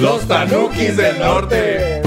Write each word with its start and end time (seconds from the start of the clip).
Los 0.00 0.28
Tanukis 0.28 0.96
del 0.96 1.18
Norte. 1.18 2.02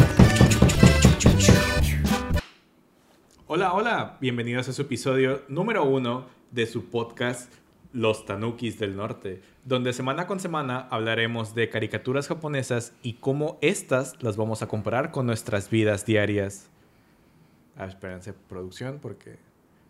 Hola, 3.47 3.73
hola, 3.73 4.17
bienvenidos 4.21 4.69
a 4.69 4.73
su 4.73 4.83
episodio 4.83 5.41
número 5.49 5.83
uno 5.83 6.27
de 6.51 6.65
su 6.67 6.89
podcast 6.89 7.51
Los 7.91 8.25
Tanukis 8.25 8.79
del 8.79 8.95
Norte, 8.95 9.41
donde 9.65 9.91
semana 9.91 10.25
con 10.25 10.39
semana 10.39 10.87
hablaremos 10.89 11.53
de 11.53 11.69
caricaturas 11.69 12.27
japonesas 12.27 12.93
y 13.03 13.13
cómo 13.13 13.57
estas 13.61 14.21
las 14.23 14.37
vamos 14.37 14.61
a 14.61 14.67
comparar 14.67 15.11
con 15.11 15.25
nuestras 15.25 15.69
vidas 15.69 16.05
diarias. 16.05 16.69
Ah, 17.75 17.87
espérense, 17.87 18.33
producción, 18.33 18.99
porque 19.01 19.37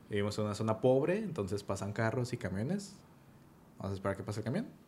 vivimos 0.09 0.37
en 0.39 0.45
una 0.45 0.55
zona 0.55 0.81
pobre, 0.81 1.19
entonces 1.19 1.61
pasan 1.61 1.93
carros 1.93 2.33
y 2.33 2.37
camiones. 2.37 2.95
Vamos 3.77 3.91
a 3.91 3.95
esperar 3.95 4.17
que 4.17 4.23
pase 4.23 4.39
el 4.39 4.43
camión. 4.45 4.86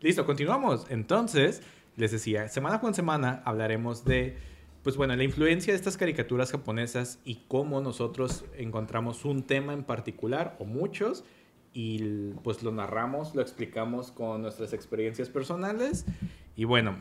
Listo, 0.00 0.24
continuamos. 0.24 0.86
Entonces, 0.90 1.60
les 1.96 2.12
decía, 2.12 2.48
semana 2.48 2.80
con 2.80 2.94
semana 2.94 3.42
hablaremos 3.44 4.04
de, 4.04 4.36
pues 4.84 4.96
bueno, 4.96 5.16
la 5.16 5.24
influencia 5.24 5.72
de 5.72 5.76
estas 5.76 5.96
caricaturas 5.96 6.52
japonesas 6.52 7.18
y 7.24 7.42
cómo 7.48 7.80
nosotros 7.80 8.44
encontramos 8.56 9.24
un 9.24 9.42
tema 9.42 9.72
en 9.72 9.82
particular 9.82 10.56
o 10.60 10.64
muchos 10.64 11.24
y 11.72 12.30
pues 12.44 12.62
lo 12.62 12.70
narramos, 12.70 13.34
lo 13.34 13.42
explicamos 13.42 14.12
con 14.12 14.42
nuestras 14.42 14.72
experiencias 14.72 15.28
personales. 15.28 16.04
Y 16.54 16.64
bueno, 16.64 16.96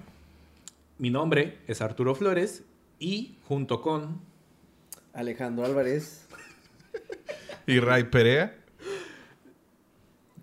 mi 0.97 1.11
nombre 1.11 1.59
es 1.67 1.81
Arturo 1.81 2.15
Flores 2.15 2.63
y 2.97 3.37
junto 3.47 3.79
con 3.81 4.19
Alejandro 5.13 5.65
Álvarez 5.65 6.27
y 7.67 7.79
Ray 7.79 8.05
Perea. 8.05 8.57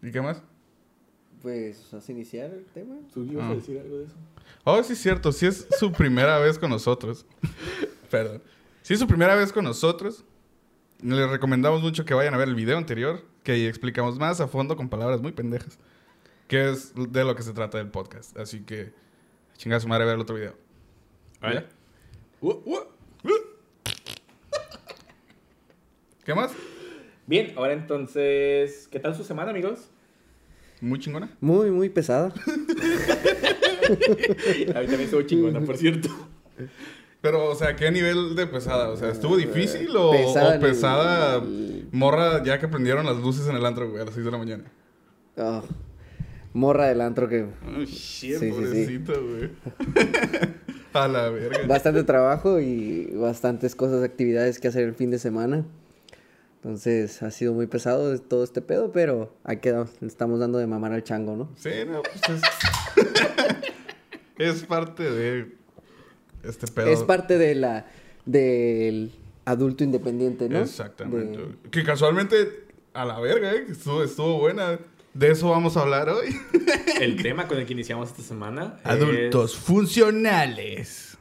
¿Y 0.01 0.13
qué 0.13 0.21
más? 0.21 0.41
Pues, 1.45 1.91
¿vas 1.93 2.09
a 2.09 2.13
iniciar 2.13 2.55
el 2.55 2.65
tema? 2.65 2.95
¿Tú 3.13 3.23
ibas 3.25 3.51
a 3.51 3.55
decir 3.55 3.79
algo 3.79 3.99
de 3.99 4.05
eso? 4.07 4.15
Oh, 4.65 4.83
sí, 4.83 4.95
es 4.95 4.99
cierto. 4.99 5.31
Sí 5.31 5.45
es 5.45 5.69
su 5.79 5.93
primera 5.93 6.39
vez 6.39 6.59
con 6.59 6.71
nosotros. 6.71 7.27
Perdón. 8.11 8.43
Si 8.81 8.95
es 8.95 9.01
su 9.01 9.07
primera 9.07 9.35
vez 9.35 9.53
con 9.53 9.63
nosotros, 9.63 10.25
les 11.03 11.29
recomendamos 11.29 11.83
mucho 11.83 12.07
que 12.07 12.15
vayan 12.15 12.33
a 12.33 12.39
ver 12.39 12.49
el 12.49 12.55
video 12.55 12.79
anterior, 12.79 13.23
que 13.43 13.53
ahí 13.53 13.67
explicamos 13.67 14.19
más 14.19 14.41
a 14.41 14.49
fondo 14.49 14.75
con 14.75 14.89
palabras 14.89 15.21
muy 15.21 15.33
pendejas, 15.33 15.79
que 16.49 16.71
es 16.71 16.95
de 16.95 17.25
lo 17.25 17.37
que 17.37 17.43
se 17.43 17.53
trata 17.53 17.77
del 17.77 17.91
podcast. 17.91 18.35
Así 18.39 18.63
que, 18.63 18.95
chingada 19.59 19.81
su 19.81 19.89
madre, 19.89 20.07
ver 20.07 20.15
el 20.15 20.23
otro 20.23 20.37
video. 20.37 20.55
¿Vale? 21.43 21.67
¿Qué 26.25 26.35
más? 26.35 26.53
Bien, 27.27 27.53
ahora 27.57 27.75
entonces, 27.75 28.89
¿qué 28.91 28.99
tal 28.99 29.15
su 29.15 29.25
semana, 29.25 29.51
amigos? 29.51 29.91
Muy 30.85 30.99
chingona. 30.99 31.31
Muy, 31.41 31.71
muy 31.71 31.89
pesada. 31.89 32.27
A 33.87 33.91
mí 33.91 34.87
también 34.87 35.01
estuvo 35.01 35.23
chingona, 35.23 35.61
por 35.61 35.79
cierto. 35.79 36.11
Pero, 37.23 37.51
o 37.51 37.55
sea, 37.55 37.75
¿qué 37.75 37.91
nivel 37.91 38.37
de 38.37 38.47
pesada? 38.47 38.91
O 38.91 38.97
sea, 38.97 39.09
¿estuvo 39.09 39.35
difícil 39.39 39.89
o 39.97 40.13
Pesada 40.61 41.39
o 41.39 41.47
morra 41.91 42.43
ya 42.45 42.59
que 42.59 42.69
prendieron 42.69 43.07
las 43.07 43.17
luces 43.17 43.49
en 43.49 43.57
el 43.57 43.65
antro, 43.65 43.89
güey, 43.89 44.03
a 44.03 44.05
las 44.05 44.13
6 44.15 44.27
de 44.27 44.31
la 44.31 44.37
mañana? 44.37 44.65
Ah, 45.39 45.63
morra 46.53 46.89
del 46.89 47.01
antro 47.01 47.31
que... 47.31 47.47
Ay, 47.67 47.87
shit, 47.87 48.39
Sí, 48.39 48.39
sí, 48.39 48.41
sí. 48.41 48.51
pobrecito, 48.51 49.13
güey. 49.25 49.51
a 50.93 51.09
la 51.09 51.31
verga. 51.31 51.67
Bastante 51.67 52.05
trabajo 52.05 52.61
y 52.61 53.07
bastantes 53.15 53.75
cosas, 53.75 54.03
actividades 54.05 54.59
que 54.59 54.69
hacer 54.69 54.83
el 54.83 54.95
fin 54.95 55.11
de 55.11 55.19
semana. 55.19 55.65
Entonces, 56.65 57.23
ha 57.23 57.31
sido 57.31 57.53
muy 57.53 57.67
pesado 57.67 58.19
todo 58.21 58.43
este 58.43 58.63
pedo, 58.63 58.91
pero 58.91 59.35
ahí 59.45 59.59
quedamos. 59.59 59.91
Le 60.01 60.09
estamos 60.09 60.41
dando 60.41 60.57
de 60.57 60.67
mamar 60.67 60.93
al 60.93 61.05
chango, 61.05 61.37
¿no? 61.37 61.51
Sí, 61.57 61.69
no, 61.87 62.01
pues 62.03 62.39
es... 62.39 62.43
es 64.39 64.63
parte 64.63 65.03
de 65.11 65.53
este 66.43 66.67
pedo. 66.69 66.87
Es 66.87 67.03
parte 67.03 67.37
de 67.37 67.55
la... 67.55 67.85
del 68.25 69.13
adulto 69.45 69.85
independiente, 69.85 70.49
¿no? 70.49 70.61
Exactamente. 70.61 71.37
De-. 71.37 71.71
Que 71.71 71.85
casualmente, 71.85 72.65
a 72.95 73.05
la 73.05 73.21
verga, 73.21 73.53
¿eh? 73.53 73.67
que 73.67 73.73
Estuvo, 73.73 74.03
estuvo 74.03 74.39
buena. 74.39 74.79
De 75.13 75.31
eso 75.33 75.51
vamos 75.51 75.77
a 75.77 75.83
hablar 75.83 76.09
hoy. 76.09 76.35
El 76.99 77.23
tema 77.23 77.47
con 77.47 77.59
el 77.59 77.67
que 77.67 77.75
iniciamos 77.75 78.09
esta 78.09 78.23
semana 78.23 78.79
es- 78.83 78.91
Adultos 78.91 79.55
funcionales. 79.55 81.19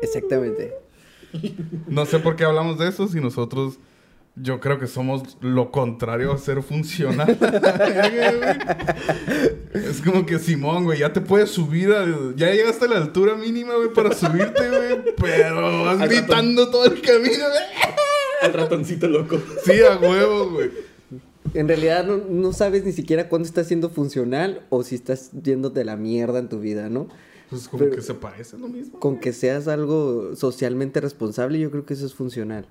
Exactamente. 0.00 0.72
No 1.86 2.06
sé 2.06 2.18
por 2.18 2.34
qué 2.34 2.44
hablamos 2.44 2.78
de 2.78 2.88
eso 2.88 3.08
si 3.08 3.20
nosotros... 3.20 3.78
Yo 4.38 4.60
creo 4.60 4.78
que 4.78 4.86
somos 4.86 5.38
lo 5.40 5.70
contrario 5.70 6.30
a 6.32 6.38
ser 6.38 6.62
funcional. 6.62 7.38
es 9.72 10.00
como 10.02 10.26
que 10.26 10.38
Simón, 10.38 10.84
güey, 10.84 11.00
ya 11.00 11.12
te 11.12 11.20
puedes 11.20 11.50
subir 11.50 11.92
al- 11.92 12.34
Ya 12.36 12.50
llegaste 12.52 12.84
a 12.84 12.88
la 12.88 12.96
altura 12.98 13.34
mínima, 13.36 13.74
güey, 13.76 13.92
para 13.92 14.14
subirte, 14.14 14.68
güey. 14.68 15.14
Pero 15.16 15.84
vas 15.84 16.00
Al 16.00 16.08
gritando 16.08 16.70
todo 16.70 16.84
el 16.84 17.00
camino, 17.00 17.44
güey. 17.48 17.96
El 18.42 18.52
ratoncito 18.52 19.08
loco. 19.08 19.38
Sí, 19.64 19.80
a 19.80 19.96
huevo, 19.98 20.50
güey. 20.50 20.70
En 21.54 21.68
realidad 21.68 22.04
no, 22.04 22.18
no 22.18 22.52
sabes 22.52 22.84
ni 22.84 22.92
siquiera 22.92 23.28
cuándo 23.28 23.46
estás 23.48 23.68
siendo 23.68 23.88
funcional 23.88 24.66
o 24.68 24.82
si 24.82 24.96
estás 24.96 25.30
yendo 25.42 25.70
de 25.70 25.84
la 25.84 25.96
mierda 25.96 26.38
en 26.40 26.48
tu 26.48 26.60
vida, 26.60 26.90
¿no? 26.90 27.08
Pues 27.48 27.68
como 27.68 27.84
Pero- 27.84 27.96
que 27.96 28.02
se 28.02 28.14
parece 28.14 28.58
lo 28.58 28.68
mismo. 28.68 28.98
Con 28.98 29.18
que 29.18 29.32
seas 29.32 29.68
algo 29.68 30.34
socialmente 30.36 31.00
responsable, 31.00 31.58
yo 31.58 31.70
creo 31.70 31.86
que 31.86 31.94
eso 31.94 32.04
es 32.04 32.14
funcional. 32.14 32.66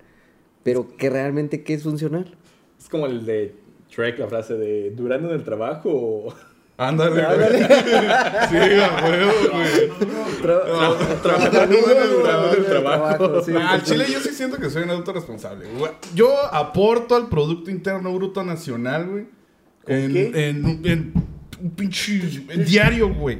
Pero 0.66 0.98
que 0.98 1.10
realmente, 1.10 1.64
¿qué 1.64 1.76
es 1.76 1.84
funcional? 1.84 2.36
Es 2.78 2.90
como 2.90 3.06
el 3.06 3.24
de 3.26 3.56
Shrek, 3.90 4.18
la 4.20 4.28
frase 4.28 4.56
de 4.56 4.90
durando 4.92 5.30
en 5.30 5.36
el 5.36 5.44
trabajo 5.46 5.90
o 5.94 6.34
Ándale, 6.78 7.24
güey. 7.24 7.62
Sí, 8.50 8.58
a 8.82 9.06
huevo, 9.06 9.32
güey. 9.54 10.96
trabajando 11.22 11.78
en 12.54 12.58
el 12.58 12.66
trabajo. 12.66 13.42
sí, 13.44 13.54
al 13.56 13.84
chile 13.84 14.06
yo 14.12 14.20
sí 14.20 14.30
siento 14.30 14.58
que 14.58 14.70
soy 14.70 14.84
un 14.84 14.90
adulto 14.90 15.14
responsable. 15.14 15.68
güey. 15.78 15.92
Yo 16.14 16.34
aporto 16.54 17.16
al 17.16 17.28
Producto 17.30 17.72
Interno 17.72 18.14
Bruto 18.14 18.44
Nacional, 18.44 19.08
güey. 19.08 19.26
En, 19.88 20.14
qué? 20.14 20.50
en, 20.50 20.66
un- 20.66 20.82
en 20.86 21.14
un 21.62 21.70
pinche 21.72 22.20
en 22.50 22.66
diario, 22.66 23.14
güey. 23.14 23.40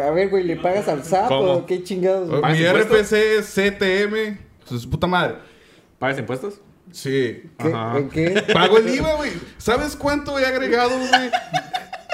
A 0.00 0.10
ver, 0.10 0.30
güey, 0.30 0.44
¿le 0.44 0.56
pagas 0.56 0.88
al 0.88 1.04
sapo? 1.04 1.28
¿Cómo? 1.28 1.66
¿Qué 1.66 1.82
chingados? 1.82 2.28
Mi 2.30 2.58
impuestos? 2.64 3.00
RFC, 3.12 3.42
CTM, 3.42 4.38
pues, 4.68 4.80
su 4.80 4.88
puta 4.88 5.06
madre. 5.06 5.34
¿Pagas 5.98 6.18
impuestos? 6.18 6.60
Sí. 6.92 7.50
¿Qué? 7.58 7.72
Ajá. 7.72 7.98
¿En 7.98 8.08
qué? 8.08 8.44
Pago 8.52 8.78
el 8.78 8.94
IVA, 8.94 9.14
güey. 9.16 9.32
¿Sabes 9.58 9.96
cuánto 9.96 10.38
he 10.38 10.46
agregado, 10.46 10.96
güey? 10.98 11.30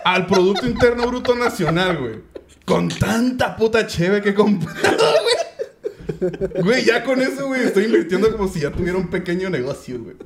Al 0.05 0.27
Producto 0.27 0.67
Interno 0.67 1.07
Bruto 1.07 1.35
Nacional, 1.35 1.99
güey. 1.99 2.21
Con 2.65 2.89
tanta 2.89 3.57
puta 3.57 3.87
cheve 3.87 4.23
que 4.23 4.31
he 4.31 4.35
comprado, 4.35 4.97
güey. 5.23 6.61
Güey, 6.63 6.85
ya 6.85 7.03
con 7.05 7.21
eso, 7.21 7.47
güey, 7.47 7.63
estoy 7.63 7.85
invirtiendo 7.85 8.31
como 8.33 8.49
si 8.49 8.61
ya 8.61 8.71
tuviera 8.71 8.99
un 8.99 9.09
pequeño 9.09 9.49
negocio, 9.51 9.99
güey. 10.03 10.17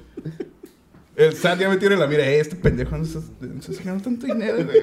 El 1.16 1.34
SAT 1.34 1.60
ya 1.60 1.68
me 1.68 1.76
tiene 1.76 1.96
la 1.96 2.06
mira, 2.06 2.26
eh, 2.26 2.40
este 2.40 2.56
pendejo 2.56 2.96
no 2.98 3.04
se 3.04 3.18
no 3.18 3.60
está 3.60 3.98
tanto 3.98 4.26
dinero, 4.26 4.64
güey. 4.64 4.82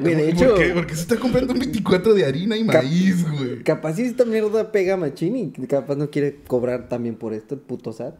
Güey, 0.00 0.14
de 0.14 0.32
¿Por 0.32 0.32
hecho, 0.32 0.54
qué? 0.54 0.70
Porque 0.74 0.94
se 0.94 1.02
está 1.02 1.16
comprando 1.16 1.52
un 1.52 1.58
24 1.58 2.14
de 2.14 2.24
harina 2.24 2.56
y 2.56 2.64
maíz, 2.64 3.28
güey. 3.30 3.62
capaz 3.62 3.94
si 3.94 4.02
esta 4.02 4.24
mierda 4.24 4.72
pega 4.72 4.96
machín 4.96 5.36
y 5.36 5.50
capaz 5.66 5.96
no 5.96 6.10
quiere 6.10 6.36
cobrar 6.46 6.88
también 6.88 7.16
por 7.16 7.32
esto 7.34 7.54
el 7.54 7.60
puto 7.60 7.92
SAT. 7.92 8.14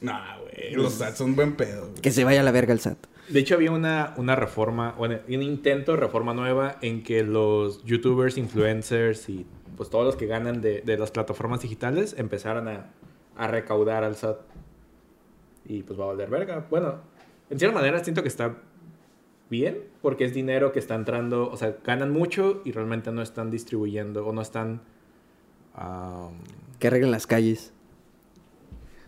Nah, 0.00 0.38
güey, 0.40 0.72
los 0.74 0.94
SAT 0.94 1.16
son 1.16 1.34
buen 1.36 1.56
pedo, 1.56 1.88
güey. 1.88 2.00
Que 2.02 2.10
se 2.10 2.24
vaya 2.24 2.40
a 2.40 2.44
la 2.44 2.52
verga 2.52 2.72
el 2.72 2.80
SAT. 2.80 2.98
De 3.28 3.38
hecho, 3.40 3.54
había 3.54 3.70
una, 3.70 4.14
una 4.16 4.34
reforma, 4.34 4.94
bueno, 4.98 5.18
un 5.28 5.42
intento 5.42 5.92
de 5.92 5.98
reforma 5.98 6.34
nueva 6.34 6.78
en 6.82 7.02
que 7.02 7.22
los 7.22 7.84
youtubers, 7.84 8.36
influencers 8.38 9.28
y 9.28 9.46
pues 9.76 9.88
todos 9.88 10.04
los 10.04 10.16
que 10.16 10.26
ganan 10.26 10.60
de, 10.60 10.82
de 10.82 10.98
las 10.98 11.10
plataformas 11.10 11.62
digitales 11.62 12.14
empezaran 12.18 12.66
a, 12.68 12.90
a 13.36 13.46
recaudar 13.46 14.02
al 14.04 14.16
SAT. 14.16 14.38
Y 15.66 15.82
pues 15.84 15.98
va 15.98 16.04
a 16.04 16.08
valer 16.08 16.28
verga. 16.28 16.66
Bueno, 16.70 16.96
en 17.50 17.58
cierta 17.58 17.74
manera 17.76 18.02
siento 18.02 18.22
que 18.22 18.28
está 18.28 18.56
bien, 19.50 19.78
porque 20.00 20.24
es 20.24 20.32
dinero 20.32 20.72
que 20.72 20.78
está 20.78 20.94
entrando, 20.94 21.50
o 21.50 21.56
sea, 21.56 21.76
ganan 21.84 22.10
mucho 22.12 22.62
y 22.64 22.72
realmente 22.72 23.10
no 23.12 23.20
están 23.22 23.50
distribuyendo 23.50 24.26
o 24.26 24.32
no 24.32 24.40
están... 24.42 24.80
am, 25.74 26.32
Que 26.78 26.86
arreglen 26.86 27.10
las 27.10 27.26
calles. 27.26 27.72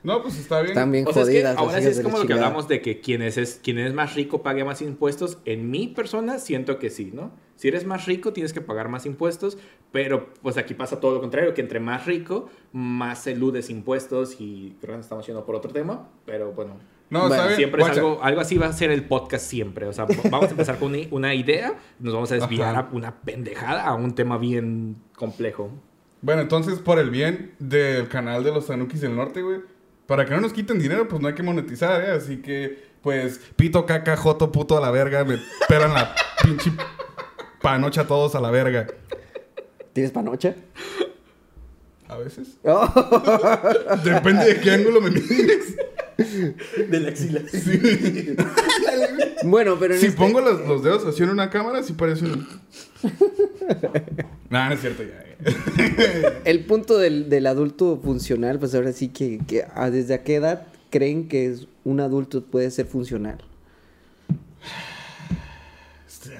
No, 0.02 0.20
pues 0.20 0.36
está 0.36 0.58
bien. 0.62 0.72
Están 0.72 0.90
bien 0.90 1.06
O 1.06 1.12
sea, 1.12 1.22
es 1.22 1.28
que 1.28 1.34
jodidas. 1.36 1.56
ahora 1.56 1.80
sí 1.80 1.86
es 1.86 2.00
como 2.00 2.18
lo 2.18 2.26
que 2.26 2.32
hablamos 2.32 2.66
de 2.66 2.82
que 2.82 3.00
quien 3.00 3.22
es, 3.22 3.38
es- 3.38 3.60
quien 3.62 3.78
es 3.78 3.94
más 3.94 4.16
rico 4.16 4.42
pague 4.42 4.64
más 4.64 4.82
impuestos. 4.82 5.38
En 5.44 5.70
mi 5.70 5.86
persona 5.86 6.40
siento 6.40 6.80
que 6.80 6.90
sí, 6.90 7.12
¿no? 7.14 7.30
Si 7.54 7.68
eres 7.68 7.86
más 7.86 8.06
rico 8.06 8.32
tienes 8.32 8.52
que 8.52 8.60
pagar 8.60 8.88
más 8.88 9.06
impuestos, 9.06 9.58
pero 9.92 10.34
pues 10.42 10.56
aquí 10.56 10.74
pasa 10.74 10.98
todo 10.98 11.14
lo 11.14 11.20
contrario, 11.20 11.54
que 11.54 11.60
entre 11.60 11.78
más 11.78 12.04
rico, 12.06 12.48
más 12.72 13.28
eludes 13.28 13.70
impuestos 13.70 14.40
y 14.40 14.76
creo 14.80 14.96
que 14.96 15.02
estamos 15.02 15.24
yendo 15.24 15.46
por 15.46 15.54
otro 15.54 15.70
tema, 15.72 16.08
pero 16.26 16.50
bueno. 16.50 16.74
No, 17.12 17.28
Bueno. 17.28 17.54
Siempre 17.56 17.82
es 17.82 17.90
algo, 17.90 18.20
algo 18.22 18.40
así 18.40 18.56
va 18.56 18.68
a 18.68 18.72
ser 18.72 18.90
el 18.90 19.04
podcast 19.04 19.44
siempre. 19.44 19.86
O 19.86 19.92
sea, 19.92 20.06
vamos 20.30 20.46
a 20.46 20.50
empezar 20.50 20.78
con 20.78 20.94
una, 20.94 21.06
una 21.10 21.34
idea, 21.34 21.74
nos 21.98 22.14
vamos 22.14 22.32
a 22.32 22.36
desviar 22.36 22.74
Ajá. 22.74 22.88
a 22.90 22.96
una 22.96 23.20
pendejada, 23.20 23.84
a 23.84 23.94
un 23.94 24.14
tema 24.14 24.38
bien 24.38 24.96
complejo. 25.14 25.70
Bueno, 26.22 26.40
entonces, 26.40 26.78
por 26.78 26.98
el 26.98 27.10
bien 27.10 27.54
del 27.58 28.08
canal 28.08 28.42
de 28.44 28.52
los 28.52 28.66
Tanukis 28.66 29.02
del 29.02 29.14
Norte, 29.14 29.42
güey, 29.42 29.60
para 30.06 30.24
que 30.24 30.30
no 30.30 30.40
nos 30.40 30.54
quiten 30.54 30.78
dinero, 30.78 31.06
pues 31.06 31.20
no 31.20 31.28
hay 31.28 31.34
que 31.34 31.42
monetizar, 31.42 32.00
¿eh? 32.02 32.12
Así 32.12 32.38
que, 32.38 32.82
pues, 33.02 33.42
pito, 33.56 33.84
caca, 33.84 34.16
joto, 34.16 34.50
puto 34.50 34.78
a 34.78 34.80
la 34.80 34.90
verga, 34.90 35.22
me 35.22 35.36
pelan 35.68 35.92
la 35.92 36.14
pinche 36.42 36.72
panocha 37.60 38.00
a 38.00 38.06
todos 38.06 38.34
a 38.34 38.40
la 38.40 38.50
verga. 38.50 38.86
¿Tienes 39.92 40.12
panocha? 40.12 40.54
A 42.12 42.18
veces. 42.18 42.48
Oh, 42.64 42.88
Depende 44.04 44.44
de 44.46 44.60
qué 44.60 44.70
ángulo 44.70 45.00
me 45.00 45.10
mires. 45.10 45.76
De 46.88 47.00
la 47.00 47.08
axila. 47.08 47.40
bueno, 49.44 49.76
pero 49.78 49.94
en 49.94 50.00
Si 50.00 50.06
este- 50.06 50.18
pongo 50.18 50.40
los, 50.40 50.66
los 50.66 50.82
dedos 50.84 51.04
así 51.06 51.22
en 51.22 51.30
una 51.30 51.50
cámara, 51.50 51.82
sí 51.82 51.92
parece 51.94 52.26
un... 52.26 52.46
nah, 54.50 54.68
no 54.68 54.74
es 54.74 54.80
cierto 54.80 55.02
ya. 55.02 55.24
el 56.44 56.64
punto 56.66 56.98
del, 56.98 57.28
del 57.28 57.46
adulto 57.46 58.00
funcional, 58.02 58.58
pues 58.58 58.74
ahora 58.74 58.92
sí 58.92 59.08
que, 59.08 59.40
que 59.46 59.64
ah, 59.74 59.90
desde 59.90 60.14
a 60.14 60.22
qué 60.22 60.36
edad 60.36 60.66
creen 60.90 61.28
que 61.28 61.46
es 61.46 61.66
un 61.84 62.00
adulto 62.00 62.44
puede 62.44 62.70
ser 62.70 62.86
funcional. 62.86 63.38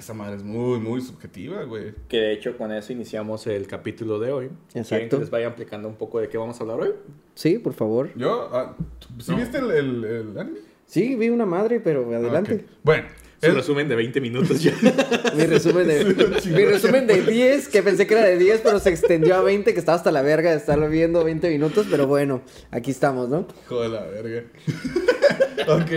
Esa 0.03 0.13
madre 0.13 0.35
es 0.35 0.43
muy, 0.43 0.81
muy 0.81 0.99
subjetiva, 0.99 1.63
güey. 1.63 1.93
Que 2.09 2.17
de 2.17 2.33
hecho 2.33 2.57
con 2.57 2.73
eso 2.73 2.91
iniciamos 2.91 3.47
el 3.47 3.65
capítulo 3.67 4.19
de 4.19 4.33
hoy. 4.33 4.47
¿Quieren 4.69 4.81
Exacto. 4.83 5.15
que 5.15 5.21
les 5.21 5.29
vaya 5.29 5.47
aplicando 5.47 5.87
un 5.87 5.95
poco 5.95 6.19
de 6.19 6.27
qué 6.27 6.37
vamos 6.37 6.59
a 6.59 6.63
hablar 6.63 6.81
hoy? 6.81 6.89
Sí, 7.35 7.57
por 7.57 7.71
favor. 7.71 8.09
Yo, 8.17 8.49
ah, 8.51 8.75
¿sí 9.19 9.33
viste 9.33 9.59
el, 9.59 9.71
el, 9.71 10.03
el 10.03 10.37
anime? 10.37 10.59
Sí, 10.85 11.15
vi 11.15 11.29
una 11.29 11.45
madre, 11.45 11.79
pero 11.79 12.05
adelante. 12.13 12.53
Ok. 12.55 12.61
Bueno, 12.83 13.05
Su 13.39 13.45
el- 13.47 13.55
resumen 13.55 13.87
de 13.87 13.95
20 13.95 14.19
minutos 14.19 14.61
ya. 14.61 14.73
Mi 15.37 15.45
resumen 15.45 15.87
de 15.87 16.03
mi 16.53 16.65
resumen 16.65 17.07
de 17.07 17.21
10, 17.21 17.69
que 17.69 17.81
pensé 17.81 18.05
que 18.05 18.13
era 18.15 18.25
de 18.25 18.37
10, 18.37 18.59
pero 18.61 18.79
se 18.79 18.89
extendió 18.89 19.35
a 19.35 19.41
20, 19.41 19.71
que 19.73 19.79
estaba 19.79 19.95
hasta 19.95 20.11
la 20.11 20.21
verga 20.21 20.51
de 20.51 20.57
estarlo 20.57 20.89
viendo 20.89 21.23
20 21.23 21.49
minutos, 21.49 21.87
pero 21.89 22.07
bueno, 22.07 22.41
aquí 22.71 22.91
estamos, 22.91 23.29
¿no? 23.29 23.47
Hijo 23.65 23.81
de 23.81 23.87
la 23.87 24.01
verga. 24.03 24.43
ok, 25.69 25.91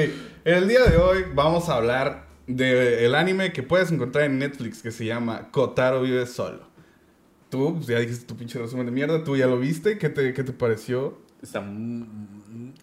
el 0.45 0.69
día 0.69 0.85
de 0.85 0.97
hoy 0.97 1.25
vamos 1.35 1.69
a 1.69 1.75
hablar 1.79 2.26
del 2.47 3.15
anime 3.15 3.53
que 3.53 3.63
puedes 3.63 3.91
encontrar 3.91 4.25
en 4.25 4.39
Netflix 4.39 4.83
que 4.83 4.91
se 4.91 5.05
llama 5.05 5.49
Kotaro 5.51 6.03
vive 6.03 6.27
solo. 6.27 6.61
Tú, 7.51 7.75
pues, 7.77 7.87
ya 7.87 7.99
dijiste 7.99 8.27
tu 8.27 8.37
pinche 8.37 8.59
resumen 8.59 8.87
de 8.87 8.93
mierda, 8.93 9.23
tú 9.25 9.37
ya 9.37 9.47
lo 9.47 9.59
viste, 9.59 9.99
¿qué 9.99 10.09
te, 10.09 10.33
qué 10.33 10.43
te 10.45 10.53
pareció? 10.53 11.19
Está 11.43 11.63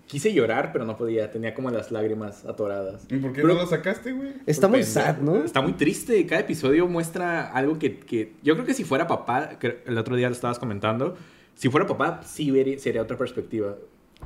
Quise 0.08 0.32
llorar, 0.34 0.72
pero 0.72 0.86
no 0.86 0.96
podía. 0.96 1.32
Tenía 1.32 1.54
como 1.56 1.72
las 1.72 1.92
lágrimas 1.92 2.46
atoradas. 2.46 3.06
¿Y 3.10 3.18
por 3.18 3.34
qué 3.34 3.42
Pero- 3.42 3.56
no 3.56 3.62
lo 3.62 3.68
sacaste, 3.68 4.12
güey? 4.12 4.34
Está 4.46 4.68
muy 4.68 4.82
Pendejo. 4.82 4.94
sad, 5.00 5.18
¿no? 5.18 5.44
Está 5.44 5.62
muy 5.62 5.74
triste. 5.74 6.26
Cada 6.28 6.42
episodio 6.42 6.88
muestra 6.88 7.50
algo 7.52 7.80
que, 7.80 8.00
que- 8.00 8.34
yo 8.44 8.54
creo 8.54 8.66
que 8.66 8.74
si 8.76 8.84
fuera 8.84 9.08
papá, 9.08 9.58
que 9.60 9.82
el 9.86 9.98
otro 9.98 10.16
día 10.16 10.28
lo 10.30 10.36
estabas 10.36 10.60
comentando, 10.60 11.18
si 11.56 11.70
fuera 11.70 11.88
papá 11.88 12.22
sí 12.24 12.52
vería- 12.52 12.78
sería 12.80 13.02
otra 13.02 13.18
perspectiva 13.18 13.76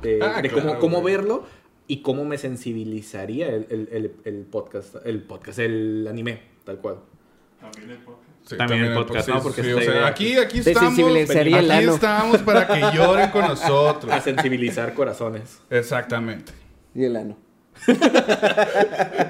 de, 0.02 0.20
Ah, 0.22 0.42
de 0.42 0.50
claro, 0.50 0.68
cómo, 0.68 0.78
cómo 0.78 1.02
verlo 1.02 1.44
y 1.88 2.02
cómo 2.02 2.24
me 2.24 2.38
sensibilizaría 2.38 3.48
el, 3.48 3.66
el- 3.70 3.88
el- 3.90 4.12
el 4.24 4.44
podcast, 4.44 4.96
el 5.04 5.22
podcast, 5.22 5.58
el 5.58 6.06
anime, 6.08 6.40
tal 6.64 6.78
cual. 6.78 6.98
Sí, 8.46 8.56
También 8.56 8.84
el 8.84 8.94
podcast, 8.94 9.28
¿no? 9.28 9.42
Porque 9.42 9.62
sí, 9.62 9.68
esta 9.70 9.80
o 9.80 9.84
sea, 9.84 9.92
idea- 9.94 10.06
aquí, 10.06 10.36
aquí 10.36 10.58
estamos. 10.60 10.98
el 10.98 11.70
Aquí 11.70 11.84
estamos 11.88 12.38
para 12.42 12.66
que 12.66 12.80
lloren 12.96 13.30
con 13.30 13.42
nosotros. 13.46 14.10
A 14.12 14.20
sensibilizar 14.20 14.94
corazones. 14.94 15.58
Exactamente. 15.68 16.52
Y 16.94 17.04
el 17.04 17.16
ano. 17.16 17.36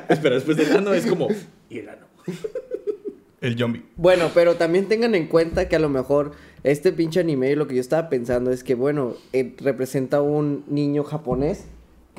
Espera, 0.09 0.35
después 0.37 0.57
del 0.57 0.77
ano 0.77 0.93
es 0.95 1.07
como, 1.07 1.29
y 1.69 1.79
el 1.79 1.89
ano. 1.89 2.07
El 3.41 3.57
zombie. 3.59 3.85
Bueno, 3.97 4.31
pero 4.35 4.57
también 4.57 4.87
tengan 4.89 5.15
en 5.15 5.27
cuenta 5.29 5.69
que 5.69 5.77
a 5.77 5.79
lo 5.79 5.89
mejor 5.89 6.33
este 6.65 6.93
pinche 6.93 7.21
anime, 7.21 7.55
lo 7.57 7.67
que 7.69 7.75
yo 7.77 7.81
estaba 7.81 8.09
pensando 8.09 8.51
es 8.51 8.65
que, 8.65 8.75
bueno, 8.75 9.15
eh, 9.33 9.55
representa 9.59 10.21
un 10.23 10.65
niño 10.69 11.05
japonés 11.05 11.65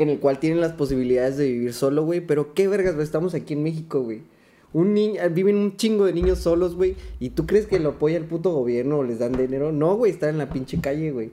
en 0.03 0.09
el 0.09 0.19
cual 0.19 0.39
tiene 0.39 0.59
las 0.59 0.73
posibilidades 0.73 1.37
de 1.37 1.47
vivir 1.51 1.73
solo, 1.73 2.03
güey. 2.03 2.21
Pero 2.21 2.53
qué 2.53 2.67
vergas, 2.67 2.93
güey, 2.95 3.03
estamos 3.05 3.33
aquí 3.33 3.53
en 3.53 3.63
México, 3.63 4.01
güey. 4.01 4.21
Un 4.71 4.93
niño, 4.93 5.21
viven 5.31 5.55
un 5.57 5.77
chingo 5.77 6.05
de 6.05 6.13
niños 6.13 6.39
solos, 6.39 6.75
güey. 6.75 6.95
¿Y 7.19 7.31
tú 7.31 7.45
crees 7.47 7.65
que 7.65 7.79
lo 7.79 7.89
apoya 7.89 8.17
el 8.17 8.25
puto 8.25 8.51
gobierno 8.51 8.99
o 8.99 9.03
les 9.03 9.17
dan 9.19 9.31
dinero? 9.31 9.71
No, 9.71 9.95
güey, 9.95 10.11
están 10.11 10.29
en 10.29 10.37
la 10.37 10.49
pinche 10.49 10.79
calle, 10.79 11.11
güey. 11.11 11.31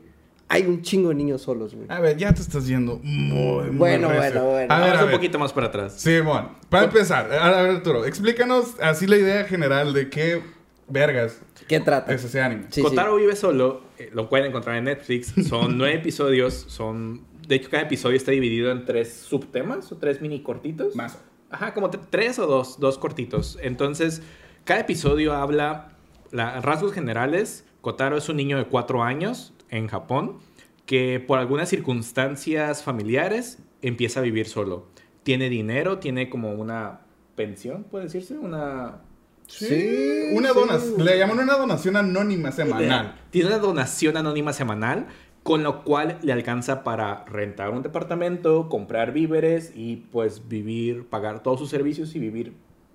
Hay 0.48 0.62
un 0.62 0.80
chingo 0.80 1.08
de 1.08 1.16
niños 1.16 1.42
solos, 1.42 1.74
güey. 1.74 1.86
A 1.90 2.00
ver, 2.00 2.16
ya 2.16 2.32
te 2.32 2.40
estás 2.40 2.66
yendo 2.68 3.00
muy, 3.02 3.64
muy 3.66 3.76
Bueno, 3.76 4.08
recio. 4.08 4.42
bueno, 4.42 4.44
bueno. 4.52 4.72
A 4.74 4.78
ver, 4.78 4.86
Vamos 4.88 4.98
a 5.00 5.04
un 5.04 5.10
ver. 5.10 5.16
poquito 5.16 5.38
más 5.38 5.52
para 5.52 5.66
atrás. 5.66 6.00
Simón, 6.00 6.48
para 6.70 6.84
empezar, 6.84 7.30
a 7.32 7.62
ver 7.62 7.76
Arturo, 7.76 8.04
explícanos 8.06 8.74
así 8.80 9.06
la 9.08 9.16
idea 9.16 9.44
general 9.44 9.92
de 9.92 10.08
qué 10.08 10.40
vergas 10.88 11.40
¿Qué 11.66 11.80
trata? 11.80 12.14
es 12.14 12.22
ese 12.24 12.40
anime. 12.40 12.66
Sí, 12.70 12.80
Kotaro 12.80 13.16
vive 13.16 13.34
solo, 13.34 13.82
eh, 13.98 14.08
lo 14.14 14.28
pueden 14.28 14.46
encontrar 14.46 14.76
en 14.76 14.84
Netflix. 14.84 15.34
Son 15.48 15.76
nueve 15.76 15.96
episodios, 15.96 16.54
son... 16.68 17.22
De 17.46 17.56
hecho, 17.56 17.70
cada 17.70 17.84
episodio 17.84 18.16
está 18.16 18.32
dividido 18.32 18.70
en 18.70 18.84
tres 18.84 19.12
subtemas 19.12 19.90
o 19.92 19.96
tres 19.96 20.20
mini 20.20 20.42
cortitos. 20.42 20.96
Más. 20.96 21.18
Ajá, 21.50 21.74
como 21.74 21.90
tre- 21.90 22.00
tres 22.10 22.38
o 22.38 22.46
dos, 22.46 22.80
dos 22.80 22.98
cortitos. 22.98 23.58
Entonces, 23.62 24.22
cada 24.64 24.80
episodio 24.80 25.32
habla, 25.34 25.92
la, 26.32 26.60
rasgos 26.60 26.92
generales, 26.92 27.64
Kotaro 27.80 28.16
es 28.16 28.28
un 28.28 28.36
niño 28.36 28.58
de 28.58 28.64
cuatro 28.64 29.02
años 29.04 29.54
en 29.70 29.86
Japón 29.86 30.38
que 30.86 31.20
por 31.24 31.38
algunas 31.38 31.68
circunstancias 31.68 32.82
familiares 32.82 33.58
empieza 33.82 34.20
a 34.20 34.22
vivir 34.22 34.48
solo. 34.48 34.86
Tiene 35.22 35.48
dinero, 35.48 35.98
tiene 35.98 36.28
como 36.28 36.52
una 36.52 37.00
pensión, 37.36 37.84
puede 37.84 38.04
decirse, 38.04 38.38
una... 38.38 39.02
Sí, 39.48 40.30
una 40.32 40.52
donación, 40.52 41.04
le 41.04 41.18
llaman 41.18 41.38
una 41.38 41.54
donación 41.56 41.94
anónima 41.94 42.50
semanal. 42.50 43.14
Tiene 43.30 43.46
una 43.46 43.58
donación 43.58 44.16
anónima 44.16 44.52
semanal, 44.52 45.06
con 45.46 45.62
lo 45.62 45.84
cual 45.84 46.18
le 46.22 46.32
alcanza 46.32 46.82
para 46.82 47.24
rentar 47.26 47.70
un 47.70 47.82
departamento, 47.82 48.68
comprar 48.68 49.12
víveres 49.12 49.72
y 49.76 49.96
pues 50.10 50.48
vivir, 50.48 51.06
pagar 51.06 51.42
todos 51.44 51.60
sus 51.60 51.70
servicios 51.70 52.14
y 52.16 52.18
vivir 52.18 52.52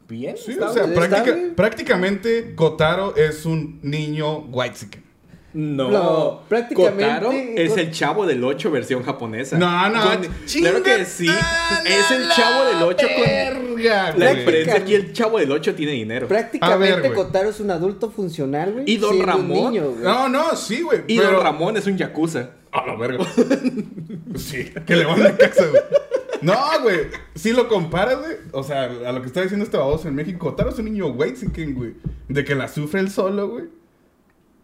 bien. 0.09 0.35
Sí, 0.37 0.51
¿está 0.51 0.69
o 0.69 0.73
sea, 0.73 0.83
práctica- 0.93 1.37
prácticamente 1.55 2.53
Kotaro 2.55 3.15
es 3.15 3.45
un 3.45 3.79
niño 3.81 4.39
white 4.51 4.75
No, 5.53 5.91
No, 5.91 6.41
prácticamente- 6.47 7.03
Kotaro 7.03 7.31
es 7.31 7.75
el 7.77 7.91
chavo 7.91 8.25
del 8.25 8.43
8 8.43 8.71
versión 8.71 9.03
japonesa. 9.03 9.57
No, 9.57 9.89
no, 9.89 10.01
Con- 10.01 10.21
claro 10.61 10.81
que 10.83 11.05
sí. 11.05 11.27
es 11.85 12.11
el 12.11 12.29
chavo 12.29 12.65
del 12.65 12.83
8 12.83 13.07
con... 13.15 13.25
Verga, 13.25 14.13
La 14.17 14.33
diferencia 14.33 14.75
aquí, 14.75 14.95
el 14.95 15.11
chavo 15.13 15.39
del 15.39 15.51
8 15.51 15.75
tiene 15.75 15.91
dinero. 15.93 16.27
Prácticamente 16.27 17.01
ver. 17.09 17.13
Kotaro 17.13 17.49
es 17.49 17.59
un 17.59 17.71
adulto 17.71 18.09
funcional, 18.11 18.73
güey. 18.73 18.85
Y 18.87 18.97
Don 18.97 19.21
Ramón. 19.21 19.71
niño. 19.73 19.93
No, 20.01 20.29
no, 20.29 20.55
sí, 20.55 20.81
güey. 20.81 21.01
Y 21.07 21.17
pero- 21.17 21.31
Don 21.33 21.43
Ramón 21.43 21.77
es 21.77 21.85
un 21.87 21.97
yakuza. 21.97 22.51
A 22.71 22.87
la 22.87 22.95
verga. 22.95 23.25
sí, 24.35 24.71
que 24.85 24.95
le 24.95 25.03
van 25.05 25.25
a 25.25 25.35
casa, 25.35 25.65
güey. 25.67 25.81
No, 26.41 26.55
güey. 26.81 26.99
Si 27.35 27.51
lo 27.51 27.67
comparas, 27.67 28.17
güey. 28.19 28.31
O 28.53 28.63
sea, 28.63 28.85
a 28.85 29.11
lo 29.11 29.21
que 29.21 29.27
está 29.27 29.41
diciendo 29.41 29.65
este 29.65 29.75
baboso 29.77 30.07
en 30.07 30.15
México, 30.15 30.39
Kotaro 30.49 30.69
es 30.69 30.79
un 30.79 30.85
niño 30.85 31.11
güey, 31.11 31.33
güey. 31.73 31.93
De 32.29 32.45
que 32.45 32.55
la 32.55 32.67
sufre 32.69 33.01
él 33.01 33.11
solo, 33.11 33.49
güey. 33.49 33.65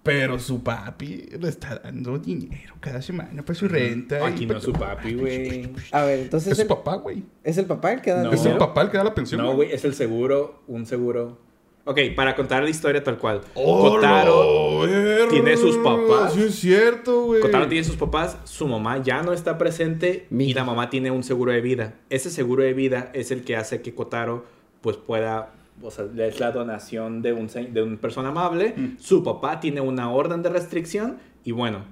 Pero 0.08 0.40
su 0.40 0.64
papi 0.64 1.26
le 1.40 1.50
está 1.50 1.80
dando 1.84 2.18
dinero 2.18 2.74
cada 2.80 3.02
semana 3.02 3.44
para 3.44 3.54
su 3.60 3.68
renta. 3.68 4.26
Aquí 4.26 4.46
y 4.46 4.48
no 4.48 4.58
es 4.58 4.64
su 4.64 4.74
papi, 4.74 5.14
güey. 5.14 5.70
A 5.92 6.04
ver, 6.06 6.20
entonces 6.22 6.54
Es 6.54 6.58
su 6.58 6.62
el- 6.64 6.68
papá, 6.68 6.96
güey. 6.96 7.24
es 7.44 7.58
el 7.58 7.66
papá 7.66 7.94
el 7.94 8.02
que 8.02 8.12
da 8.12 8.24
No. 8.24 8.32
Es 8.32 8.46
el 8.46 8.58
papá 8.58 8.82
el 8.84 8.90
que 8.90 8.98
da 8.98 9.04
la 9.04 9.14
pensión. 9.14 9.42
No, 9.42 9.54
güey, 9.54 9.72
es 9.72 9.86
el 9.86 9.94
seguro, 9.94 10.64
un 10.68 10.86
seguro. 10.86 11.38
Ok, 11.86 12.00
para 12.16 12.36
contar 12.36 12.64
la 12.64 12.70
historia 12.70 13.02
tal 13.04 13.18
cual. 13.18 13.42
¡Oh, 13.54 13.92
Kotaro, 13.92 14.86
tiene 15.30 15.56
sus 15.56 15.78
papás. 15.78 16.34
Sí, 16.34 16.44
es 16.44 16.56
cierto, 16.56 17.26
güey. 17.28 17.42
Kotaro 17.42 17.68
tiene 17.68 17.84
sus 17.86 17.96
papás, 17.96 18.38
su 18.44 18.68
mamá 18.68 19.02
ya 19.02 19.22
no 19.24 19.32
está 19.32 19.58
presente 19.58 20.26
Mi- 20.30 20.50
y 20.50 20.54
la 20.54 20.64
mamá 20.66 20.90
tiene 20.90 21.12
un 21.12 21.24
seguro 21.24 21.52
de 21.54 21.62
vida. 21.62 21.94
Ese 22.10 22.30
seguro 22.30 22.64
de 22.64 22.74
vida 22.74 23.10
es 23.14 23.32
el 23.32 23.44
que 23.44 23.56
hace 23.56 23.82
que 23.82 23.94
Kotaro 23.96 24.46
pues 24.82 24.98
pueda, 24.98 25.54
o 25.82 25.92
sea, 25.92 26.06
es 26.18 26.40
la 26.40 26.52
donación 26.52 27.22
de 27.22 27.34
un, 27.34 27.48
de 27.48 27.82
un 27.84 27.98
persona 27.98 28.30
amable. 28.30 28.74
Mm. 28.76 28.98
Su 29.00 29.24
papá 29.24 29.60
tiene 29.60 29.82
una 29.82 30.12
orden 30.12 30.42
de 30.42 30.50
restricción 30.50 31.18
y 31.44 31.52
bueno, 31.52 31.86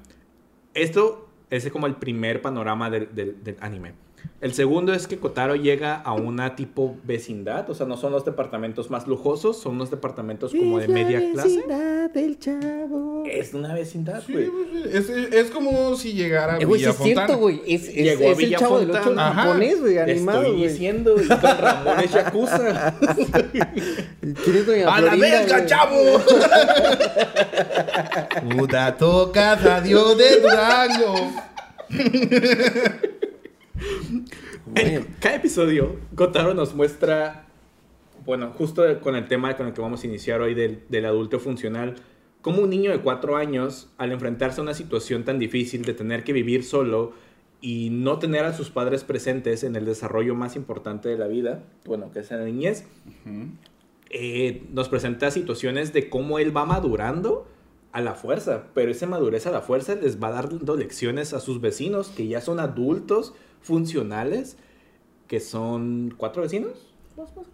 esto 0.74 1.30
es 1.50 1.70
como 1.70 1.88
el 1.88 1.96
primer 1.96 2.42
panorama 2.42 2.90
del, 2.90 3.14
del- 3.14 3.44
del 3.44 3.58
anime. 3.62 3.94
El 4.42 4.54
segundo 4.54 4.94
es 4.94 5.08
que 5.08 5.18
Kotaro 5.18 5.56
llega 5.56 5.96
a 5.96 6.14
una 6.14 6.56
tipo 6.56 6.96
vecindad, 7.04 7.70
o 7.70 7.74
sea, 7.74 7.86
no 7.88 7.98
son 7.98 8.12
los 8.12 8.26
departamentos 8.26 8.90
más 8.92 9.08
lujosos, 9.08 9.60
son 9.60 9.76
unos 9.76 9.90
departamentos 9.90 10.52
como 10.54 10.78
de 10.78 10.84
Es 10.84 10.90
la 10.90 10.94
media 10.94 11.20
clase. 11.32 11.48
vecindad 11.48 12.10
del 12.12 12.40
chavo. 12.40 13.24
Es 13.26 13.54
una 13.54 13.74
vecindad, 13.74 14.22
Sí, 14.26 14.34
güey. 14.34 14.48
güey, 14.48 14.84
es, 14.92 15.10
es 15.10 15.50
como 15.52 15.96
si 15.96 16.14
llegara 16.14 16.54
a 16.54 16.58
Eh, 16.58 16.62
sí 16.62 16.66
Villa 16.68 16.90
es 16.92 16.98
cierto, 16.98 17.38
güey. 17.38 17.62
Es, 17.66 17.88
es, 17.88 17.96
Llegó 17.96 18.24
a 18.28 18.32
es 18.32 18.38
el 18.40 18.46
Villa 18.46 18.58
chavo 18.60 18.80
del 18.80 18.92
ocho 18.92 19.02
Fontana. 19.04 19.28
Ajá. 19.30 19.42
japonés, 19.44 19.82
güey, 19.82 19.98
animado, 19.98 20.42
estoy 20.42 20.56
güey. 20.58 20.68
diciendo, 20.70 21.16
y 21.20 21.26
Don 21.28 21.40
Ramón 21.58 22.00
es 22.02 22.12
Yakuza. 22.12 22.94
¿Quién 24.22 24.56
es 24.58 24.66
doña 24.68 24.94
¡A 24.96 25.02
la 25.02 25.16
verga, 25.16 25.66
chavo! 25.66 26.20
Puta 28.56 28.96
tocas 28.98 29.66
a 29.66 29.82
Dios 29.82 30.18
de 30.18 30.40
Durango. 30.42 31.16
En 34.76 35.04
cada 35.20 35.36
episodio, 35.36 35.96
Kotaro 36.16 36.54
nos 36.54 36.76
muestra, 36.76 37.46
bueno, 38.26 38.52
justo 38.58 38.84
con 39.02 39.16
el 39.16 39.28
tema 39.28 39.56
con 39.56 39.68
el 39.68 39.74
que 39.74 39.82
vamos 39.82 40.04
a 40.04 40.08
iniciar 40.08 40.42
hoy 40.42 40.54
del, 40.54 40.84
del 40.90 41.06
adulto 41.06 41.40
funcional, 41.40 41.96
como 42.42 42.62
un 42.62 42.70
niño 42.70 42.92
de 42.92 43.00
cuatro 43.00 43.38
años, 43.38 43.90
al 43.98 44.12
enfrentarse 44.12 44.60
a 44.62 44.64
una 44.64 44.74
situación 44.74 45.24
tan 45.24 45.40
difícil 45.40 45.84
de 45.84 45.94
tener 45.94 46.24
que 46.24 46.34
vivir 46.34 46.64
solo 46.64 47.14
y 47.62 47.90
no 47.90 48.20
tener 48.20 48.46
a 48.46 48.54
sus 48.54 48.70
padres 48.70 49.04
presentes 49.04 49.64
en 49.64 49.76
el 49.76 49.86
desarrollo 49.86 50.36
más 50.36 50.56
importante 50.56 51.10
de 51.10 51.18
la 51.18 51.28
vida, 51.28 51.64
bueno, 51.86 52.12
que 52.12 52.20
es 52.20 52.30
la 52.30 52.44
niñez, 52.44 52.86
eh, 54.12 54.64
nos 54.72 54.90
presenta 54.90 55.32
situaciones 55.32 55.92
de 55.92 56.10
cómo 56.10 56.38
él 56.38 56.56
va 56.56 56.66
madurando 56.66 57.48
a 57.92 58.02
la 58.02 58.14
fuerza, 58.14 58.66
pero 58.74 58.92
esa 58.92 59.08
madurez 59.08 59.48
a 59.48 59.52
la 59.52 59.62
fuerza 59.62 59.96
les 59.96 60.22
va 60.22 60.30
dando 60.30 60.76
lecciones 60.76 61.34
a 61.34 61.40
sus 61.40 61.62
vecinos 61.62 62.10
que 62.10 62.28
ya 62.28 62.42
son 62.42 62.60
adultos, 62.60 63.34
funcionales, 63.66 64.58
que 65.28 65.40
son 65.40 66.14
cuatro 66.18 66.44
vecinos. 66.44 66.88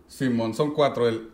Simón, 0.07 0.53
son 0.53 0.73
cuatro. 0.73 1.07
El, 1.07 1.29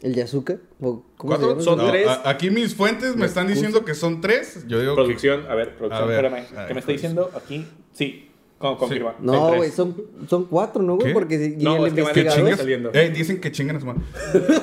¿El 0.00 0.14
Yazuka? 0.14 0.58
¿O 0.80 1.02
¿Cómo 1.16 1.32
se 1.34 1.38
¿Cuatro? 1.38 1.48
llama? 1.50 1.62
Son 1.62 1.78
No, 1.78 1.88
tres. 1.90 2.06
a- 2.06 2.28
aquí 2.28 2.50
mis 2.50 2.74
fuentes 2.74 3.16
me 3.16 3.26
están 3.26 3.48
diciendo 3.48 3.84
que 3.84 3.94
son 3.94 4.20
tres. 4.20 4.64
Yo 4.68 4.80
digo 4.80 4.94
que... 4.94 5.02
Producción, 5.02 5.46
a 5.48 5.54
ver, 5.54 5.76
producción, 5.76 6.02
A 6.04 6.06
ver, 6.06 6.24
espérame. 6.24 6.46
a 6.56 6.58
ver, 6.60 6.68
¿Qué 6.68 6.74
me 6.74 6.80
está 6.80 6.92
diciendo 6.92 7.30
aquí? 7.34 7.66
Sí, 7.92 8.28
con- 8.58 8.76
confirma. 8.76 9.14
No, 9.20 9.54
güey, 9.56 9.70
son, 9.70 9.96
son 10.28 10.44
cuatro, 10.46 10.82
¿no, 10.82 10.96
güey? 10.96 11.12
Porque 11.12 11.56
No, 11.58 11.76
el 11.78 11.86
es 11.88 11.94
que 11.94 12.02
van 12.02 12.12
Que 12.12 12.20
Investigador 12.20 12.36
chingas. 12.36 12.58
saliendo. 12.58 12.90
Dicen 12.90 13.40
que 13.40 13.50
chingan 13.52 13.76
a 13.76 13.80
su 13.80 13.86
madre. 13.86 14.02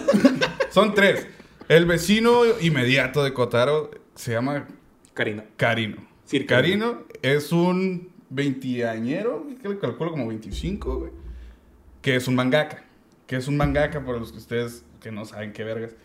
son 0.70 0.94
tres. 0.94 1.28
El 1.68 1.86
vecino 1.86 2.42
inmediato 2.62 3.24
de 3.24 3.34
Kotaro 3.34 3.92
se 4.14 4.32
llama 4.34 4.68
Karina. 5.14 5.46
Karino. 5.58 5.98
Sí, 6.26 6.46
Karino 6.46 7.04
es 7.22 7.52
un 7.52 8.10
veintiañero, 8.36 9.46
que 9.62 9.70
le 9.70 9.78
calculo 9.80 10.12
como 10.12 10.28
25, 10.28 11.00
güey. 11.00 11.12
Que 12.02 12.16
es 12.16 12.28
un 12.28 12.36
mangaka. 12.36 12.84
Que 13.28 13.38
es 13.38 13.48
un 13.48 13.58
mangaka, 13.58 14.04
para 14.06 14.20
los 14.20 14.32
que 14.32 14.38
ustedes 14.38 14.84
que 15.02 15.12
no 15.12 15.26
saben 15.26 15.54
qué 15.54 15.64
vergas. 15.64 15.96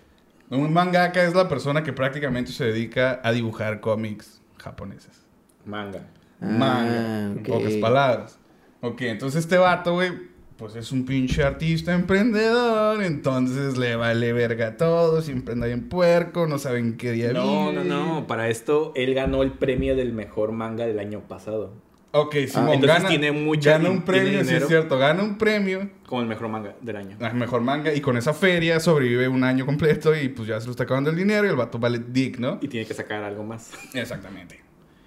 Un 0.49 0.72
mangaka 0.72 1.22
es 1.25 1.34
la 1.34 1.49
persona 1.49 1.82
que 1.82 1.92
prácticamente 1.92 2.52
se 2.52 2.64
dedica 2.64 3.20
a 3.22 3.32
dibujar 3.32 3.80
cómics 3.80 4.40
japoneses. 4.58 5.26
Manga. 5.64 6.06
Ah, 6.40 6.46
Manga, 6.46 7.26
en 7.32 7.38
ok. 7.40 7.46
pocas 7.46 7.75
palabras. 7.75 8.38
Ok, 8.80 9.02
entonces 9.02 9.40
este 9.44 9.58
vato, 9.58 9.92
güey, 9.92 10.10
pues 10.56 10.75
es 10.75 10.90
un 10.90 11.04
pinche 11.04 11.42
artista 11.44 11.92
emprendedor, 11.94 13.02
entonces 13.02 13.76
le 13.76 13.94
vale 13.96 14.32
verga 14.32 14.76
todo, 14.76 15.20
siempre 15.22 15.52
anda 15.54 15.66
bien 15.66 15.88
puerco, 15.88 16.46
no 16.46 16.58
saben 16.58 16.96
qué 16.96 17.12
día 17.12 17.32
No, 17.32 17.70
no, 17.72 17.82
vive. 17.82 17.94
no. 17.94 18.26
Para 18.26 18.49
esto, 18.49 18.92
él 18.96 19.14
ganó 19.14 19.42
el 19.42 19.52
premio 19.52 19.94
del 19.96 20.12
mejor 20.14 20.52
manga 20.52 20.87
del 20.87 20.99
año 20.99 21.20
pasado. 21.20 21.72
Ok, 22.12 22.35
Simón, 22.49 22.69
Ah, 22.71 22.75
entonces 22.75 22.97
gana, 22.99 23.09
tiene 23.09 23.31
mucha- 23.31 23.71
gana 23.79 23.88
un 23.90 24.02
premio, 24.02 24.45
sí 24.45 24.55
es 24.55 24.67
cierto, 24.67 24.99
gana 24.99 25.23
un 25.23 25.38
premio, 25.38 25.88
Como 26.07 26.23
el 26.23 26.26
mejor 26.26 26.49
manga 26.49 26.75
del 26.81 26.97
año. 26.97 27.17
a 27.21 27.33
mejor 27.35 27.61
manga, 27.61 27.95
y 27.95 28.00
con 28.00 28.17
esa 28.17 28.35
feria 28.35 28.81
sobrevive 28.81 29.29
un 29.29 29.45
año 29.45 29.64
completo 29.64 30.17
y 30.21 30.29
pues 30.29 30.49
ya 30.49 30.59
se 30.61 30.67
lo 30.67 30.73
está 30.73 30.83
acabando 30.83 31.11
el 31.11 31.17
dinero 31.17 31.47
y 31.47 31.50
el 31.50 31.57
vato 31.57 31.79
vale 31.79 32.00
dick, 32.09 32.38
¿no? 32.38 32.59
Y 32.61 32.67
tiene 32.69 32.85
que 32.85 32.95
sacar 32.95 33.23
algo 33.23 33.45
más. 33.45 33.71
Exactamente. 33.95 34.61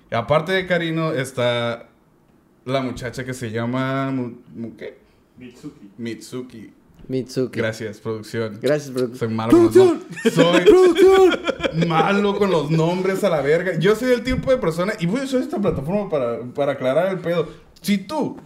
Y 0.09 0.15
aparte 0.15 0.53
de 0.53 0.65
Karino 0.65 1.11
está 1.11 1.89
la 2.65 2.81
muchacha 2.81 3.25
que 3.25 3.33
se 3.33 3.51
llama... 3.51 4.13
¿Qué? 4.77 4.97
Mitsuki. 5.37 5.91
Mitsuki. 5.97 6.71
Mitsuki. 7.07 7.59
Gracias, 7.59 7.99
producción. 7.99 8.59
Gracias, 8.61 8.91
productor. 8.91 9.19
Soy 9.19 9.27
malo 9.29 9.51
con 9.51 9.63
los 9.65 9.75
nombres. 9.75 10.33
Soy 10.33 11.87
malo 11.87 12.37
con 12.37 12.51
los 12.51 12.71
nombres 12.71 13.23
a 13.23 13.29
la 13.29 13.41
verga. 13.41 13.77
Yo 13.79 13.95
soy 13.95 14.11
el 14.11 14.23
tipo 14.23 14.51
de 14.51 14.57
persona, 14.57 14.93
y 14.99 15.05
voy 15.05 15.21
a 15.21 15.23
usar 15.23 15.41
esta 15.41 15.59
plataforma 15.59 16.09
para, 16.09 16.41
para 16.41 16.73
aclarar 16.73 17.11
el 17.11 17.19
pedo. 17.19 17.47
Si 17.81 17.97
tú 17.97 18.37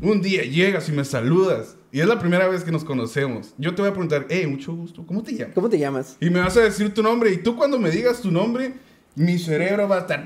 un 0.00 0.20
día 0.20 0.42
llegas 0.42 0.88
y 0.88 0.92
me 0.92 1.04
saludas, 1.04 1.76
y 1.92 2.00
es 2.00 2.06
la 2.06 2.18
primera 2.18 2.48
vez 2.48 2.64
que 2.64 2.72
nos 2.72 2.84
conocemos, 2.84 3.54
yo 3.58 3.74
te 3.74 3.82
voy 3.82 3.90
a 3.90 3.92
preguntar, 3.92 4.26
hey, 4.28 4.46
mucho 4.46 4.74
gusto, 4.74 5.04
¿cómo 5.06 5.22
te 5.22 5.34
llamas? 5.34 5.54
¿Cómo 5.54 5.68
te 5.68 5.78
llamas? 5.78 6.16
Y 6.20 6.30
me 6.30 6.40
vas 6.40 6.56
a 6.56 6.60
decir 6.60 6.92
tu 6.92 7.02
nombre, 7.02 7.30
y 7.32 7.36
tú 7.38 7.54
cuando 7.56 7.78
me 7.78 7.90
digas 7.90 8.20
tu 8.20 8.30
nombre, 8.30 8.74
mi 9.14 9.38
cerebro 9.38 9.88
va 9.88 9.98
a 9.98 10.00
estar... 10.00 10.24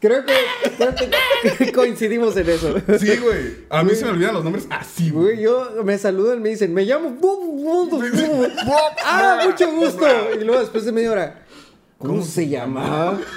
Creo 0.00 0.24
que, 0.24 0.32
creo 0.76 1.56
que 1.58 1.72
coincidimos 1.72 2.36
en 2.36 2.48
eso. 2.48 2.74
Sí, 3.00 3.16
güey. 3.16 3.56
A 3.68 3.82
mí 3.82 3.94
se 3.96 4.04
me 4.04 4.12
olvidan 4.12 4.34
los 4.34 4.44
nombres 4.44 4.66
así, 4.70 5.10
Güey, 5.10 5.34
güey. 5.36 5.42
yo 5.42 5.82
me 5.84 5.98
saludan, 5.98 6.40
me 6.40 6.50
dicen, 6.50 6.72
me 6.72 6.84
llamo. 6.84 7.18
Ah, 9.04 9.42
mucho 9.44 9.70
gusto. 9.74 10.06
Y 10.40 10.44
luego 10.44 10.60
después 10.60 10.84
de 10.84 10.92
media 10.92 11.10
hora, 11.12 11.46
¿cómo 11.98 12.22
se 12.24 12.48
llamaba? 12.48 13.18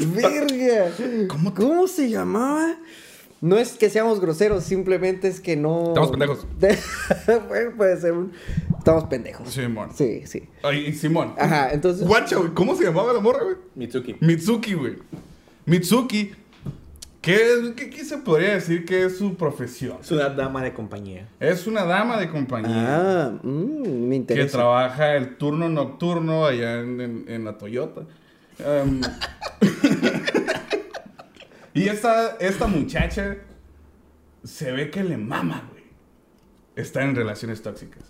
Verga. 0.00 0.90
¿Cómo 1.28 1.54
¿Cómo, 1.54 1.88
se 1.88 2.08
llamaba? 2.08 2.76
No 3.40 3.56
es 3.56 3.74
que 3.74 3.88
seamos 3.88 4.20
groseros, 4.20 4.64
simplemente 4.64 5.28
es 5.28 5.40
que 5.40 5.56
no. 5.56 5.88
Estamos 5.88 6.10
pendejos. 6.10 6.46
bueno, 7.48 7.70
puede 7.76 8.00
ser 8.00 8.12
un. 8.12 8.32
Estamos 8.78 9.04
pendejos. 9.04 9.48
Simón. 9.48 9.90
Sí, 9.94 10.22
sí. 10.26 10.44
Ay, 10.62 10.86
y 10.88 10.92
Simón. 10.92 11.34
Ajá, 11.38 11.70
entonces. 11.72 12.06
Guacha, 12.06 12.36
güey. 12.36 12.50
¿Cómo 12.54 12.74
se 12.74 12.84
llamaba 12.84 13.12
la 13.12 13.20
morra, 13.20 13.44
güey? 13.44 13.56
Mitsuki. 13.76 14.16
Mitsuki, 14.20 14.74
güey. 14.74 14.94
Mitsuki. 15.66 16.32
¿Qué, 17.20 17.74
qué, 17.76 17.90
qué 17.90 18.04
se 18.04 18.18
podría 18.18 18.54
decir 18.54 18.84
que 18.84 19.04
es 19.04 19.18
su 19.18 19.34
profesión? 19.34 19.98
Es 20.00 20.10
una 20.12 20.28
dama 20.30 20.62
de 20.62 20.72
compañía. 20.72 21.28
Es 21.40 21.66
una 21.66 21.84
dama 21.84 22.18
de 22.18 22.30
compañía 22.30 22.70
Ah, 23.26 23.38
mm, 23.42 23.48
me 23.82 24.08
que 24.10 24.16
interesa. 24.16 24.58
trabaja 24.58 25.14
el 25.16 25.36
turno 25.36 25.68
nocturno 25.68 26.46
allá 26.46 26.80
en, 26.80 27.00
en- 27.00 27.24
en 27.28 27.44
la 27.44 27.58
Toyota. 27.58 28.02
Em, 28.60 29.00
y 31.78 31.88
esta, 31.88 32.36
esta 32.40 32.66
muchacha 32.66 33.36
se 34.44 34.72
ve 34.72 34.90
que 34.90 35.04
le 35.04 35.16
mama, 35.16 35.68
güey. 35.70 35.84
Está 36.76 37.02
en 37.02 37.14
relaciones 37.14 37.62
tóxicas. 37.62 38.04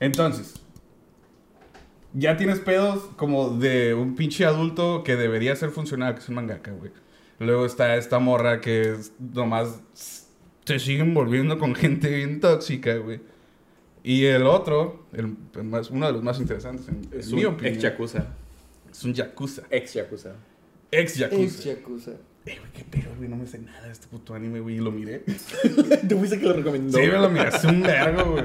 Entonces, 0.00 0.60
ya 2.12 2.36
tienes 2.36 2.60
pedos 2.60 3.04
como 3.16 3.50
de 3.50 3.94
un 3.94 4.14
pinche 4.14 4.44
adulto 4.44 5.02
que 5.04 5.16
debería 5.16 5.54
ser 5.56 5.70
funcional, 5.70 6.14
que 6.14 6.20
es 6.20 6.28
un 6.28 6.34
mangaka, 6.36 6.72
güey. 6.72 6.90
Luego 7.38 7.66
está 7.66 7.96
esta 7.96 8.18
morra 8.18 8.60
que 8.60 8.92
es 8.92 9.12
nomás 9.18 9.80
se 10.64 10.78
siguen 10.78 11.14
volviendo 11.14 11.58
con 11.58 11.74
gente 11.74 12.08
bien 12.08 12.40
tóxica, 12.40 12.96
güey. 12.96 13.20
Y 14.02 14.24
el 14.24 14.44
otro, 14.44 15.06
el, 15.12 15.36
el 15.54 15.64
más, 15.64 15.90
uno 15.90 16.06
de 16.06 16.12
los 16.12 16.22
más 16.22 16.38
interesantes, 16.40 16.88
en, 16.88 17.08
Es 17.12 17.28
en 17.28 17.36
mi 17.36 17.44
un 17.44 17.54
opinión, 17.54 17.74
ex 17.74 17.82
yakuza. 17.82 18.26
es 18.90 19.04
un 19.04 19.14
yakuza. 19.14 19.62
Ex 19.70 19.94
yakuza. 19.94 20.34
Ex 20.90 21.16
yakuza. 21.16 21.42
Ex 21.42 21.64
Yakuza. 21.64 22.12
Eh, 22.46 22.56
güey, 22.60 22.72
qué 22.72 22.84
pedo, 22.84 23.10
güey, 23.16 23.28
no 23.28 23.36
me 23.36 23.46
sé 23.46 23.58
nada 23.58 23.82
de 23.82 23.92
este 23.92 24.06
puto 24.06 24.34
anime, 24.34 24.60
güey, 24.60 24.76
y 24.76 24.78
lo 24.80 24.92
miré. 24.92 25.24
¿Tú 26.08 26.18
fuiste 26.18 26.38
que 26.38 26.46
lo 26.46 26.52
recomendó? 26.54 26.96
Sí, 26.96 27.04
me 27.06 27.12
lo 27.18 27.28
miré 27.28 27.48
hace 27.48 27.66
un 27.66 27.82
vergo, 27.82 28.32
güey. 28.32 28.44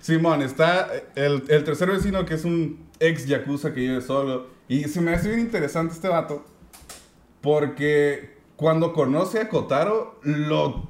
Simón, 0.00 0.42
está 0.42 0.88
el, 1.16 1.42
el 1.48 1.64
tercer 1.64 1.90
vecino 1.90 2.24
que 2.26 2.34
es 2.34 2.44
un 2.44 2.86
ex 3.00 3.26
yakuza 3.26 3.72
que 3.74 3.80
vive 3.80 4.00
solo. 4.02 4.46
Y 4.68 4.84
se 4.84 5.00
me 5.00 5.12
hace 5.14 5.28
bien 5.28 5.40
interesante 5.40 5.94
este 5.94 6.08
vato. 6.08 6.44
Porque 7.40 8.38
cuando 8.56 8.92
conoce 8.92 9.40
a 9.40 9.48
Kotaro, 9.48 10.18
lo. 10.22 10.88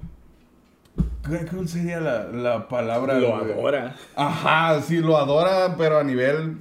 ¿qué- 1.28 1.46
¿Cuál 1.46 1.68
sería 1.68 2.00
la, 2.00 2.24
la 2.28 2.68
palabra? 2.68 3.18
Lo 3.18 3.38
güey? 3.40 3.52
adora. 3.52 3.96
Ajá, 4.14 4.80
sí, 4.82 4.98
lo 4.98 5.16
adora, 5.16 5.76
pero 5.76 5.98
a 5.98 6.04
nivel 6.04 6.58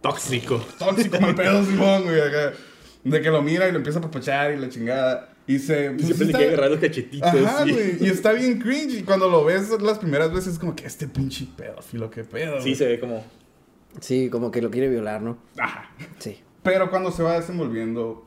Tóxico. 0.00 0.64
tóxico, 0.78 1.18
mal 1.20 1.34
pedo, 1.34 1.64
Simón, 1.64 2.02
güey. 2.04 2.20
acá. 2.20 2.52
De 3.04 3.20
que 3.20 3.30
lo 3.30 3.42
mira 3.42 3.68
y 3.68 3.72
lo 3.72 3.78
empieza 3.78 3.98
a 3.98 4.02
papachar 4.02 4.52
y 4.52 4.56
la 4.58 4.68
chingada. 4.68 5.28
Y 5.46 5.58
se. 5.58 5.86
Y 5.86 5.88
pues, 5.94 6.04
siempre 6.06 6.26
le 6.26 6.30
está- 6.32 6.38
quiere 6.38 6.52
agarrar 6.54 6.70
los 6.70 6.80
cachetitos. 6.80 7.28
Ajá, 7.28 7.62
güey. 7.64 7.96
Y 8.00 8.06
está 8.06 8.32
bien 8.32 8.60
cringe. 8.60 8.94
Y 8.98 9.02
cuando 9.02 9.28
lo 9.28 9.44
ves 9.44 9.70
las 9.82 9.98
primeras 9.98 10.32
veces 10.32 10.54
es 10.54 10.58
como 10.58 10.76
que 10.76 10.86
este 10.86 11.08
pinche 11.08 11.48
pedófilo, 11.56 12.10
qué 12.10 12.22
pedo. 12.24 12.60
Sí, 12.60 12.74
se 12.76 12.86
ve 12.86 13.00
como... 13.00 13.24
Sí, 14.00 14.30
como 14.30 14.50
que 14.50 14.62
lo 14.62 14.70
quiere 14.70 14.88
violar, 14.88 15.20
¿no? 15.20 15.36
Ajá. 15.58 15.90
Sí. 16.18 16.40
Pero 16.62 16.90
cuando 16.90 17.10
se 17.10 17.22
va 17.22 17.34
desenvolviendo 17.34 18.26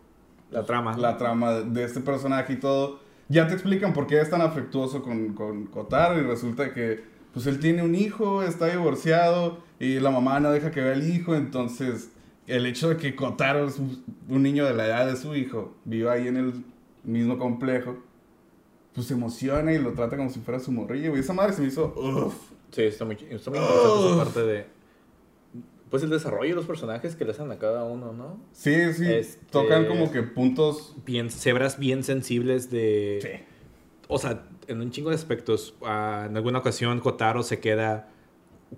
La 0.52 0.64
trama. 0.66 0.96
la 0.98 1.18
trama 1.18 1.54
de 1.54 1.84
este 1.86 2.02
personaje 2.02 2.54
y 2.54 2.58
todo, 2.58 3.00
ya 3.30 3.48
te 3.48 3.54
explican 3.54 3.94
por 3.94 4.06
qué 4.08 4.20
es 4.20 4.30
tan 4.30 4.42
afectuoso 4.42 5.02
con, 5.02 5.34
con 5.34 5.66
Kotaro. 5.68 6.20
Y 6.20 6.24
resulta 6.24 6.74
que, 6.74 7.02
pues 7.34 7.48
él 7.48 7.60
tiene 7.60 7.82
un 7.82 7.96
hijo, 7.96 8.44
está 8.44 8.68
divorciado 8.68 9.64
y 9.80 10.00
la 10.02 10.12
mamá 10.12 10.40
no 10.42 10.52
deja 10.52 10.70
que 10.72 10.82
vea 10.82 10.94
al 10.94 11.10
hijo. 11.10 11.34
Entonces, 11.34 12.10
el 12.48 12.66
hecho 12.66 12.90
de 12.90 12.98
que 12.98 13.16
Kotaro 13.16 13.68
es 13.68 13.80
un 13.80 14.44
niño 14.44 14.66
de 14.66 14.74
la 14.74 14.86
edad 14.88 15.08
de 15.08 15.16
su 15.16 15.36
hijo, 15.36 15.74
viva 15.86 16.14
ahí 16.14 16.28
en 16.28 16.38
el 16.38 16.54
mismo 17.04 17.38
complejo, 17.38 17.98
pues 18.94 19.08
se 19.08 19.14
emociona 19.14 19.74
y 19.74 19.80
lo 19.80 19.94
trata 19.94 20.16
como 20.18 20.30
si 20.30 20.40
fuera 20.40 20.60
su 20.60 20.72
morrillo. 20.72 21.16
Y 21.16 21.20
esa 21.20 21.34
madre 21.34 21.54
se 21.54 21.62
me 21.62 21.68
hizo, 21.68 21.94
uff. 21.96 22.36
Sí, 22.72 22.84
está 22.84 23.06
muy, 23.06 23.16
está 23.30 23.50
muy 23.52 23.60
interesante 23.60 24.08
esa 24.10 24.18
parte 24.24 24.42
de... 24.44 24.66
Pues 25.90 26.02
el 26.04 26.10
desarrollo 26.10 26.50
de 26.50 26.56
los 26.56 26.66
personajes 26.66 27.16
que 27.16 27.24
le 27.26 27.32
hacen 27.32 27.52
a 27.52 27.58
cada 27.60 27.84
uno, 27.84 28.12
¿no? 28.12 28.40
Sí, 28.52 28.94
sí, 28.94 29.06
Este- 29.12 29.46
tocan 29.52 29.86
como 29.86 30.12
que 30.12 30.24
puntos. 30.24 30.96
Bien, 31.06 31.30
cebras 31.30 31.78
bien 31.80 32.04
sensibles 32.04 32.70
de... 32.72 33.20
Sí. 33.22 33.46
O 34.08 34.18
sea, 34.18 34.44
en 34.68 34.82
un 34.82 34.92
chingo 34.92 35.10
de 35.10 35.16
aspectos. 35.16 35.76
ah, 35.84 36.26
en 36.28 36.36
alguna 36.36 36.60
ocasión 36.60 37.00
Kotaro 37.00 37.44
se 37.44 37.60
queda... 37.60 38.10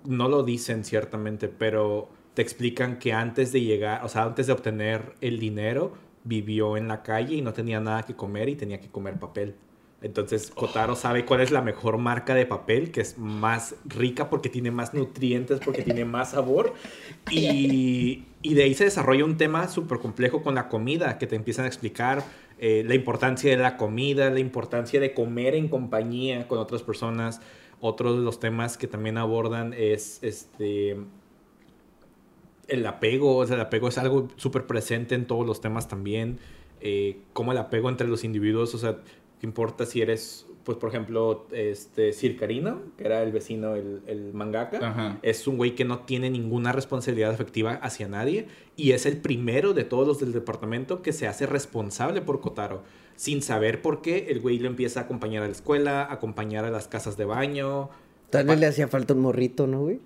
No 0.04 0.28
lo 0.28 0.42
dicen 0.42 0.84
ciertamente, 0.84 1.48
pero 1.48 2.10
te 2.38 2.42
explican 2.42 3.00
que 3.00 3.12
antes 3.12 3.50
de 3.50 3.62
llegar, 3.62 4.04
o 4.04 4.08
sea, 4.08 4.22
antes 4.22 4.46
de 4.46 4.52
obtener 4.52 5.16
el 5.20 5.40
dinero, 5.40 5.94
vivió 6.22 6.76
en 6.76 6.86
la 6.86 7.02
calle 7.02 7.34
y 7.34 7.42
no 7.42 7.52
tenía 7.52 7.80
nada 7.80 8.04
que 8.04 8.14
comer 8.14 8.48
y 8.48 8.54
tenía 8.54 8.80
que 8.80 8.86
comer 8.86 9.18
papel. 9.18 9.56
Entonces 10.02 10.52
Kotaro 10.52 10.94
sabe 10.94 11.24
cuál 11.24 11.40
es 11.40 11.50
la 11.50 11.62
mejor 11.62 11.98
marca 11.98 12.36
de 12.36 12.46
papel, 12.46 12.92
que 12.92 13.00
es 13.00 13.18
más 13.18 13.74
rica 13.86 14.30
porque 14.30 14.48
tiene 14.48 14.70
más 14.70 14.94
nutrientes, 14.94 15.58
porque 15.58 15.82
tiene 15.82 16.04
más 16.04 16.30
sabor. 16.30 16.74
Y, 17.28 18.22
y 18.40 18.54
de 18.54 18.62
ahí 18.62 18.74
se 18.74 18.84
desarrolla 18.84 19.24
un 19.24 19.36
tema 19.36 19.66
súper 19.66 19.98
complejo 19.98 20.40
con 20.40 20.54
la 20.54 20.68
comida, 20.68 21.18
que 21.18 21.26
te 21.26 21.34
empiezan 21.34 21.64
a 21.64 21.66
explicar 21.66 22.22
eh, 22.60 22.84
la 22.86 22.94
importancia 22.94 23.50
de 23.50 23.56
la 23.60 23.76
comida, 23.76 24.30
la 24.30 24.38
importancia 24.38 25.00
de 25.00 25.12
comer 25.12 25.56
en 25.56 25.66
compañía 25.66 26.46
con 26.46 26.58
otras 26.58 26.84
personas. 26.84 27.40
Otro 27.80 28.14
de 28.14 28.22
los 28.22 28.38
temas 28.38 28.78
que 28.78 28.86
también 28.86 29.18
abordan 29.18 29.74
es 29.76 30.20
este 30.22 30.98
el 32.68 32.86
apego, 32.86 33.36
o 33.36 33.46
sea, 33.46 33.56
el 33.56 33.62
apego 33.62 33.88
es 33.88 33.98
algo 33.98 34.28
súper 34.36 34.66
presente 34.66 35.14
en 35.14 35.26
todos 35.26 35.46
los 35.46 35.60
temas 35.60 35.88
también, 35.88 36.38
eh, 36.80 37.18
como 37.32 37.52
el 37.52 37.58
apego 37.58 37.88
entre 37.88 38.06
los 38.06 38.24
individuos, 38.24 38.74
o 38.74 38.78
sea, 38.78 38.98
¿qué 39.40 39.46
importa 39.46 39.86
si 39.86 40.00
eres, 40.02 40.46
pues, 40.64 40.78
por 40.78 40.90
ejemplo, 40.90 41.46
este, 41.50 42.12
Circarino, 42.12 42.82
que 42.96 43.04
era 43.04 43.22
el 43.22 43.32
vecino, 43.32 43.74
el, 43.74 44.02
el 44.06 44.32
mangaka, 44.34 44.86
Ajá. 44.86 45.18
es 45.22 45.46
un 45.48 45.56
güey 45.56 45.74
que 45.74 45.84
no 45.84 46.00
tiene 46.00 46.30
ninguna 46.30 46.72
responsabilidad 46.72 47.30
afectiva 47.30 47.72
hacia 47.74 48.06
nadie 48.06 48.46
y 48.76 48.92
es 48.92 49.06
el 49.06 49.16
primero 49.16 49.72
de 49.72 49.84
todos 49.84 50.06
los 50.06 50.20
del 50.20 50.32
departamento 50.32 51.02
que 51.02 51.12
se 51.12 51.26
hace 51.26 51.46
responsable 51.46 52.20
por 52.20 52.40
Kotaro, 52.40 52.82
sin 53.16 53.42
saber 53.42 53.82
por 53.82 54.02
qué 54.02 54.26
el 54.28 54.40
güey 54.40 54.58
lo 54.58 54.68
empieza 54.68 55.00
a 55.00 55.02
acompañar 55.04 55.42
a 55.42 55.46
la 55.46 55.52
escuela, 55.52 56.02
a 56.02 56.12
acompañar 56.12 56.64
a 56.64 56.70
las 56.70 56.86
casas 56.86 57.16
de 57.16 57.24
baño. 57.24 57.88
Tal 58.30 58.46
vez 58.46 58.60
le 58.60 58.66
hacía 58.66 58.88
falta 58.88 59.14
un 59.14 59.20
morrito, 59.20 59.66
¿no, 59.66 59.80
güey? 59.80 60.00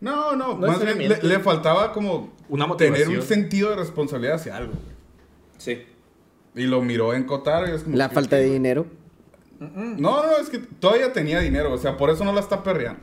No, 0.00 0.36
no, 0.36 0.58
No 0.58 0.66
más 0.66 0.84
bien 0.84 1.08
le, 1.22 1.38
faltaba 1.40 1.92
como 1.92 2.34
Una 2.48 2.76
tener 2.76 3.08
un 3.08 3.22
sentido 3.22 3.70
de 3.70 3.76
responsabilidad 3.76 4.36
hacia 4.36 4.56
algo. 4.56 4.72
güey. 4.72 4.96
Sí. 5.58 5.84
Y 6.54 6.64
lo 6.66 6.82
miró 6.82 7.14
en 7.14 7.24
Kotaro 7.24 7.68
y 7.68 7.72
es 7.72 7.82
como... 7.82 7.96
La 7.96 8.08
que, 8.08 8.14
falta 8.14 8.36
de 8.36 8.42
güey. 8.42 8.52
dinero. 8.54 8.86
No, 9.58 10.22
no, 10.22 10.36
es 10.38 10.50
que 10.50 10.58
todavía 10.58 11.12
tenía 11.12 11.40
dinero, 11.40 11.72
o 11.72 11.78
sea, 11.78 11.96
por 11.96 12.10
eso 12.10 12.24
no 12.24 12.32
la 12.32 12.40
está 12.40 12.62
perreando. 12.62 13.00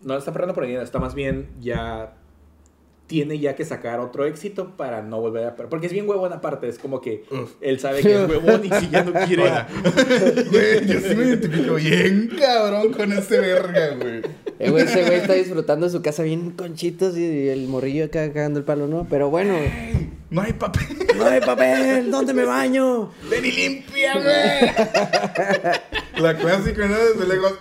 No 0.00 0.16
está 0.16 0.32
perdiendo 0.32 0.54
por 0.54 0.64
dinero, 0.64 0.82
está 0.82 0.98
más 0.98 1.14
bien 1.14 1.50
ya 1.60 2.14
tiene 3.06 3.38
ya 3.38 3.54
que 3.54 3.64
sacar 3.64 4.00
otro 4.00 4.24
éxito 4.24 4.76
para 4.76 5.02
no 5.02 5.20
volver 5.20 5.46
a 5.46 5.56
perder. 5.56 5.68
Porque 5.68 5.86
es 5.86 5.92
bien 5.92 6.08
huevón 6.08 6.32
aparte, 6.32 6.68
es 6.68 6.78
como 6.78 7.00
que 7.00 7.24
Uf. 7.30 7.52
él 7.60 7.78
sabe 7.78 8.00
que 8.00 8.22
es 8.22 8.28
huevón 8.28 8.64
y 8.64 8.70
si 8.70 8.88
ya 8.88 9.04
no 9.04 9.12
quiere... 9.12 9.44
Güey, 10.50 10.86
yo 10.86 11.00
sí 11.00 11.14
me 11.14 11.24
identifico 11.26 11.74
bien 11.74 12.30
cabrón 12.38 12.92
con 12.92 13.12
ese 13.12 13.40
verga, 13.40 13.94
güey. 14.00 14.22
Eh, 14.58 14.70
güey, 14.70 14.84
ese 14.84 15.02
güey 15.04 15.16
está 15.16 15.34
disfrutando 15.34 15.86
de 15.86 15.92
su 15.92 16.00
casa 16.00 16.22
bien 16.22 16.52
conchitos 16.52 17.16
y 17.16 17.48
el 17.48 17.66
morrillo 17.68 18.06
acá 18.06 18.32
cagando 18.32 18.58
el 18.58 18.64
palo, 18.64 18.86
¿no? 18.86 19.06
Pero 19.10 19.28
bueno, 19.28 19.54
no 20.30 20.42
hay 20.42 20.52
papel. 20.54 20.84
¡no 21.16 21.26
hay 21.26 21.40
papel! 21.40 22.10
¿Dónde 22.10 22.32
me 22.32 22.44
baño? 22.44 23.12
Ven 23.28 23.44
y 23.44 23.52
limpia, 23.52 24.14
güey. 24.14 24.72
La 26.22 26.36
clásica, 26.36 26.86
¿no? 26.86 26.96
Desde 26.96 27.26
lejos. 27.26 27.54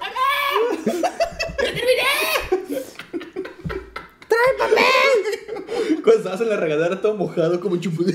Cuando 6.03 6.19
estabas 6.19 6.41
en 6.41 6.49
la 6.49 6.57
regadera 6.57 7.01
todo 7.01 7.15
mojado 7.15 7.59
como 7.59 7.77
chupo 7.77 8.03
de... 8.03 8.13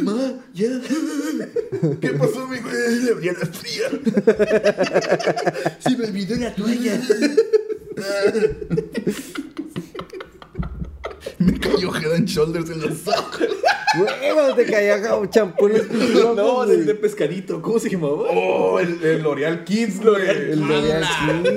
Ma, 0.00 0.40
ya. 0.54 0.80
¿Qué 2.00 2.10
pasó, 2.10 2.48
mi 2.48 2.58
güey? 2.58 3.04
Le 3.04 3.12
abría 3.12 3.32
la 3.34 3.46
fría. 3.46 3.90
Se 5.78 5.96
me 5.96 6.06
olvidó 6.06 6.36
la 6.36 6.54
toalla. 6.54 7.00
Me 11.44 11.58
cayó 11.58 11.94
Head 11.94 12.12
and 12.14 12.26
Shoulders 12.28 12.70
en 12.70 12.80
los 12.80 13.06
ojos. 13.08 13.48
Huevos, 13.98 14.56
te 14.56 14.64
caía 14.64 14.98
champú 15.28 15.66
en 15.68 15.74
los 15.74 15.86
ojos, 16.24 16.36
No, 16.36 16.66
del 16.66 16.86
de 16.86 16.94
pescadito. 16.94 17.60
¿Cómo 17.60 17.78
se 17.78 17.90
llamaba? 17.90 18.14
Oh, 18.14 18.78
el, 18.80 19.02
el 19.04 19.22
L'Oreal 19.22 19.64
Kids, 19.64 20.00
güey. 20.00 20.28
El 20.28 20.60
L'Oreal 20.60 21.04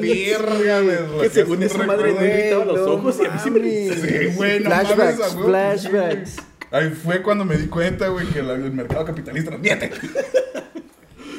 Kids. 0.01 0.39
Verga, 0.39 0.81
güey. 0.81 1.21
Que 1.21 1.29
según 1.29 1.63
esa 1.63 1.83
madre 1.85 2.13
no 2.13 2.25
irritaba 2.25 2.65
los 2.65 2.79
ojos 2.89 3.17
y 3.21 3.25
a 3.25 3.31
mí 3.31 3.39
sí 3.43 3.51
me... 3.51 3.59
Sí, 3.61 4.35
güey, 4.35 4.59
no 4.59 4.69
Flashbacks, 4.69 5.35
flashbacks. 5.35 6.35
Ahí 6.71 6.89
fue 6.89 7.21
cuando 7.21 7.45
me 7.45 7.57
di 7.57 7.67
cuenta, 7.67 8.09
güey, 8.09 8.27
que 8.27 8.41
la- 8.41 8.53
el 8.55 8.71
mercado 8.71 9.05
capitalista 9.05 9.51
nos 9.51 9.59
miente. 9.61 9.91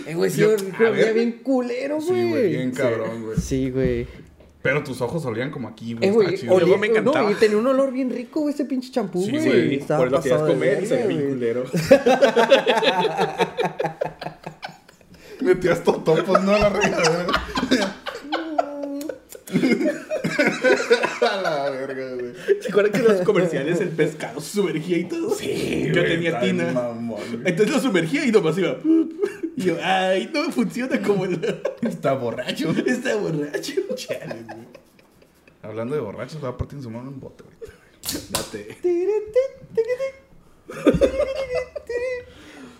Eh, 0.06 0.14
güey, 0.14 0.30
sí, 0.30 0.40
Yo- 0.40 0.56
bien 1.14 1.40
culero, 1.42 1.96
güey. 1.96 2.06
Sí, 2.22 2.30
güey, 2.30 2.48
bien 2.52 2.70
cabrón, 2.70 3.22
güey. 3.24 3.38
Sí, 3.38 3.70
güey. 3.70 4.06
Pero 4.66 4.82
tus 4.82 5.00
ojos 5.00 5.24
olían 5.26 5.50
como 5.50 5.68
aquí, 5.68 5.94
güey. 5.94 6.08
Eh, 6.08 6.12
güey, 6.12 6.36
chido. 6.36 6.54
olía- 6.54 6.76
me 6.76 6.88
encantaba. 6.88 7.22
No, 7.22 7.30
y 7.30 7.34
tenía 7.34 7.56
un 7.56 7.66
olor 7.68 7.92
bien 7.92 8.10
rico, 8.10 8.40
güey, 8.40 8.52
ese 8.54 8.64
pinche 8.64 8.90
champú, 8.90 9.22
Sí, 9.24 9.30
güey. 9.30 9.44
güey, 9.44 9.74
Estaba 9.76 10.00
Por 10.00 10.10
lo 10.12 10.20
que 10.20 10.30
comer 10.30 10.82
y 10.82 10.86
se 10.86 11.06
bien 11.06 11.20
güey. 11.20 11.28
culero. 11.34 11.64
Metías 15.40 15.84
totopos, 15.84 16.42
¿no? 16.42 16.52
A 16.54 16.58
la 16.58 16.68
regadera. 16.70 17.26
A 21.22 21.40
la 21.40 21.70
verga, 21.70 22.14
güey. 22.14 22.32
¿Se 22.60 22.68
acuerdan 22.68 22.92
que 22.92 22.98
en 22.98 23.04
los 23.04 23.20
comerciales 23.22 23.80
el 23.80 23.90
pescado 23.90 24.40
se 24.40 24.56
sumergía 24.56 24.98
y 24.98 25.04
todo? 25.04 25.30
Sí, 25.34 25.84
Yo 25.86 25.92
güey, 25.92 26.06
tenía 26.14 26.40
tina. 26.40 26.72
mamón. 26.72 27.42
Entonces 27.44 27.74
lo 27.74 27.80
sumergía 27.80 28.26
y 28.26 28.32
nomás 28.32 28.58
iba. 28.58 28.76
Y 29.56 29.62
yo, 29.62 29.76
ay, 29.82 30.30
no 30.34 30.50
funciona 30.50 31.00
como 31.00 31.24
el. 31.26 31.40
Está 31.82 32.14
borracho. 32.14 32.70
Está 32.86 33.16
borracho. 33.16 33.72
Chale, 33.94 34.42
güey. 34.44 34.66
Hablando 35.62 35.94
de 35.94 36.00
borrachos, 36.00 36.42
va 36.42 36.48
a 36.50 36.56
partir 36.56 36.78
en 36.78 36.82
su 36.82 36.90
mano 36.90 37.08
un 37.10 37.20
bote, 37.20 37.44
güey. 37.44 37.56
Date. 38.30 38.78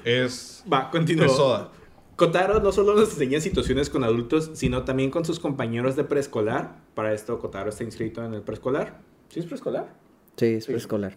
Es. 0.05 0.62
Va, 0.72 0.90
continúa. 0.90 1.26
Es 1.26 1.33
soda. 1.33 1.70
Kotaro 2.16 2.61
no 2.61 2.72
solo 2.72 2.94
nos 2.94 3.11
enseña 3.11 3.40
situaciones 3.40 3.90
con 3.90 4.02
adultos, 4.02 4.50
sino 4.55 4.85
también 4.85 5.11
con 5.11 5.26
sus 5.26 5.38
compañeros 5.38 5.96
de 5.96 6.05
preescolar. 6.05 6.81
Para 6.94 7.12
esto, 7.12 7.38
Kotaro 7.38 7.68
está 7.68 7.85
inscrito 7.85 8.24
en 8.24 8.33
el 8.33 8.40
preescolar. 8.40 9.00
¿Sí 9.29 9.40
es 9.40 9.46
preescolar? 9.46 9.94
Sí, 10.37 10.46
es 10.46 10.66
preescolar. 10.66 11.16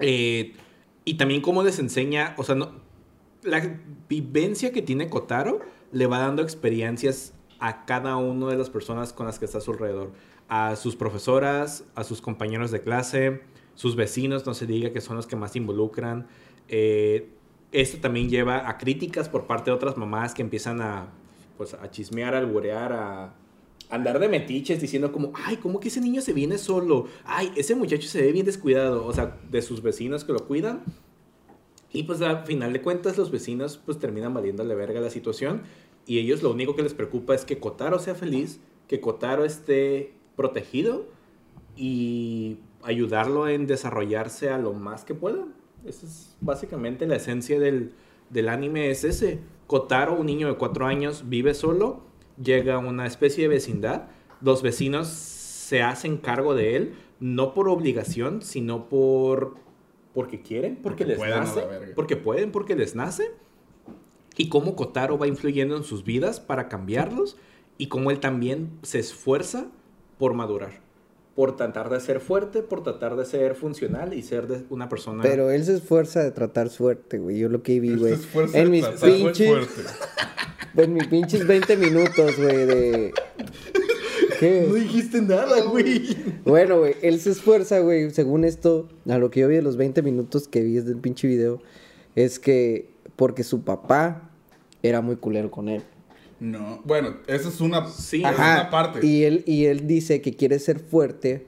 Eh, 0.00 0.54
y 1.06 1.14
también 1.14 1.40
cómo 1.40 1.62
les 1.62 1.78
enseña, 1.78 2.34
o 2.36 2.44
sea, 2.44 2.54
no, 2.54 2.72
la 3.42 3.80
vivencia 4.08 4.70
que 4.70 4.82
tiene 4.82 5.08
Kotaro 5.08 5.60
le 5.92 6.06
va 6.06 6.18
dando 6.18 6.42
experiencias 6.42 7.32
a 7.58 7.86
cada 7.86 8.16
una 8.16 8.48
de 8.48 8.56
las 8.56 8.68
personas 8.68 9.14
con 9.14 9.26
las 9.26 9.38
que 9.38 9.46
está 9.46 9.58
a 9.58 9.60
su 9.62 9.72
alrededor. 9.72 10.12
A 10.48 10.76
sus 10.76 10.94
profesoras, 10.94 11.84
a 11.94 12.04
sus 12.04 12.20
compañeros 12.20 12.70
de 12.70 12.82
clase, 12.82 13.40
sus 13.74 13.96
vecinos, 13.96 14.44
no 14.44 14.52
se 14.52 14.66
diga 14.66 14.92
que 14.92 15.00
son 15.00 15.16
los 15.16 15.26
que 15.26 15.36
más 15.36 15.52
se 15.52 15.58
involucran. 15.58 16.26
Eh, 16.68 17.30
esto 17.72 17.98
también 17.98 18.28
lleva 18.28 18.68
a 18.68 18.78
críticas 18.78 19.28
por 19.28 19.46
parte 19.46 19.70
de 19.70 19.74
otras 19.74 19.96
mamás 19.96 20.34
que 20.34 20.42
empiezan 20.42 20.80
a, 20.80 21.08
pues, 21.56 21.74
a 21.74 21.90
chismear, 21.90 22.34
a 22.34 22.38
alburear, 22.38 22.92
a 22.92 23.34
andar 23.90 24.18
de 24.18 24.28
metiches 24.28 24.80
diciendo 24.80 25.10
como, 25.10 25.32
ay, 25.34 25.56
¿cómo 25.56 25.80
que 25.80 25.88
ese 25.88 26.00
niño 26.00 26.20
se 26.20 26.32
viene 26.32 26.58
solo? 26.58 27.06
Ay, 27.24 27.52
ese 27.56 27.74
muchacho 27.74 28.08
se 28.08 28.22
ve 28.22 28.32
bien 28.32 28.46
descuidado. 28.46 29.06
O 29.06 29.12
sea, 29.12 29.38
de 29.50 29.62
sus 29.62 29.82
vecinos 29.82 30.24
que 30.24 30.32
lo 30.32 30.46
cuidan. 30.46 30.82
Y 31.92 32.04
pues 32.04 32.22
al 32.22 32.46
final 32.46 32.72
de 32.72 32.80
cuentas 32.80 33.18
los 33.18 33.30
vecinos 33.30 33.78
pues 33.84 33.98
terminan 33.98 34.32
valiéndole 34.32 34.74
verga 34.74 35.00
la 35.00 35.10
situación. 35.10 35.62
Y 36.06 36.18
ellos 36.18 36.42
lo 36.42 36.50
único 36.50 36.74
que 36.74 36.82
les 36.82 36.94
preocupa 36.94 37.34
es 37.34 37.44
que 37.44 37.58
Kotaro 37.58 37.98
sea 37.98 38.14
feliz, 38.14 38.60
que 38.88 39.00
Kotaro 39.00 39.44
esté 39.44 40.14
protegido 40.36 41.06
y 41.76 42.58
ayudarlo 42.82 43.48
en 43.48 43.66
desarrollarse 43.66 44.50
a 44.50 44.58
lo 44.58 44.72
más 44.72 45.04
que 45.04 45.14
pueda. 45.14 45.44
Esa 45.84 46.06
es 46.06 46.36
básicamente 46.40 47.06
la 47.06 47.16
esencia 47.16 47.58
del, 47.58 47.92
del 48.30 48.48
anime, 48.48 48.90
es 48.90 49.04
ese. 49.04 49.40
Kotaro, 49.66 50.14
un 50.14 50.26
niño 50.26 50.48
de 50.48 50.56
cuatro 50.56 50.86
años, 50.86 51.24
vive 51.28 51.54
solo, 51.54 52.02
llega 52.42 52.74
a 52.74 52.78
una 52.78 53.06
especie 53.06 53.44
de 53.44 53.48
vecindad, 53.48 54.08
los 54.40 54.62
vecinos 54.62 55.08
se 55.08 55.82
hacen 55.82 56.18
cargo 56.18 56.54
de 56.54 56.76
él, 56.76 56.94
no 57.20 57.54
por 57.54 57.68
obligación, 57.68 58.42
sino 58.42 58.88
por 58.88 59.54
porque 60.14 60.42
quieren, 60.42 60.76
porque, 60.76 61.04
Porque 61.04 61.06
les 61.06 61.18
pueden 61.18 61.38
nace, 61.38 61.62
porque 61.94 62.16
pueden, 62.16 62.52
porque 62.52 62.76
les 62.76 62.94
nace. 62.94 63.30
Y 64.36 64.48
cómo 64.48 64.76
Kotaro 64.76 65.16
va 65.18 65.26
influyendo 65.26 65.76
en 65.76 65.84
sus 65.84 66.04
vidas 66.04 66.40
para 66.40 66.68
cambiarlos 66.68 67.36
y 67.78 67.88
cómo 67.88 68.10
él 68.10 68.20
también 68.20 68.70
se 68.82 68.98
esfuerza 68.98 69.68
por 70.18 70.34
madurar, 70.34 70.81
por 71.34 71.56
tratar 71.56 71.88
de 71.90 71.98
ser 72.00 72.20
fuerte, 72.20 72.62
por 72.62 72.82
tratar 72.82 73.16
de 73.16 73.24
ser 73.24 73.54
funcional 73.54 74.12
y 74.12 74.22
ser 74.22 74.46
de- 74.48 74.64
una 74.68 74.88
persona 74.88 75.22
Pero 75.22 75.50
él 75.50 75.64
se 75.64 75.74
esfuerza 75.74 76.22
de 76.22 76.30
tratar 76.30 76.68
suerte, 76.68 77.18
güey. 77.18 77.38
Yo 77.38 77.48
lo 77.48 77.62
que 77.62 77.80
vi, 77.80 77.94
güey. 77.96 78.14
En 78.34 78.52
de 78.52 78.64
mis 78.66 78.82
tratar 78.84 79.10
pinches. 79.10 79.48
fuerte. 79.48 79.82
En 80.76 80.92
mis 80.94 81.06
pinches 81.06 81.46
20 81.46 81.76
minutos, 81.76 82.36
güey, 82.36 82.66
de. 82.66 83.12
¿Qué? 84.40 84.66
No 84.68 84.74
dijiste 84.74 85.22
nada, 85.22 85.62
güey. 85.64 86.16
Bueno, 86.44 86.80
güey, 86.80 86.94
él 87.02 87.20
se 87.20 87.30
esfuerza, 87.30 87.78
güey, 87.80 88.10
según 88.10 88.44
esto, 88.44 88.88
a 89.08 89.18
lo 89.18 89.30
que 89.30 89.40
yo 89.40 89.48
vi 89.48 89.56
de 89.56 89.62
los 89.62 89.76
20 89.76 90.02
minutos 90.02 90.48
que 90.48 90.62
vi 90.62 90.74
del 90.80 90.96
pinche 90.96 91.28
video, 91.28 91.60
es 92.16 92.38
que 92.38 92.90
porque 93.16 93.44
su 93.44 93.62
papá 93.62 94.30
era 94.82 95.00
muy 95.00 95.16
culero 95.16 95.50
con 95.50 95.68
él. 95.68 95.82
No. 96.42 96.82
Bueno, 96.84 97.18
esa 97.28 97.48
es 97.48 97.60
una, 97.60 97.86
Sí. 97.86 98.18
esa 98.18 98.32
es 98.32 98.38
una 98.38 98.68
parte. 98.68 99.06
Y 99.06 99.22
él, 99.22 99.44
y 99.46 99.66
él 99.66 99.86
dice 99.86 100.20
que 100.20 100.34
quiere 100.34 100.58
ser 100.58 100.80
fuerte 100.80 101.46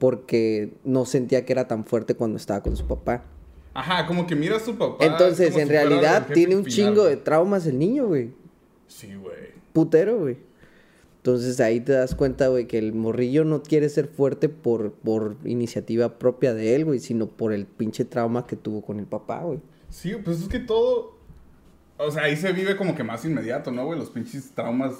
porque 0.00 0.74
no 0.84 1.04
sentía 1.04 1.44
que 1.44 1.52
era 1.52 1.68
tan 1.68 1.84
fuerte 1.84 2.16
cuando 2.16 2.36
estaba 2.36 2.60
con 2.60 2.76
su 2.76 2.86
papá. 2.88 3.22
Ajá, 3.72 4.04
como 4.06 4.26
que 4.26 4.34
mira 4.34 4.56
a 4.56 4.60
su 4.60 4.76
papá. 4.76 5.04
Entonces, 5.04 5.54
en 5.56 5.68
si 5.68 5.72
realidad, 5.72 6.26
tiene 6.34 6.56
un 6.56 6.64
final, 6.64 6.74
chingo 6.74 7.04
de 7.04 7.16
traumas 7.16 7.66
el 7.66 7.78
niño, 7.78 8.08
güey. 8.08 8.32
Sí, 8.88 9.14
güey. 9.14 9.52
Putero, 9.72 10.18
güey. 10.18 10.38
Entonces 11.18 11.60
ahí 11.60 11.78
te 11.80 11.92
das 11.92 12.14
cuenta, 12.16 12.48
güey, 12.48 12.66
que 12.66 12.78
el 12.78 12.94
morrillo 12.94 13.44
no 13.44 13.62
quiere 13.62 13.88
ser 13.88 14.08
fuerte 14.08 14.48
por, 14.48 14.92
por 14.92 15.36
iniciativa 15.44 16.18
propia 16.18 16.52
de 16.52 16.74
él, 16.74 16.84
güey, 16.84 16.98
sino 16.98 17.28
por 17.28 17.52
el 17.52 17.66
pinche 17.66 18.04
trauma 18.04 18.46
que 18.46 18.56
tuvo 18.56 18.82
con 18.82 18.98
el 18.98 19.06
papá, 19.06 19.42
güey. 19.44 19.60
Sí, 19.88 20.14
pues 20.24 20.40
es 20.42 20.48
que 20.48 20.58
todo. 20.58 21.15
O 21.98 22.10
sea, 22.10 22.24
ahí 22.24 22.36
se 22.36 22.52
vive 22.52 22.76
como 22.76 22.94
que 22.94 23.02
más 23.02 23.24
inmediato, 23.24 23.70
¿no, 23.70 23.84
güey? 23.86 23.98
Los 23.98 24.10
pinches 24.10 24.50
traumas. 24.54 24.94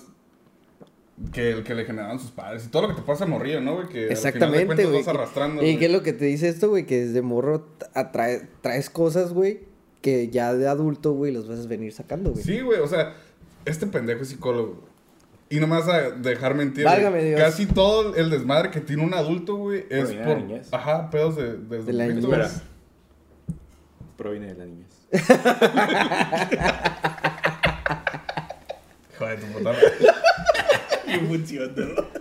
que, 1.32 1.50
el 1.52 1.64
que 1.64 1.74
le 1.74 1.85
generaban 1.85 2.18
sus 2.18 2.30
padres 2.30 2.66
y 2.66 2.68
todo 2.68 2.82
lo 2.82 2.88
que 2.88 2.94
te 2.94 3.02
pasa 3.02 3.26
morrillo, 3.26 3.61
¿no, 3.61 3.76
güey? 3.76 3.88
Que 3.88 4.09
al 4.09 4.09
final 4.09 4.09
de 4.09 4.12
Exactamente, 4.14 4.85
güey. 4.85 4.98
vas 4.98 5.09
arrastrando. 5.09 5.62
¿Y 5.62 5.66
güey. 5.66 5.78
qué 5.78 5.87
es 5.87 5.92
lo 5.92 6.02
que 6.02 6.12
te 6.12 6.24
dice 6.24 6.48
esto, 6.48 6.68
güey? 6.68 6.87
Que 6.87 7.06
desde 7.06 7.22
morro 7.22 7.66
atrae, 7.94 8.48
traes 8.61 8.90
cosas, 8.90 9.32
güey, 9.32 9.61
que 10.02 10.28
ya 10.28 10.54
de 10.54 10.68
adulto, 10.68 11.12
güey, 11.12 11.32
los 11.32 11.48
vas 11.48 11.64
a 11.64 11.68
venir 11.68 11.92
sacando, 11.92 12.32
güey. 12.32 12.44
Sí, 12.44 12.61
güey, 12.61 12.80
o 12.80 12.87
sea, 12.87 13.14
este 13.64 13.87
pendejo 13.87 14.22
es 14.22 14.28
psicólogo. 14.28 14.74
güey. 14.74 14.96
Y 15.48 15.61
no 15.61 15.68
me 15.68 15.76
vas 15.76 15.88
a 15.88 16.11
dejar 16.11 16.54
mentir. 16.54 16.85
Válgame 16.85 17.22
Dios. 17.22 17.40
Casi 17.40 17.66
todo 17.66 18.16
el 18.16 18.30
desmadre 18.30 18.70
que 18.70 18.80
tiene 18.80 19.04
un 19.04 19.14
adulto, 19.14 19.56
güey, 19.56 19.85
es 19.88 20.12
por. 20.12 20.38
niñez. 20.38 20.68
Ajá, 20.72 21.09
pedos 21.11 21.37
de. 21.37 21.56
desde 21.56 21.85
De 21.85 21.92
la 21.92 22.09
niñez. 22.09 22.62
Proviene 24.16 24.46
de 24.46 24.55
la 24.55 24.64
niñez. 24.64 24.87
Hijo 29.14 29.26
de 29.26 29.37
tu 29.37 29.46
puta. 29.46 29.72
Y 31.07 31.18
funcionó. 31.26 32.07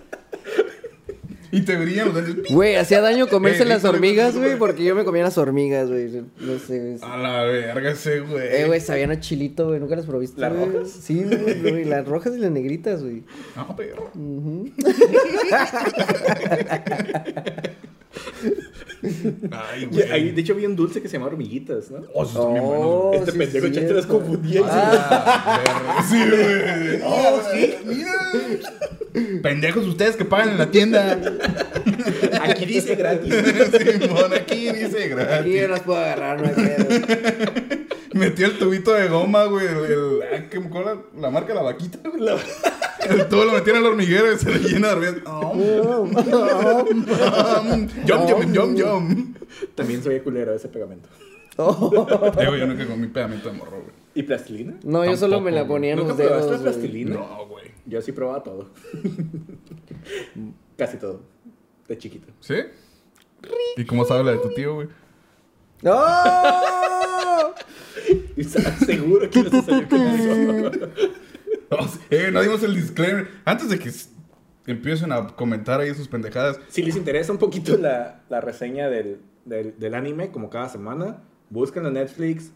Y 1.51 1.61
te 1.61 1.77
dientes. 1.85 2.51
Güey, 2.51 2.75
hacía 2.75 2.99
daño 2.99 3.29
comerse 3.29 3.63
Eh, 3.63 3.65
las 3.65 3.77
Víctor, 3.77 3.95
hormigas, 3.95 4.35
güey, 4.35 4.57
porque 4.57 4.83
yo 4.83 4.93
me 4.93 5.05
comía 5.05 5.23
las 5.23 5.37
hormigas, 5.37 5.89
güey. 5.89 6.23
No 6.37 6.59
sé, 6.59 6.79
güey. 6.79 6.97
A 7.01 7.15
la 7.15 7.43
verga 7.43 7.91
ese, 7.91 8.19
güey. 8.19 8.45
Eh, 8.53 8.65
güey, 8.65 8.81
sabían 8.81 9.11
a 9.11 9.21
chilito, 9.21 9.67
güey. 9.67 9.79
¿Nunca 9.79 9.95
las 9.95 10.05
proviste? 10.05 10.41
¿Las 10.41 10.51
güey? 10.51 10.65
rojas? 10.69 10.89
Sí, 10.91 11.23
güey. 11.23 11.85
Las 11.85 12.05
rojas 12.05 12.33
y 12.35 12.39
las 12.39 12.51
negritas, 12.51 13.01
güey. 13.03 13.23
No, 13.55 13.73
perro. 13.73 14.11
Ay, 19.51 19.83
Y 19.83 19.85
güey. 19.85 20.11
ahí, 20.11 20.31
de 20.31 20.41
hecho, 20.41 20.53
había 20.53 20.67
un 20.67 20.75
dulce 20.75 21.01
que 21.01 21.07
se 21.07 21.13
llama 21.17 21.27
hormiguitas, 21.27 21.91
¿no? 21.91 21.99
Oh, 22.13 22.23
esos 22.23 22.35
están 22.35 22.53
bien 22.53 22.63
buenos, 22.65 22.85
Oh, 22.87 23.11
este 23.13 23.31
sí, 23.31 23.37
pendejo 23.37 23.67
ya 23.67 23.87
te 23.87 23.93
las 23.93 24.05
confundía. 24.05 24.61
Ah. 24.65 26.05
Sí, 26.09 26.17
güey. 26.29 27.01
Oh, 27.03 27.41
sí, 27.53 27.75
mira. 27.85 29.41
Pendejos 29.41 29.85
ustedes 29.87 30.15
que 30.17 30.25
pagan 30.25 30.49
en 30.49 30.57
la 30.57 30.71
tienda. 30.71 31.19
Aquí 32.41 32.65
dice 32.65 32.95
gratis. 32.95 33.33
Simón, 34.01 34.33
aquí 34.33 34.71
dice 34.71 35.03
Aquí 35.03 35.09
yo 35.09 35.15
gratis. 35.15 35.69
las 35.69 35.79
puedo 35.81 35.99
agarrar, 35.99 36.41
no 36.41 36.47
hay 36.47 36.53
pedo. 36.53 37.51
Metió 38.13 38.45
el 38.47 38.57
tubito 38.57 38.93
de 38.93 39.07
goma, 39.07 39.45
güey. 39.45 39.65
El, 39.67 39.77
el- 39.91 40.19
ah, 40.33 40.43
¿qué- 40.49 40.59
¿Cuál 40.61 40.83
era 40.83 40.97
la 41.19 41.29
marca? 41.29 41.53
La 41.53 41.61
vaquita, 41.61 41.99
güey. 42.09 42.21
La- 42.21 42.37
El 43.09 43.27
tubo 43.27 43.45
lo 43.45 43.51
metieron 43.53 43.83
al 43.83 43.91
hormiguero 43.91 44.33
y 44.33 44.37
se 44.37 44.51
le 44.51 44.59
llena 44.59 44.89
de 44.89 44.93
hormigas. 44.93 45.15
Oh, 45.25 46.05
Yum, 48.05 48.27
yum, 48.27 48.53
yum, 48.53 48.75
yum. 48.75 49.33
También 49.75 50.03
soy 50.03 50.19
culero 50.21 50.53
ese 50.53 50.67
pegamento. 50.67 51.09
Digo, 51.57 52.55
yo 52.57 52.67
nunca 52.67 52.85
comí 52.85 53.07
pegamento 53.07 53.49
de 53.49 53.57
morro, 53.57 53.77
güey. 53.81 53.93
¿Y 54.13 54.23
plastilina? 54.23 54.75
No, 54.83 55.03
yo 55.05 55.15
solo 55.17 55.41
me 55.41 55.51
la 55.51 55.67
ponía 55.67 55.91
en 55.91 55.97
¿Nunca 55.99 56.09
los 56.09 56.17
dedos, 56.17 56.47
güey. 56.47 56.59
plastilina? 56.61 57.15
No, 57.15 57.47
güey. 57.47 57.65
Yo 57.85 58.01
sí 58.01 58.11
probaba 58.11 58.43
todo. 58.43 58.69
Casi 60.77 60.97
todo. 60.97 61.21
De 61.87 61.97
chiquito. 61.97 62.27
¿Sí? 62.39 62.55
¿Y 63.77 63.85
cómo 63.85 64.05
sabe 64.05 64.23
la 64.23 64.31
de 64.31 64.37
tu 64.39 64.49
tío, 64.53 64.75
güey? 64.75 64.87
¡Oh! 65.85 67.53
Y 68.37 68.41
estaba 68.41 68.75
seguro 68.77 69.29
que 69.29 69.41
no 69.41 69.49
se 69.49 69.61
sabía 69.61 69.87
con 69.87 70.01
eso. 70.01 70.71
Eh, 72.09 72.29
no 72.31 72.41
dimos 72.41 72.63
el 72.63 72.75
disclaimer. 72.75 73.27
Antes 73.45 73.69
de 73.69 73.79
que 73.79 73.91
empiecen 74.67 75.11
a 75.11 75.27
comentar 75.27 75.79
ahí 75.79 75.93
sus 75.93 76.07
pendejadas. 76.07 76.59
Si 76.69 76.81
les 76.83 76.95
interesa 76.95 77.31
un 77.31 77.37
poquito 77.37 77.77
la, 77.77 78.21
la 78.29 78.41
reseña 78.41 78.89
del, 78.89 79.19
del, 79.45 79.77
del 79.79 79.93
anime, 79.95 80.31
como 80.31 80.49
cada 80.49 80.69
semana, 80.69 81.21
búsquenlo 81.49 81.89
en 81.89 81.95
Netflix. 81.95 82.51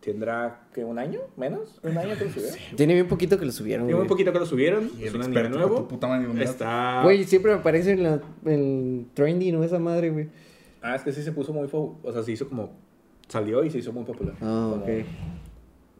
¿Tendrá 0.00 0.66
que 0.74 0.84
un 0.84 0.98
año? 0.98 1.20
¿Menos? 1.36 1.80
¿Un 1.82 1.96
año 1.96 2.14
que 2.18 2.26
lo 2.26 2.30
subieron? 2.30 2.58
Tiene 2.76 2.92
bien 2.94 3.08
poquito 3.08 3.38
que 3.38 3.46
lo 3.46 3.52
subieron, 3.52 3.86
Tiene 3.86 4.00
un 4.02 4.06
poquito 4.06 4.32
que 4.34 4.38
lo 4.38 4.44
subieron. 4.46 4.90
Y 4.98 5.04
Es 5.04 5.14
un 5.14 5.22
anime 5.22 5.48
nuevo. 5.48 5.76
tu 5.76 5.88
puta 5.88 6.06
madre, 6.08 6.26
¿dónde 6.26 6.44
Está. 6.44 7.00
Güey, 7.02 7.24
siempre 7.24 7.52
me 7.54 7.58
aparece 7.60 7.92
en 7.92 8.02
la, 8.02 8.20
el 8.44 9.06
trendy, 9.14 9.50
¿no? 9.50 9.64
Esa 9.64 9.78
madre, 9.78 10.10
güey. 10.10 10.28
Ah, 10.82 10.94
es 10.94 11.02
que 11.02 11.12
sí 11.12 11.22
se 11.22 11.32
puso 11.32 11.54
muy. 11.54 11.68
fo- 11.68 11.96
O 12.02 12.12
sea, 12.12 12.22
se 12.22 12.32
hizo 12.32 12.46
como. 12.48 12.72
Salió 13.28 13.64
y 13.64 13.70
se 13.70 13.78
hizo 13.78 13.92
muy 13.94 14.04
popular. 14.04 14.34
Ah, 14.42 14.68
Como- 14.72 14.84
ok. 14.84 14.88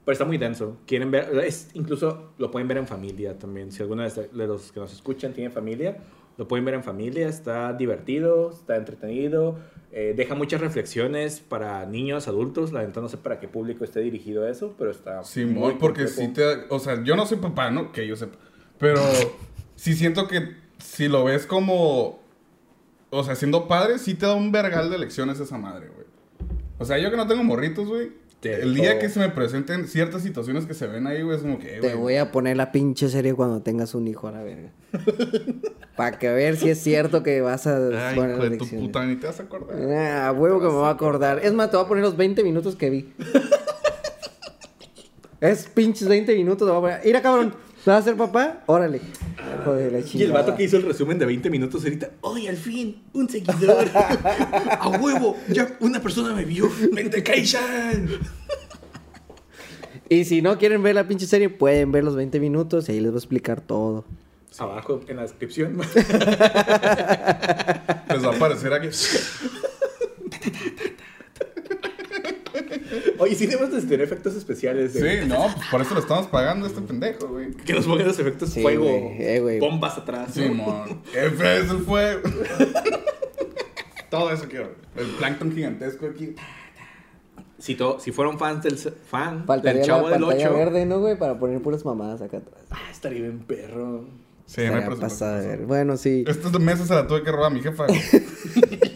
Pero 0.05 0.13
está 0.13 0.25
muy 0.25 0.39
denso. 0.39 0.77
Quieren 0.87 1.11
ver. 1.11 1.31
Es, 1.45 1.71
incluso 1.75 2.33
lo 2.39 2.51
pueden 2.51 2.69
ver 2.69 2.77
en 2.77 2.87
familia 2.87 3.39
también. 3.39 3.73
Si 3.73 3.83
alguno 3.83 4.03
de 4.03 4.47
los 4.47 4.71
que 4.73 4.81
nos 4.81 4.93
escuchan 4.93 5.33
tiene 5.33 5.51
familia, 5.51 5.97
lo 6.37 6.47
pueden 6.47 6.65
ver 6.65 6.75
en 6.75 6.83
familia. 6.85 7.29
Está 7.29 7.73
divertido, 7.73 8.51
está 8.51 8.77
entretenido. 8.77 9.59
eh, 9.97 10.13
deja 10.17 10.35
muchas 10.35 10.61
reflexiones 10.61 11.39
para 11.39 11.87
niños, 11.87 12.27
adultos. 12.27 12.73
La 12.73 12.81
verdad 12.81 13.01
no 13.01 13.09
sé 13.09 13.17
para 13.17 13.39
qué 13.39 13.47
público 13.47 13.85
esté 13.85 14.01
dirigido 14.01 14.47
eso, 14.47 14.75
pero 14.77 14.91
está. 14.91 15.23
Sí, 15.23 15.45
muy 15.45 15.55
muy 15.55 15.75
porque 15.75 16.09
sí 16.09 16.29
te... 16.29 16.43
O 16.69 16.81
sea, 16.81 17.03
yo 17.05 17.15
no 17.15 17.25
soy 17.27 17.39
papá, 17.39 17.71
¿no? 17.71 17.93
Que 17.93 18.05
yo 18.07 18.17
sepa. 18.17 18.37
Pero 18.79 19.01
sí 19.77 19.95
siento 19.95 20.27
que 20.27 20.57
si 20.79 21.07
lo 21.07 21.23
ves 21.25 21.47
como... 21.47 22.19
O 23.11 23.23
sea, 23.23 23.37
siendo 23.37 23.69
padre, 23.69 24.01
sí 24.01 24.15
te 24.15 24.27
da 24.27 24.35
un 24.35 24.51
vergal 24.51 24.91
de 24.91 24.99
lecciones 24.99 25.39
esa 25.39 25.57
madre, 25.57 25.89
güey. 25.95 26.07
O 26.81 26.85
sea, 26.85 26.99
yo 26.99 27.13
que 27.13 27.17
no 27.17 27.29
tengo 27.29 27.45
morritos, 27.45 27.87
güey. 27.87 28.11
Te 28.45 28.61
El 28.63 28.75
día 28.75 28.99
que 28.99 29.09
se 29.09 29.19
me 29.21 29.31
presenten 29.31 29.89
ciertas 29.89 30.23
situaciones 30.23 30.67
que 30.67 30.75
se 30.75 30.87
ven 30.87 31.07
ahí, 31.07 31.23
güey, 31.23 31.37
es 31.37 31.43
como 31.43 31.59
que... 31.59 31.79
eh, 31.79 31.81
Te 31.81 31.95
voy 31.95 32.17
a 32.17 32.31
poner 32.31 32.59
la 32.59 32.73
pinche 32.73 33.09
serie 33.09 33.33
cuando 33.35 33.63
tengas 33.63 33.95
un 33.95 34.07
hijo 34.07 34.29
a 34.29 34.33
la 34.33 34.43
verga. 34.43 34.69
Para 35.97 36.19
que 36.19 36.29
ver 36.29 36.57
si 36.59 36.69
es 36.69 36.79
cierto 36.79 37.23
que 37.23 37.41
vas 37.41 37.67
a 37.67 37.77
Ay, 37.79 38.15
poner 38.17 38.33
hijo 38.33 38.43
las 38.43 38.51
de 38.51 38.57
tu 38.59 38.69
puta, 38.69 39.07
ni 39.07 39.17
te 39.17 39.29
vas 39.29 39.41
a 39.41 39.45
acordar. 39.45 39.77
Ah, 39.91 40.31
huevo 40.33 40.61
que 40.61 40.67
me 40.67 40.73
voy 40.73 40.85
a 40.85 40.91
acordar. 40.91 41.41
Es 41.43 41.55
más, 41.55 41.71
te 41.71 41.79
voy 41.79 41.87
a 41.87 41.89
poner 41.89 42.05
los 42.05 42.19
20 42.19 42.45
minutos 42.45 42.77
que 42.77 42.91
vi. 42.91 43.15
es 45.41 45.67
pinches 45.69 46.07
20 46.09 46.35
minutos. 46.35 46.67
Te 46.69 46.73
voy 46.73 46.79
a 46.79 46.81
poner. 46.83 47.01
Mira, 47.07 47.23
cabrón. 47.23 47.55
¿Te 47.85 47.91
vas 47.91 48.01
a 48.01 48.05
ser 48.05 48.17
papá? 48.17 48.63
Órale. 48.65 49.03
Hijo 49.61 49.75
de 49.75 49.91
la 49.91 49.99
Y 50.01 50.23
el 50.23 50.33
vato 50.33 50.57
que 50.57 50.65
hizo 50.65 50.79
el 50.79 50.85
resumen 50.85 51.19
de 51.19 51.27
20 51.27 51.51
minutos 51.51 51.85
ahorita, 51.85 52.13
¡ay, 52.23 52.49
al 52.49 52.57
fin! 52.57 53.03
¡Un 53.13 53.29
seguidor! 53.29 53.91
¡A 53.95 54.89
huevo! 54.89 55.37
¡Ya 55.51 55.77
una 55.81 56.01
persona 56.01 56.35
me 56.35 56.47
vio! 56.47 56.71
¡Mente 56.93 57.23
Kaishan! 57.23 58.09
Y 60.09 60.25
si 60.25 60.41
no 60.41 60.57
quieren 60.59 60.83
ver 60.83 60.95
la 60.95 61.07
pinche 61.07 61.27
serie, 61.27 61.51
pueden 61.51 61.93
ver 61.93 62.05
los 62.05 62.17
20 62.17 62.41
minutos 62.41 62.89
y 62.89 62.93
ahí 62.93 63.01
les 63.01 63.11
voy 63.11 63.17
a 63.17 63.19
explicar 63.19 63.61
todo. 63.61 64.07
Abajo 64.59 65.03
en 65.09 65.17
la 65.17 65.23
descripción. 65.23 65.77
Les 65.87 65.87
va 68.25 68.33
a 68.33 68.37
aparecer 68.37 68.73
aquí. 68.73 68.89
Oye, 73.19 73.35
sí 73.35 73.47
debemos 73.47 73.73
de 73.73 73.81
tener 73.83 74.01
efectos 74.03 74.35
especiales. 74.35 74.95
De, 74.95 75.23
Sí, 75.23 75.27
no, 75.29 75.43
pues 75.55 75.67
por 75.71 75.81
eso 75.81 75.95
lo 75.95 76.01
estamos 76.01 76.27
pagando 76.29 76.67
a 76.67 76.69
este 76.69 76.81
pendejo, 76.83 77.29
güey. 77.29 77.53
Que 77.53 77.73
nos 77.75 77.87
pongan 77.87 78.07
los 78.07 78.19
efectos 78.19 78.51
Sí, 78.51 78.63
fuego. 78.63 78.85
güey, 78.85 79.17
eh, 79.23 79.41
güey. 79.41 79.59
bombas 79.61 79.99
atrás. 79.99 80.29
¿no? 80.37 80.43
Simón. 80.43 81.03
F 81.15 81.59
es 81.59 81.71
el 81.71 81.79
fuego. 81.79 82.21
Todo 84.11 84.31
eso 84.31 84.47
quiero. 84.49 84.73
El 84.97 85.07
plancton 85.19 85.53
gigantesco 85.53 86.07
aquí. 86.07 86.35
Si, 87.59 87.75
to- 87.77 87.99
si 87.99 88.13
fueron 88.13 88.39
fans 88.39 88.63
del 88.63 88.77
fan 88.77 89.45
Faltaría 89.47 89.81
del 89.81 89.87
Chavo 89.89 90.09
la 90.11 90.17
del 90.17 90.25
pantalla 90.27 90.49
8, 90.51 90.57
verde, 90.59 90.87
¿no, 90.87 91.01
güey? 91.01 91.17
Para 91.19 91.39
poner 91.39 91.63
puras 91.63 91.85
mamadas 91.85 92.21
acá 92.21 92.37
atrás. 92.39 92.63
ah, 92.71 92.79
estaría 92.93 93.21
bien 93.23 93.39
perro. 93.41 94.05
Sí, 94.47 94.61
de 94.61 94.71
ver. 94.71 95.59
Bueno, 95.67 95.97
sí. 95.97 96.25
Esta 96.29 96.59
mesa 96.59 96.85
se 96.85 96.93
la 96.95 97.07
tuve 97.07 97.23
que 97.23 97.33
robar 97.33 97.47
a 97.47 97.55
mi 97.55 97.63
jefa. 97.63 97.87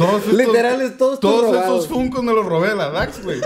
todos 0.00 0.22
estos, 0.22 0.34
Literal, 0.38 0.80
es 0.80 0.96
todos 0.96 1.20
Todos 1.20 1.42
robados. 1.44 1.84
esos 1.84 1.88
funcos 1.88 2.22
me 2.22 2.32
los 2.32 2.46
robé 2.46 2.70
de 2.70 2.76
la 2.76 2.90
DAX, 2.90 3.22
güey. 3.22 3.40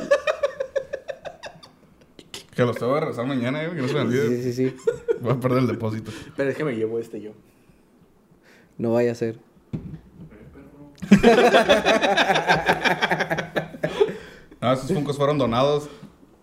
que 2.55 2.63
los 2.65 2.77
tengo 2.77 2.95
que 2.95 3.01
regresar 3.01 3.27
mañana, 3.27 3.65
güey, 3.65 3.77
que 3.77 3.83
no 3.83 3.89
se 3.89 3.95
me 3.95 4.01
olvide. 4.01 4.29
Sí, 4.29 4.43
sí, 4.53 4.53
sí. 4.53 4.77
Voy 5.21 5.33
a 5.33 5.41
perder 5.41 5.59
el 5.61 5.67
depósito. 5.67 6.13
Pero 6.37 6.51
es 6.51 6.57
que 6.57 6.65
me 6.65 6.73
llevo 6.77 6.99
este 6.99 7.21
yo. 7.21 7.33
No 8.79 8.93
vaya 8.93 9.13
a 9.13 9.15
ser. 9.15 9.39
No, 14.61 14.73
esos 14.73 14.93
funcos 14.93 15.17
fueron 15.17 15.39
donados. 15.39 15.89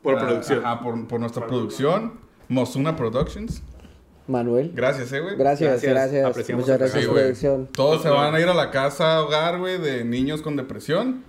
Por 0.03 0.17
ah, 0.17 0.19
producción. 0.19 0.59
ajá, 0.65 0.81
por, 0.81 1.07
por 1.07 1.19
nuestra 1.19 1.47
producción. 1.47 2.19
Mosuna 2.47 2.95
Productions. 2.95 3.63
Manuel. 4.31 4.71
Gracias, 4.73 5.11
eh, 5.13 5.19
güey. 5.19 5.35
Gracias, 5.35 5.81
Gracias, 5.81 5.93
gracias. 5.93 6.25
apreciamos 6.25 6.63
Muchas 6.63 6.79
gracias 6.79 7.05
por 7.05 7.15
producción. 7.15 7.67
Todos 7.73 8.01
se 8.01 8.09
van 8.09 8.33
a 8.33 8.39
ir 8.39 8.47
a 8.47 8.53
la 8.53 8.71
casa 8.71 9.21
hogar, 9.21 9.59
güey, 9.59 9.77
de 9.77 10.03
niños 10.03 10.41
con 10.41 10.55
depresión. 10.55 11.23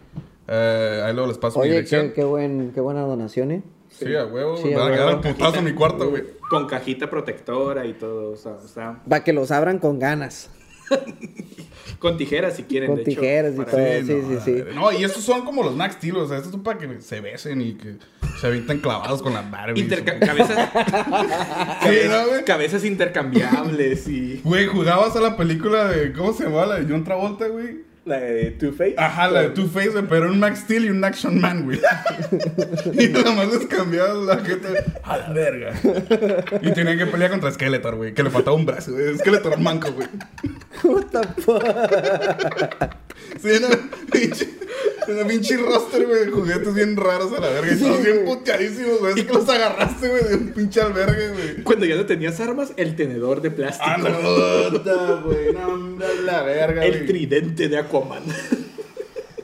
Eh, 0.48 1.02
ahí 1.04 1.12
luego 1.12 1.28
les 1.28 1.38
paso 1.38 1.58
mi 1.58 1.64
Oye, 1.64 1.72
dirección. 1.74 2.08
qué, 2.08 2.14
qué, 2.14 2.24
buen, 2.24 2.72
qué 2.72 2.80
buena 2.80 3.02
donación, 3.02 3.50
¿eh? 3.52 3.62
Sí, 3.90 4.14
a 4.16 4.24
huevo. 4.26 4.56
Sí, 4.56 4.72
a 4.72 4.78
van 4.78 4.92
a 4.92 4.96
quedar 4.96 5.20
putazo 5.20 5.58
en 5.58 5.64
mi 5.64 5.72
cuarto, 5.74 6.10
güey. 6.10 6.24
Con 6.48 6.66
cajita 6.66 7.10
protectora 7.10 7.84
y 7.86 7.92
todo. 7.92 8.32
O 8.32 8.36
sea, 8.36 8.52
o 8.52 8.68
sea, 8.68 9.02
Para 9.08 9.22
que 9.24 9.32
los 9.32 9.50
abran 9.50 9.78
con 9.78 9.98
ganas. 9.98 10.50
con 12.02 12.18
tijeras 12.18 12.56
si 12.56 12.64
quieren. 12.64 12.88
Con 12.88 12.96
de 12.96 13.02
hecho, 13.02 13.20
tijeras 13.20 13.54
y 13.54 13.56
para- 13.56 13.70
todo. 13.70 13.80
Sí, 13.80 14.06
sí, 14.06 14.12
no, 14.12 14.40
sí, 14.44 14.54
la. 14.58 14.74
No, 14.74 14.92
y 14.92 15.04
estos 15.04 15.22
son 15.24 15.44
como 15.44 15.62
los 15.62 15.74
Max 15.74 15.94
Steel, 15.94 16.16
o 16.16 16.26
sea, 16.28 16.36
estos 16.36 16.52
son 16.52 16.62
para 16.62 16.78
que 16.78 17.00
se 17.00 17.20
besen 17.22 17.62
y 17.62 17.74
que 17.74 17.94
se 18.40 18.46
avienten 18.48 18.80
clavados 18.80 19.22
con 19.22 19.32
las 19.32 19.48
Barbies. 19.50 19.82
Interca- 19.88 20.18
cabezas, 20.18 20.68
Sí, 21.82 21.96
¿no, 22.08 22.26
güey? 22.28 22.44
cabezas 22.44 22.84
intercambiables 22.84 24.08
y. 24.08 24.40
Güey, 24.44 24.66
jugabas 24.66 25.14
a 25.16 25.20
la 25.20 25.36
película 25.36 25.86
de. 25.88 26.12
¿Cómo 26.12 26.32
se 26.32 26.44
llama? 26.44 26.66
La 26.66 26.80
de 26.80 26.92
John 26.92 27.04
Travolta, 27.04 27.46
güey. 27.46 27.90
La 28.04 28.18
de 28.18 28.50
Two-Face. 28.50 28.96
Ajá, 28.98 29.28
la 29.28 29.42
de 29.42 29.50
Two-Face, 29.50 29.90
güey, 29.90 30.04
pero 30.08 30.28
un 30.28 30.40
Max 30.40 30.60
Steel 30.60 30.86
y 30.86 30.90
un 30.90 31.04
Action 31.04 31.40
Man, 31.40 31.64
güey. 31.64 31.78
y 32.98 33.08
nada 33.08 33.32
más 33.32 33.46
les 33.46 33.66
cambiaban 33.66 34.26
la 34.26 34.38
gente 34.38 34.68
a 35.04 35.18
la 35.18 35.28
verga. 35.32 35.72
Y 36.62 36.72
tenían 36.72 36.98
que 36.98 37.06
pelear 37.06 37.30
contra 37.30 37.52
Skeletor, 37.52 37.94
güey, 37.94 38.12
que 38.12 38.24
le 38.24 38.30
faltaba 38.30 38.56
un 38.56 38.66
brazo, 38.66 38.92
güey. 38.92 39.16
Skeletor 39.18 39.56
manco, 39.60 39.92
güey. 39.92 40.08
What 40.82 41.04
the 41.12 41.42
fuck? 41.42 43.11
Sí, 43.40 43.48
una 43.48 43.68
pinche, 44.10 44.48
una 45.08 45.26
pinche 45.26 45.56
roster, 45.56 46.06
güey, 46.06 46.26
de 46.26 46.30
juguetes 46.30 46.74
bien 46.74 46.96
raros 46.96 47.32
a 47.32 47.40
la 47.40 47.48
verga. 47.48 47.72
Y 47.72 47.78
todos 47.78 48.02
bien 48.02 48.24
puteadísimos, 48.24 49.00
güey. 49.00 49.18
Es 49.18 49.24
que 49.24 49.32
los 49.32 49.48
agarraste, 49.48 50.08
güey, 50.08 50.24
de 50.28 50.34
un 50.36 50.52
pinche 50.52 50.80
albergue, 50.80 51.28
güey. 51.28 51.64
Cuando 51.64 51.86
ya 51.86 51.96
no 51.96 52.06
tenías 52.06 52.38
armas, 52.40 52.72
el 52.76 52.94
tenedor 52.94 53.40
de 53.40 53.50
plástico. 53.50 53.84
Ah, 53.88 53.98
no, 53.98 54.70
puta, 54.78 55.22
güey. 55.24 55.52
No, 55.52 55.74
hombre, 55.74 56.06
la 56.24 56.42
verga, 56.42 56.84
el 56.84 57.06
tridente 57.06 57.68
de 57.68 57.78
Aquaman. 57.78 58.22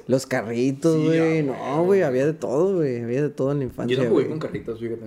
Los 0.07 0.27
carritos, 0.27 0.97
güey. 1.05 1.43
no, 1.43 1.85
güey, 1.85 2.03
había 2.03 2.25
de 2.25 2.33
todo, 2.33 2.77
güey. 2.77 3.03
Había 3.03 3.23
de 3.23 3.29
todo 3.29 3.53
en 3.53 3.59
la 3.59 3.65
infancia. 3.65 3.97
Yo 3.97 4.05
no 4.05 4.11
jugué 4.11 4.27
con 4.27 4.39
carritos, 4.39 4.81
fíjate. 4.81 5.07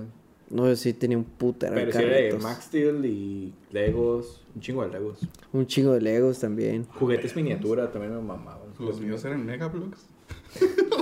No, 0.52 0.68
yo 0.68 0.76
sí 0.76 0.94
tenía 0.94 1.18
un 1.18 1.24
putero 1.24 1.74
de 1.74 1.80
Pero 1.80 1.92
sí 1.94 1.98
era 1.98 2.08
de 2.10 2.16
carritos. 2.16 2.44
Max 2.44 2.66
Steel 2.66 3.06
y 3.06 3.54
Legos. 3.72 4.42
Un 4.54 4.62
chingo 4.62 4.84
de 4.84 4.90
Legos. 4.90 5.20
Un 5.54 5.66
chingo 5.66 5.94
de 5.94 6.02
Legos 6.02 6.40
también. 6.40 6.86
Juguetes 6.92 7.36
miniatura 7.36 7.92
también 7.92 8.14
me 8.14 8.22
mamaban. 8.22 8.61
Los 8.86 9.00
míos 9.00 9.24
eran 9.26 9.46
Megablocks. 9.46 10.00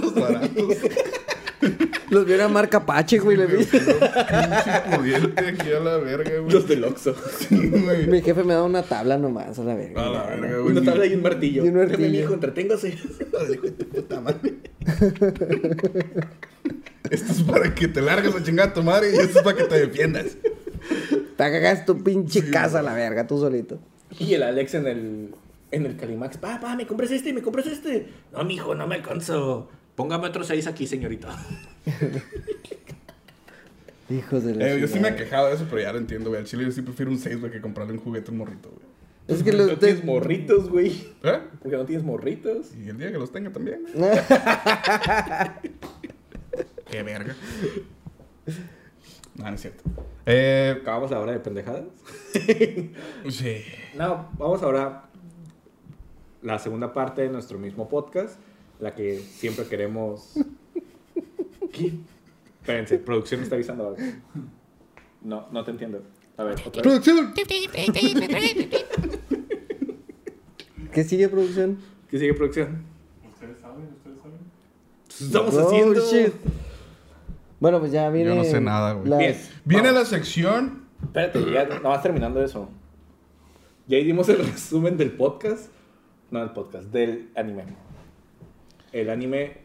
Los 0.02 0.16
baratos. 0.16 0.78
Los 2.10 2.26
vi 2.26 2.34
una 2.34 2.48
marca 2.48 2.78
Apache, 2.78 3.20
güey. 3.20 3.38
le 3.38 3.46
vi. 3.46 3.58
Pinche 3.66 3.88
pudiente 4.96 5.48
aquí 5.48 5.72
a 5.72 5.80
la 5.80 5.98
verga, 5.98 6.40
güey. 6.40 6.52
Los 6.52 6.68
del 6.68 6.84
Oxxo. 6.84 7.16
Sí, 7.38 7.70
güey. 7.70 8.08
Mi 8.08 8.22
jefe 8.22 8.44
me 8.44 8.54
da 8.54 8.64
una 8.64 8.82
tabla 8.84 9.18
nomás, 9.18 9.60
a 9.60 9.64
la 9.64 9.76
verga. 9.76 10.06
A 10.06 10.10
la 10.10 10.26
verga, 10.26 10.58
güey. 10.60 10.78
Una 10.78 10.84
tabla 10.84 11.06
y 11.06 11.14
un 11.14 11.22
martillo. 11.22 11.66
Y 11.66 11.68
un 11.68 11.76
martillo. 11.76 12.22
Dame, 12.24 12.34
entreténgase. 12.34 12.90
Hijo 12.90 13.46
de 13.46 13.72
tu 13.72 13.86
puta 13.88 14.22
madre. 14.22 14.56
Esto 17.10 17.32
es 17.32 17.44
para 17.44 17.74
que 17.74 17.88
te 17.88 18.02
largues 18.02 18.36
a 18.36 18.44
chingar 18.44 18.70
a 18.70 18.74
tu 18.74 18.84
madre 18.84 19.12
y 19.12 19.18
esto 19.18 19.40
es 19.40 19.44
para 19.44 19.58
que 19.58 19.64
te 19.64 19.80
defiendas. 19.80 20.38
Te 21.38 21.38
cagas 21.38 21.86
tu 21.86 22.04
pinche 22.04 22.50
casa 22.50 22.80
a 22.80 22.82
la 22.82 22.94
verga, 22.94 23.28
tú 23.28 23.40
solito. 23.40 23.80
Y 24.18 24.34
el 24.34 24.44
Alex 24.44 24.74
en 24.76 24.88
el, 24.88 25.30
en 25.72 25.86
el 25.86 25.96
Calimax. 25.98 26.38
Pa, 26.38 26.60
pa, 26.60 26.76
me 26.76 26.86
compras 26.88 27.12
este, 27.12 27.34
me 27.34 27.42
compras 27.42 27.68
este. 27.68 28.08
No, 28.32 28.44
mijo, 28.44 28.76
no 28.76 28.88
me 28.88 28.96
alcanzo. 28.96 29.70
Póngame 29.96 30.28
otro 30.28 30.44
seis 30.44 30.68
aquí, 30.68 30.88
señorita. 30.88 31.38
Hijos 34.10 34.44
de 34.44 34.56
la 34.56 34.70
Eh, 34.70 34.80
yo 34.80 34.88
sí 34.88 35.00
me 35.00 35.10
he 35.10 35.16
quejado 35.16 35.48
de 35.50 35.56
eso, 35.56 35.68
pero 35.70 35.82
ya 35.82 35.92
lo 35.92 36.00
entiendo, 36.00 36.30
güey. 36.30 36.42
Al 36.42 36.48
chile 36.48 36.64
yo 36.64 36.72
sí 36.72 36.82
prefiero 36.82 37.12
un 37.12 37.20
6, 37.20 37.40
güey, 37.40 37.52
que 37.52 37.62
comprarle 37.62 37.94
un 37.94 38.00
juguete 38.00 38.30
a 38.30 38.32
un 38.32 38.40
morrito, 38.40 38.70
güey. 38.70 38.90
Es 39.28 39.44
que 39.44 39.52
no 39.52 39.60
los 39.60 39.78
tienes 39.78 40.00
de... 40.00 40.06
morritos, 40.06 40.70
güey. 40.70 40.88
¿Eh? 41.24 41.40
Porque 41.62 41.78
no 41.78 41.86
tienes 41.86 42.04
morritos. 42.04 42.74
Y 42.76 42.90
el 42.90 42.98
día 42.98 43.12
que 43.12 43.20
los 43.20 43.32
tenga 43.32 43.52
también. 43.52 43.84
Qué 46.90 47.04
verga. 47.04 47.36
No, 49.36 49.44
no 49.48 49.54
es 49.54 49.62
cierto. 49.62 49.84
Eh, 50.26 50.78
Acabamos 50.82 51.12
la 51.12 51.20
hora 51.20 51.34
de 51.34 51.40
pendejadas. 51.40 51.84
sí. 53.30 53.64
No, 53.96 54.30
vamos 54.40 54.64
ahora 54.64 55.09
la 56.42 56.60
segunda 56.60 56.94
parte 56.94 57.22
de 57.24 57.30
nuestro 57.30 57.58
mismo 57.60 57.90
podcast, 57.90 58.40
la 58.80 58.96
que 58.96 59.20
siempre 59.20 59.66
queremos. 59.66 60.34
¿Qué? 61.72 61.94
Espérense, 62.62 62.98
producción 63.00 63.40
me 63.40 63.44
está 63.44 63.56
avisando 63.56 63.88
algo. 63.90 63.98
No, 65.22 65.48
no 65.52 65.64
te 65.64 65.72
entiendo. 65.72 66.02
A 66.38 66.44
ver, 66.44 66.56
otra 66.66 66.82
vez. 66.82 67.02
¡Producción! 67.04 67.34
¿Qué 70.94 71.04
sigue, 71.04 71.30
producción? 71.30 71.78
¿Qué 72.10 72.18
sigue 72.20 72.34
producción? 72.34 72.84
Ustedes 73.34 73.60
saben, 73.60 73.90
ustedes 73.98 74.20
saben. 74.20 74.40
Estamos 75.10 75.56
Oh, 75.56 75.68
haciendo. 75.68 76.02
shit. 76.12 76.34
Bueno, 77.60 77.80
pues 77.80 77.92
ya 77.92 78.10
viene... 78.10 78.30
Yo 78.30 78.36
no 78.36 78.44
sé 78.44 78.60
nada, 78.62 78.94
güey. 78.94 79.18
Bien. 79.18 79.38
Viene 79.66 79.92
Vamos. 79.92 80.04
la 80.12 80.18
sección. 80.18 80.86
Espérate, 81.04 81.52
ya 81.52 81.66
no 81.66 81.90
vas 81.90 82.02
terminando 82.02 82.42
eso. 82.44 82.70
Ya 83.88 83.98
dimos 83.98 84.30
el 84.30 84.38
resumen 84.46 84.98
del 84.98 85.12
podcast. 85.12 85.70
No, 86.32 86.40
del 86.40 86.52
podcast, 86.52 86.88
del 86.90 87.30
anime. 87.36 87.64
El 88.92 89.10
anime, 89.10 89.58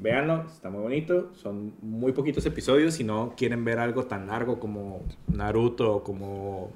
véanlo, 0.00 0.44
está 0.46 0.70
muy 0.70 0.82
bonito. 0.82 1.34
Son 1.34 1.74
muy 1.82 2.12
poquitos 2.12 2.44
episodios. 2.46 2.94
Si 2.94 3.04
no 3.04 3.34
quieren 3.36 3.64
ver 3.64 3.78
algo 3.78 4.04
tan 4.06 4.26
largo 4.26 4.58
como 4.60 5.02
Naruto 5.32 5.96
o 5.96 6.02
como. 6.04 6.70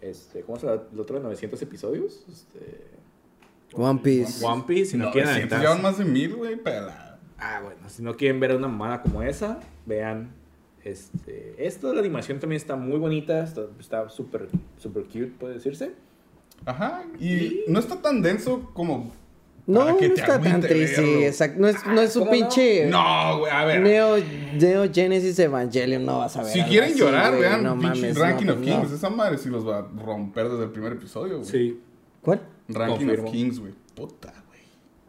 Este, 0.00 0.40
¿Cómo 0.42 0.58
se 0.58 0.66
llama 0.66 0.82
el 0.92 1.00
otro 1.00 1.16
de 1.16 1.22
900 1.22 1.62
episodios? 1.62 2.24
Este, 2.28 2.88
One 3.74 4.00
Piece. 4.02 4.44
One 4.44 4.64
Piece. 4.66 4.92
Si 4.92 4.96
no, 4.96 5.10
quieren 5.12 5.32
siento, 5.34 5.54
aventarse- 5.56 5.60
llevan 5.62 5.82
más 5.82 5.98
de 5.98 6.04
mil, 6.04 6.34
güey, 6.34 6.56
pela. 6.56 7.18
Ah, 7.38 7.60
bueno, 7.62 7.88
si 7.88 8.02
no 8.02 8.16
quieren 8.16 8.38
ver 8.40 8.54
una 8.56 8.68
mamada 8.68 9.02
como 9.02 9.22
esa, 9.22 9.60
vean 9.86 10.30
este, 10.84 11.54
esto. 11.66 11.92
La 11.92 12.00
animación 12.00 12.38
también 12.40 12.56
está 12.60 12.76
muy 12.76 12.98
bonita, 12.98 13.42
está 13.44 13.62
está 13.80 14.08
súper 14.08 14.48
super 14.78 15.04
cute, 15.04 15.32
puede 15.38 15.54
decirse. 15.54 15.92
Ajá. 16.66 17.04
Y 17.18 17.64
no 17.68 17.78
está 17.78 18.00
tan 18.00 18.22
denso 18.22 18.70
como. 18.74 19.12
No, 19.64 19.84
no 19.84 19.98
está 19.98 20.40
tan 20.40 20.60
triste, 20.60 20.96
sí, 20.96 21.24
exacto. 21.24 21.60
No 21.60 21.68
es, 21.68 21.86
no 21.86 22.00
es 22.00 22.12
su 22.12 22.28
pinche... 22.28 22.86
No, 22.86 23.38
güey, 23.38 23.52
a 23.52 23.64
ver. 23.64 23.80
Neo, 23.80 24.16
Neo 24.54 24.92
Genesis 24.92 25.38
Evangelion 25.38 26.04
no 26.04 26.18
vas 26.18 26.36
a 26.36 26.42
ver. 26.42 26.52
Si 26.52 26.62
quieren 26.62 26.90
así, 26.90 26.98
llorar, 26.98 27.30
güey, 27.30 27.42
vean 27.42 27.62
no 27.62 27.78
pinche 27.78 28.00
mames, 28.00 28.18
Ranking 28.18 28.46
no, 28.46 28.52
of 28.54 28.58
pues 28.58 28.70
no. 28.70 28.80
Kings. 28.80 28.92
Esa 28.92 29.10
madre 29.10 29.38
sí 29.38 29.48
los 29.48 29.66
va 29.66 29.78
a 29.78 29.82
romper 30.04 30.48
desde 30.48 30.64
el 30.64 30.70
primer 30.70 30.94
episodio, 30.94 31.38
güey. 31.38 31.48
Sí, 31.48 31.80
¿Cuál? 32.22 32.40
Ranking 32.68 33.06
Confirmo. 33.06 33.24
of 33.28 33.32
Kings, 33.32 33.60
güey. 33.60 33.72
Puta, 33.94 34.34
güey. 34.48 34.60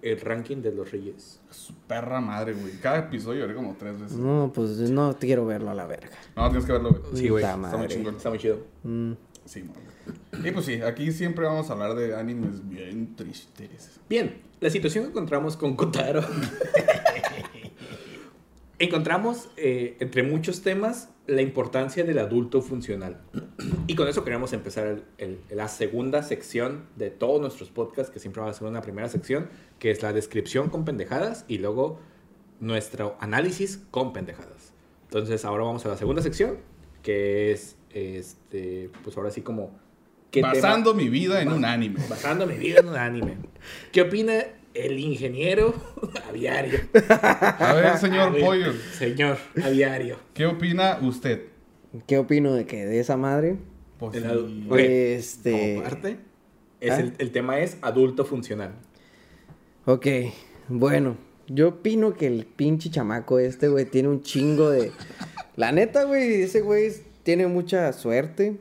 el 0.03 0.21
ranking 0.21 0.57
de 0.57 0.71
los 0.71 0.91
reyes. 0.91 1.39
Su 1.49 1.73
perra 1.73 2.21
madre, 2.21 2.53
güey. 2.53 2.73
Cada 2.73 2.99
episodio 2.99 3.41
lloré 3.41 3.55
como 3.55 3.75
tres 3.79 3.99
veces. 3.99 4.17
No, 4.17 4.51
pues 4.53 4.69
no 4.91 5.15
quiero 5.19 5.47
verlo 5.47 5.71
a 5.71 5.73
la 5.73 5.87
verga. 5.87 6.17
No, 6.35 6.47
tienes 6.49 6.65
que 6.65 6.73
verlo, 6.73 6.91
güey. 6.91 7.01
Sí, 7.15 7.29
güey. 7.29 7.43
Está 7.43 7.57
muy 7.57 7.87
chingón. 7.87 8.15
Está 8.17 8.29
muy 8.29 8.37
chido. 8.37 8.59
Mm. 8.83 9.13
Sí. 9.45 9.63
Y 10.43 10.51
pues 10.51 10.65
sí, 10.65 10.81
aquí 10.81 11.11
siempre 11.11 11.45
vamos 11.45 11.69
a 11.69 11.73
hablar 11.73 11.95
de 11.95 12.15
animes 12.15 12.67
bien 12.67 13.15
tristes. 13.15 13.99
Bien, 14.09 14.41
la 14.59 14.69
situación 14.69 15.03
que 15.05 15.09
encontramos 15.11 15.57
con 15.57 15.75
Kotaro. 15.75 16.21
encontramos, 18.79 19.49
eh, 19.57 19.95
entre 19.99 20.23
muchos 20.23 20.61
temas, 20.61 21.09
la 21.27 21.41
importancia 21.41 22.03
del 22.03 22.19
adulto 22.19 22.61
funcional. 22.61 23.21
Y 23.87 23.95
con 23.95 24.07
eso 24.09 24.23
queremos 24.25 24.51
empezar 24.51 24.87
el- 24.87 25.03
el- 25.17 25.39
la 25.55 25.67
segunda 25.69 26.21
sección 26.23 26.85
de 26.97 27.09
todos 27.09 27.39
nuestros 27.39 27.69
podcasts, 27.69 28.11
que 28.11 28.19
siempre 28.19 28.41
va 28.41 28.49
a 28.49 28.53
ser 28.53 28.67
una 28.67 28.81
primera 28.81 29.07
sección, 29.07 29.47
que 29.79 29.91
es 29.91 30.01
la 30.01 30.11
descripción 30.11 30.69
con 30.69 30.83
pendejadas 30.83 31.45
y 31.47 31.59
luego 31.59 31.99
nuestro 32.59 33.15
análisis 33.21 33.81
con 33.91 34.11
pendejadas. 34.11 34.73
Entonces, 35.05 35.45
ahora 35.45 35.63
vamos 35.63 35.85
a 35.85 35.89
la 35.89 35.97
segunda 35.97 36.21
sección, 36.21 36.57
que 37.03 37.51
es, 37.51 37.77
este, 37.93 38.89
pues 39.03 39.15
ahora 39.17 39.31
sí 39.31 39.41
como... 39.41 39.79
¿qué 40.31 40.41
tema- 40.41 40.53
Basando 40.53 40.93
mi 40.93 41.09
vida 41.09 41.41
en 41.41 41.49
un 41.51 41.63
anime. 41.65 41.99
basando 42.09 42.45
mi 42.47 42.55
vida 42.55 42.79
en 42.79 42.89
un 42.89 42.95
anime. 42.97 43.37
¿Qué 43.91 44.01
opina 44.01 44.33
el 44.73 44.99
ingeniero 44.99 45.73
aviario? 46.27 46.79
A 47.59 47.73
ver, 47.75 47.97
señor 47.97 48.27
A 48.27 48.29
ver, 48.31 48.41
Pollo, 48.43 48.73
Señor 48.97 49.37
aviario. 49.63 50.17
¿qué 50.33 50.45
opina 50.47 50.97
usted? 51.01 51.43
¿Qué 52.07 52.17
opino 52.17 52.53
de 52.53 52.65
que 52.65 52.85
de 52.85 52.99
esa 52.99 53.15
madre? 53.17 53.57
Pues, 53.99 54.15
El 54.15 54.65
sí. 54.67 54.67
Este. 54.79 55.75
Como 55.75 55.83
parte, 55.89 56.17
es 56.81 56.91
¿Ah? 56.91 56.99
el, 56.99 57.13
el 57.19 57.31
tema 57.31 57.59
es 57.59 57.77
adulto 57.83 58.25
funcional. 58.25 58.71
Ok, 59.85 60.07
bueno, 60.69 61.17
yo 61.47 61.67
opino 61.69 62.15
que 62.15 62.25
el 62.25 62.45
pinche 62.47 62.89
chamaco 62.89 63.37
este, 63.37 63.67
güey, 63.67 63.85
tiene 63.85 64.07
un 64.09 64.23
chingo 64.23 64.69
de... 64.71 64.91
La 65.55 65.71
neta, 65.71 66.05
güey, 66.05 66.41
ese 66.41 66.61
güey 66.61 66.91
tiene 67.23 67.47
mucha 67.47 67.91
suerte. 67.93 68.59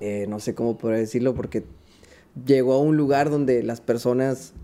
Eh, 0.00 0.26
no 0.28 0.38
sé 0.40 0.54
cómo 0.54 0.78
poder 0.78 0.98
decirlo 0.98 1.34
porque 1.34 1.64
llegó 2.46 2.74
a 2.74 2.80
un 2.80 2.96
lugar 2.96 3.30
donde 3.30 3.62
las 3.62 3.80
personas 3.80 4.54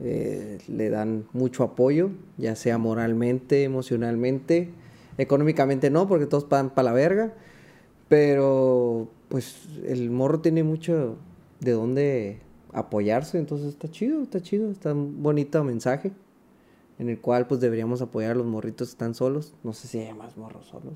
eh, 0.00 0.58
le 0.68 0.90
dan 0.90 1.26
mucho 1.32 1.62
apoyo, 1.62 2.10
ya 2.36 2.56
sea 2.56 2.78
moralmente, 2.78 3.62
emocionalmente, 3.62 4.70
económicamente 5.18 5.90
no, 5.90 6.08
porque 6.08 6.26
todos 6.26 6.44
pagan 6.44 6.70
para 6.70 6.90
la 6.90 6.92
verga. 6.92 7.34
Pero, 8.08 9.08
pues, 9.28 9.66
el 9.86 10.10
morro 10.10 10.40
tiene 10.40 10.62
mucho 10.62 11.16
de 11.60 11.72
dónde 11.72 12.40
apoyarse, 12.72 13.38
entonces 13.38 13.68
está 13.68 13.88
chido, 13.90 14.22
está 14.22 14.42
chido, 14.42 14.70
está 14.70 14.92
un 14.92 15.22
bonito 15.22 15.62
mensaje 15.64 16.12
en 16.98 17.08
el 17.08 17.20
cual, 17.20 17.46
pues, 17.46 17.60
deberíamos 17.60 18.02
apoyar 18.02 18.32
a 18.32 18.34
los 18.34 18.46
morritos 18.46 18.88
que 18.88 18.92
están 18.92 19.14
solos. 19.14 19.54
No 19.62 19.72
sé 19.72 19.88
si 19.88 19.98
hay 19.98 20.12
más 20.12 20.36
morros 20.36 20.66
solos. 20.66 20.94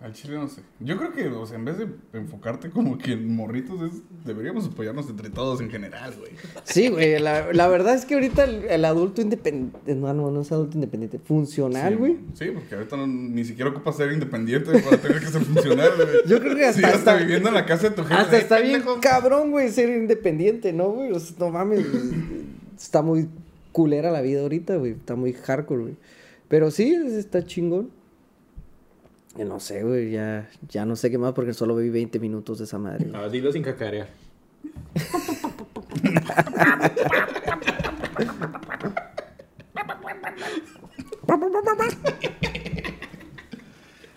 Al 0.00 0.12
chile 0.12 0.34
no 0.34 0.48
sé. 0.48 0.60
Yo 0.80 0.98
creo 0.98 1.12
que, 1.12 1.28
o 1.28 1.46
sea, 1.46 1.56
en 1.56 1.64
vez 1.64 1.78
de 1.78 1.86
enfocarte 2.12 2.68
como 2.68 2.98
que 2.98 3.12
en 3.12 3.34
morritos, 3.34 3.80
es- 3.90 4.02
deberíamos 4.26 4.66
apoyarnos 4.66 5.08
entre 5.08 5.30
todos 5.30 5.62
en 5.62 5.70
general, 5.70 6.12
güey. 6.18 6.32
Sí, 6.64 6.88
güey, 6.88 7.18
la, 7.18 7.52
la 7.54 7.68
verdad 7.68 7.94
es 7.94 8.04
que 8.04 8.12
ahorita 8.12 8.44
el, 8.44 8.64
el 8.64 8.84
adulto 8.84 9.22
independiente, 9.22 9.94
no, 9.94 10.12
no, 10.12 10.30
no 10.30 10.42
es 10.42 10.52
adulto 10.52 10.76
independiente, 10.76 11.18
funcional, 11.18 11.92
Sí, 11.94 11.98
güey. 11.98 12.16
Sí, 12.34 12.46
porque 12.52 12.74
ahorita 12.74 12.96
no- 12.98 13.06
ni 13.06 13.44
siquiera 13.46 13.70
ocupa 13.70 13.92
ser 13.94 14.12
independiente 14.12 14.78
para 14.80 14.98
tener 14.98 15.20
que 15.20 15.26
ser 15.26 15.40
funcional, 15.42 15.90
güey. 15.96 16.08
Yo 16.26 16.38
creo 16.38 16.54
que 16.54 16.66
hasta, 16.66 16.78
Sí, 16.80 16.84
hasta 16.84 16.98
hasta, 17.12 17.16
viviendo 17.16 17.48
en 17.48 17.54
la 17.54 17.64
casa 17.64 17.88
de 17.88 17.94
tu 17.96 18.02
jefe. 18.02 18.14
hasta 18.14 18.36
"Ay, 18.36 18.42
está 18.42 18.58
bien 18.60 18.72
pendejo". 18.82 19.00
cabrón, 19.00 19.52
güey, 19.52 19.70
ser 19.70 19.88
independiente, 19.88 20.74
¿no, 20.74 20.90
güey? 20.90 21.12
O 21.12 21.18
sea, 21.20 21.34
no 21.38 21.48
mames. 21.50 21.82
está 22.78 23.00
muy 23.00 23.28
culera 23.72 24.10
la 24.10 24.20
vida 24.20 24.42
ahorita, 24.42 24.76
güey. 24.76 24.92
Está 24.92 25.14
muy 25.16 25.32
hardcore, 25.32 25.80
güey. 25.82 25.96
Pero 26.48 26.70
sí, 26.70 26.94
está 26.94 27.42
chingón. 27.46 27.88
No 29.36 29.58
sé, 29.58 29.82
güey, 29.82 30.10
ya, 30.12 30.48
ya 30.68 30.84
no 30.84 30.94
sé 30.96 31.10
qué 31.10 31.18
más 31.18 31.32
porque 31.32 31.54
solo 31.54 31.74
vi 31.76 31.90
20 31.90 32.20
minutos 32.20 32.58
de 32.58 32.64
esa 32.64 32.78
madre. 32.78 33.06
güey. 33.08 33.20
Ah, 33.20 33.28
dilo 33.28 33.50
sin 33.52 33.62
cacarear. 33.62 34.08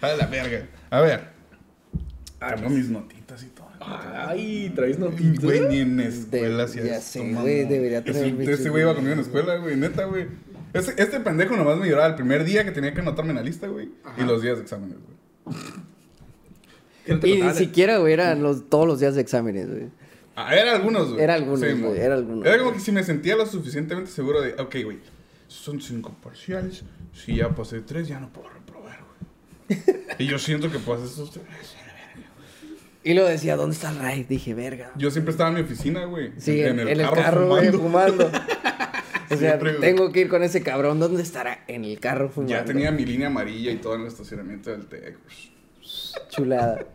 A 0.02 0.08
la 0.14 0.26
verga. 0.28 0.68
A 0.90 1.02
ver. 1.02 1.22
Tengo 2.56 2.70
mis 2.70 2.90
notitas 2.90 3.44
y 3.44 3.48
todo. 3.48 3.68
Ay, 3.80 4.72
traes 4.76 4.98
Y, 4.98 5.00
noticias. 5.00 5.44
Güey, 5.44 5.62
ni 5.70 5.80
en 5.80 6.00
escuela 6.00 6.58
De- 6.58 6.64
hacía 6.64 6.84
ya 6.86 7.02
sé, 7.02 7.34
güey, 7.34 7.66
debería 7.66 8.04
tener 8.04 8.26
Ese- 8.50 8.70
güey 8.70 8.84
iba 8.84 8.94
conmigo 8.94 9.14
en 9.14 9.20
la 9.20 9.24
escuela, 9.24 9.56
güey, 9.58 9.76
neta, 9.78 10.06
güey. 10.06 10.28
Este 10.80 11.20
pendejo 11.20 11.56
nomás 11.56 11.78
me 11.78 11.88
lloraba 11.88 12.08
el 12.08 12.16
primer 12.16 12.44
día 12.44 12.64
que 12.64 12.72
tenía 12.72 12.94
que 12.94 13.02
anotarme 13.02 13.32
en 13.32 13.38
la 13.38 13.44
lista, 13.44 13.68
güey. 13.68 13.90
Y 14.18 14.22
los 14.24 14.42
días 14.42 14.58
de 14.58 14.64
exámenes, 14.64 14.98
güey. 14.98 15.58
¿Qué 17.06 17.14
no 17.14 17.20
te 17.20 17.28
Y 17.30 17.42
ni 17.42 17.54
siquiera, 17.54 17.98
güey, 18.00 18.14
eran 18.14 18.44
los, 18.44 18.70
todos 18.70 18.86
los 18.88 19.00
días 19.00 19.16
de 19.16 19.22
exámenes, 19.22 19.70
güey. 19.70 19.90
Ah, 20.36 20.54
era 20.56 20.76
algunos, 20.76 21.10
güey. 21.10 21.22
Era 21.24 21.34
algunos, 21.36 21.60
güey, 21.60 21.98
era 22.00 22.16
algunos, 22.16 22.46
Era 22.46 22.58
como 22.58 22.70
güey. 22.70 22.80
que 22.80 22.86
si 22.86 22.92
me 22.92 23.04
sentía 23.04 23.36
lo 23.36 23.46
suficientemente 23.46 24.12
seguro 24.12 24.42
de, 24.42 24.54
ok, 24.54 24.76
güey, 24.84 25.00
son 25.48 25.82
cinco 25.82 26.16
parciales. 26.22 26.84
Si 27.14 27.36
ya 27.38 27.50
pasé 27.50 27.82
tres, 27.82 28.08
ya 28.08 28.20
no 28.20 28.32
puedo 28.32 28.50
reprobar, 28.50 29.00
güey. 29.68 29.82
y 30.20 30.28
yo 30.28 30.38
siento 30.38 30.72
que 30.72 30.80
pasé 30.80 31.06
esos 31.06 31.32
tres. 31.32 31.46
Y 33.04 33.14
luego 33.14 33.30
decía, 33.30 33.56
¿dónde 33.56 33.74
está 33.74 33.90
el 33.92 34.00
Ray? 34.00 34.24
Dije, 34.26 34.54
verga. 34.54 34.92
Yo 34.98 35.10
siempre 35.12 35.32
estaba 35.32 35.50
en 35.50 35.56
mi 35.56 35.62
oficina, 35.62 36.04
güey. 36.06 36.34
Sí, 36.38 36.62
en, 36.62 36.80
en 36.82 36.90
el 36.90 37.10
carro, 37.12 37.48
güey, 37.48 37.72
fumando. 37.72 38.30
o 39.30 39.36
sea, 39.36 39.60
Siempre, 39.60 39.74
tengo 39.74 40.12
que 40.12 40.22
ir 40.22 40.30
con 40.30 40.44
ese 40.44 40.64
cabrón. 40.64 41.00
¿Dónde 41.00 41.22
estará? 41.22 41.64
En 41.68 41.86
el 41.86 42.00
carro 42.00 42.30
fumando. 42.30 42.54
Ya 42.54 42.66
tenía 42.66 42.92
mi 42.92 43.06
línea 43.06 43.28
amarilla 43.28 43.72
y 43.72 43.78
todo 43.78 43.96
en 43.96 44.02
el 44.02 44.08
estacionamiento 44.08 44.72
del 44.72 44.88
TEC. 44.88 45.18
Chulada. 46.30 46.86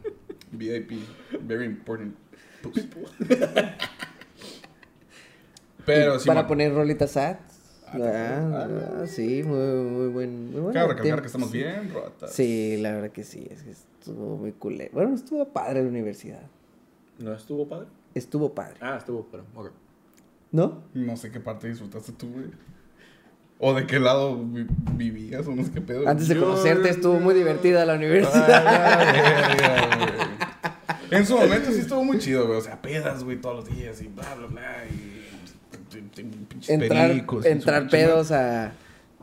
VIP. 0.53 0.93
Very 1.41 1.65
important. 1.67 2.15
Pero 5.85 6.19
sí. 6.19 6.27
Para 6.27 6.47
poner 6.47 6.73
rolitas 6.73 7.11
sad. 7.11 7.37
Ah, 7.87 7.93
¿te 7.93 7.97
acuerdas? 7.99 8.55
Ah, 8.55 9.01
ah, 9.03 9.07
sí, 9.07 9.43
muy, 9.43 9.91
muy 9.91 10.09
buen. 10.09 10.51
Muy 10.53 10.61
buen 10.61 10.75
Cabe 10.75 10.89
recalcar 10.95 11.21
que 11.21 11.27
estamos 11.27 11.51
bien 11.51 11.93
rotas. 11.93 12.33
Sí, 12.33 12.77
la 12.79 12.93
verdad 12.93 13.11
que 13.11 13.25
sí. 13.25 13.47
Es 13.51 13.63
que 13.63 13.71
estuvo 13.71 14.37
muy 14.37 14.53
culé. 14.53 14.91
Bueno, 14.93 15.15
estuvo 15.15 15.47
padre 15.53 15.83
la 15.83 15.89
universidad. 15.89 16.43
¿No 17.19 17.35
estuvo 17.35 17.69
padre? 17.69 17.89
Estuvo 18.15 18.55
padre. 18.55 18.77
Ah, 18.81 18.97
estuvo, 18.99 19.27
pero. 19.31 19.45
ok. 19.55 19.71
¿No? 20.53 20.85
No 20.95 21.17
sé 21.17 21.31
qué 21.31 21.41
parte 21.41 21.69
disfrutaste 21.69 22.13
tú, 22.13 22.31
güey. 22.31 22.45
O 23.59 23.75
de 23.75 23.87
qué 23.87 23.99
lado 24.01 24.37
vi- 24.45 24.67
vivías, 24.95 25.47
o 25.47 25.55
no 25.55 25.65
sé 25.65 25.71
qué 25.71 25.81
pedo. 25.81 26.07
Antes 26.09 26.29
de 26.29 26.35
Yo- 26.35 26.43
conocerte 26.43 26.89
estuvo 26.91 27.19
muy 27.21 27.35
divertida 27.35 27.85
la 27.87 27.95
universidad. 27.95 29.15
En 31.11 31.27
su 31.27 31.37
momento 31.37 31.71
sí 31.71 31.81
estuvo 31.81 32.03
muy 32.05 32.19
chido, 32.19 32.47
güey. 32.47 32.59
O 32.59 32.63
sea, 32.63 32.81
pedas, 32.81 33.23
güey, 33.25 33.41
todos 33.41 33.57
los 33.69 33.77
días 33.77 34.01
y 34.03 34.09
bla, 34.09 34.35
bla, 34.35 34.47
bla. 34.47 34.85
Y. 34.87 35.21
entrar 36.69 37.09
pericos 37.09 37.45
entrar 37.45 37.89
pedos 37.89 38.33
a, 38.33 38.73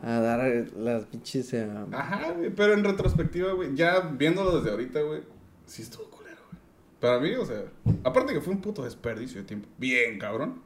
a 0.02 0.20
dar 0.20 0.66
las 0.78 1.04
pinches. 1.06 1.52
eh, 1.52 1.68
Ajá, 1.92 2.32
güey, 2.36 2.50
pero 2.50 2.74
en 2.74 2.84
retrospectiva, 2.84 3.52
güey, 3.52 3.74
ya 3.74 4.00
viéndolo 4.00 4.56
desde 4.58 4.70
ahorita, 4.70 5.00
güey, 5.02 5.20
sí 5.66 5.82
estuvo 5.82 6.04
culero, 6.10 6.36
güey. 6.50 6.62
Para 7.00 7.18
mí, 7.18 7.34
o 7.34 7.44
sea, 7.44 7.64
aparte 8.04 8.32
que 8.34 8.40
fue 8.40 8.54
un 8.54 8.60
puto 8.60 8.84
desperdicio 8.84 9.40
de 9.40 9.46
tiempo. 9.48 9.68
Bien, 9.78 10.18
cabrón. 10.18 10.62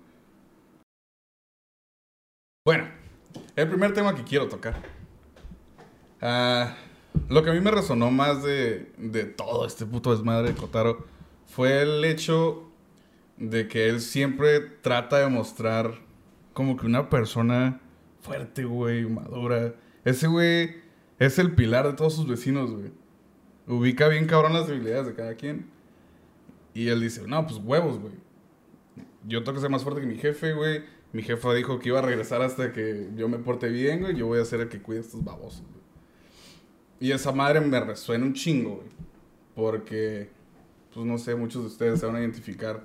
Bueno, 2.67 2.89
el 3.57 3.69
primer 3.69 3.93
tema 3.93 4.15
que 4.15 4.25
quiero 4.25 4.49
tocar. 4.49 4.81
Ah, 6.23 6.75
lo 7.29 7.43
que 7.43 7.51
a 7.51 7.53
mí 7.53 7.61
me 7.61 7.71
resonó 7.71 8.11
más 8.11 8.43
de, 8.43 8.91
de 8.97 9.25
todo 9.27 9.67
este 9.67 9.85
puto 9.85 10.13
desmadre 10.13 10.49
de 10.49 10.55
Kotaro 10.55 11.07
fue 11.45 11.83
el 11.83 12.03
hecho 12.07 12.71
de 13.37 13.69
que 13.69 13.91
él 13.91 14.01
siempre 14.01 14.61
trata 14.61 15.19
de 15.19 15.29
mostrar 15.29 15.93
como 16.55 16.79
que 16.79 16.87
una 16.87 17.11
persona 17.11 17.83
fuerte, 18.23 18.65
güey, 18.65 19.05
madura. 19.05 19.75
Ese 20.07 20.27
güey 20.27 20.77
es 21.19 21.39
el 21.39 21.55
pilar 21.55 21.87
de 21.87 21.93
todos 21.93 22.15
sus 22.15 22.27
vecinos, 22.27 22.71
güey. 22.71 22.93
Ubica 23.67 24.09
bien 24.09 24.27
cabrón 24.27 24.55
las 24.55 24.69
debilidades 24.69 25.05
de 25.05 25.15
cada 25.15 25.35
quien. 25.35 25.69
Y 26.73 26.89
él 26.89 27.03
dice, 27.03 27.27
no, 27.27 27.47
pues 27.47 27.61
huevos, 27.63 27.99
güey. 27.99 28.15
Yo 29.27 29.45
tengo 29.45 29.57
que 29.57 29.61
ser 29.61 29.71
más 29.71 29.83
fuerte 29.83 30.01
que 30.01 30.07
mi 30.07 30.17
jefe, 30.17 30.55
güey. 30.55 30.94
Mi 31.15 31.23
jefa 31.23 31.55
dijo 31.55 31.79
que 31.79 31.91
iba 31.91 32.01
a 32.01 32.03
regresar 32.03 32.43
hasta 32.43 32.73
que 32.73 33.09
yo 33.15 33.29
me 33.29 33.39
porte 33.39 33.69
bien, 33.69 34.01
güey. 34.01 34.17
Yo 34.17 34.27
voy 34.27 34.41
a 34.41 34.45
ser 34.45 34.61
el 34.63 34.69
que 34.69 34.83
cuide 34.83 34.99
a 34.99 35.03
estos 35.03 35.23
babosos, 35.23 35.63
güey. 35.63 35.85
Y 36.99 37.13
esa 37.13 37.31
madre 37.31 37.61
me 37.61 37.79
resuena 37.79 38.25
un 38.25 38.35
chingo, 38.35 38.79
güey. 38.79 38.89
Porque, 39.55 40.29
pues 40.93 41.07
no 41.07 41.17
sé, 41.19 41.37
muchos 41.37 41.63
de 41.63 41.69
ustedes 41.69 42.01
se 42.01 42.07
van 42.07 42.17
a 42.17 42.21
identificar 42.21 42.83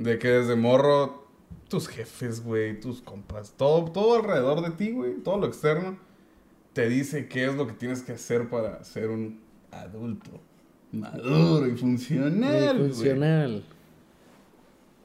de 0.00 0.18
que 0.18 0.26
desde 0.26 0.56
morro, 0.56 1.28
tus 1.68 1.86
jefes, 1.86 2.42
güey, 2.42 2.80
tus 2.80 3.02
compas, 3.02 3.54
todo, 3.56 3.84
todo 3.92 4.16
alrededor 4.16 4.62
de 4.62 4.70
ti, 4.72 4.90
güey, 4.90 5.14
todo 5.22 5.38
lo 5.38 5.46
externo, 5.46 5.96
te 6.72 6.88
dice 6.88 7.28
qué 7.28 7.44
es 7.44 7.54
lo 7.54 7.68
que 7.68 7.74
tienes 7.74 8.02
que 8.02 8.10
hacer 8.10 8.48
para 8.48 8.82
ser 8.82 9.10
un 9.10 9.38
adulto 9.70 10.40
maduro 10.90 11.68
y 11.68 11.76
funcional. 11.76 12.78
funcional. 12.78 13.64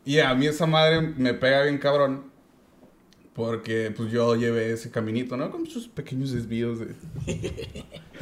Y 0.04 0.18
a 0.18 0.34
mí 0.34 0.48
esa 0.48 0.66
madre 0.66 1.02
me 1.02 1.36
pega 1.36 1.62
bien 1.62 1.78
cabrón. 1.78 2.34
Porque 3.36 3.94
pues 3.96 4.12
yo 4.14 4.34
llevé 4.36 4.72
ese 4.72 4.90
caminito, 4.90 5.36
¿no? 5.36 5.52
Con 5.52 5.68
sus 5.68 5.90
pequeños 5.90 6.32
desvíos 6.32 6.80
de 6.80 6.96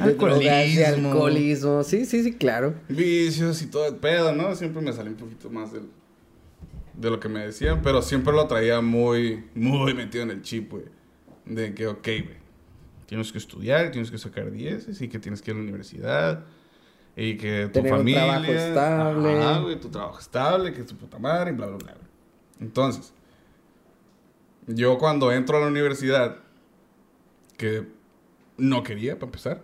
de 0.00 0.84
alcoholismo. 0.84 1.84
Sí, 1.84 2.04
sí, 2.04 2.24
sí, 2.24 2.32
claro. 2.34 2.74
vicios 2.88 3.62
y 3.62 3.66
todo 3.66 3.86
el 3.86 3.96
pedo, 3.96 4.34
¿no? 4.34 4.54
Siempre 4.56 4.82
me 4.82 4.92
salí 4.92 5.10
un 5.10 5.14
poquito 5.16 5.50
más 5.50 5.72
del, 5.72 5.84
de 6.94 7.10
lo 7.10 7.20
que 7.20 7.28
me 7.28 7.46
decían, 7.46 7.80
pero 7.82 8.02
siempre 8.02 8.32
lo 8.32 8.46
traía 8.48 8.80
muy, 8.80 9.44
muy 9.54 9.94
metido 9.94 10.24
en 10.24 10.30
el 10.30 10.42
chip, 10.42 10.72
güey. 10.72 10.84
De 11.44 11.74
que, 11.74 11.86
ok, 11.86 12.02
güey, 12.02 12.38
tienes 13.06 13.30
que 13.30 13.38
estudiar, 13.38 13.92
tienes 13.92 14.10
que 14.10 14.18
sacar 14.18 14.50
10 14.50 15.00
y 15.00 15.08
que 15.08 15.18
tienes 15.20 15.42
que 15.42 15.52
ir 15.52 15.56
a 15.56 15.58
la 15.58 15.62
universidad. 15.64 16.44
Y 17.16 17.36
que 17.36 17.66
tu 17.66 17.74
Tener 17.74 17.92
un 17.92 17.98
familia. 17.98 18.24
trabajo 18.24 18.52
estable. 18.52 19.40
Ajá, 19.40 19.58
güey, 19.60 19.78
tu 19.78 19.88
trabajo 19.90 20.18
estable, 20.18 20.72
que 20.72 20.80
es 20.80 20.86
tu 20.88 20.96
puta 20.96 21.20
madre, 21.20 21.52
y 21.52 21.54
bla, 21.54 21.66
bla, 21.66 21.76
bla. 21.76 21.94
Entonces, 22.60 23.12
yo 24.66 24.98
cuando 24.98 25.32
entro 25.32 25.56
a 25.56 25.60
la 25.60 25.66
universidad, 25.66 26.36
que 27.56 27.86
no 28.56 28.82
quería, 28.82 29.14
para 29.14 29.26
empezar. 29.26 29.62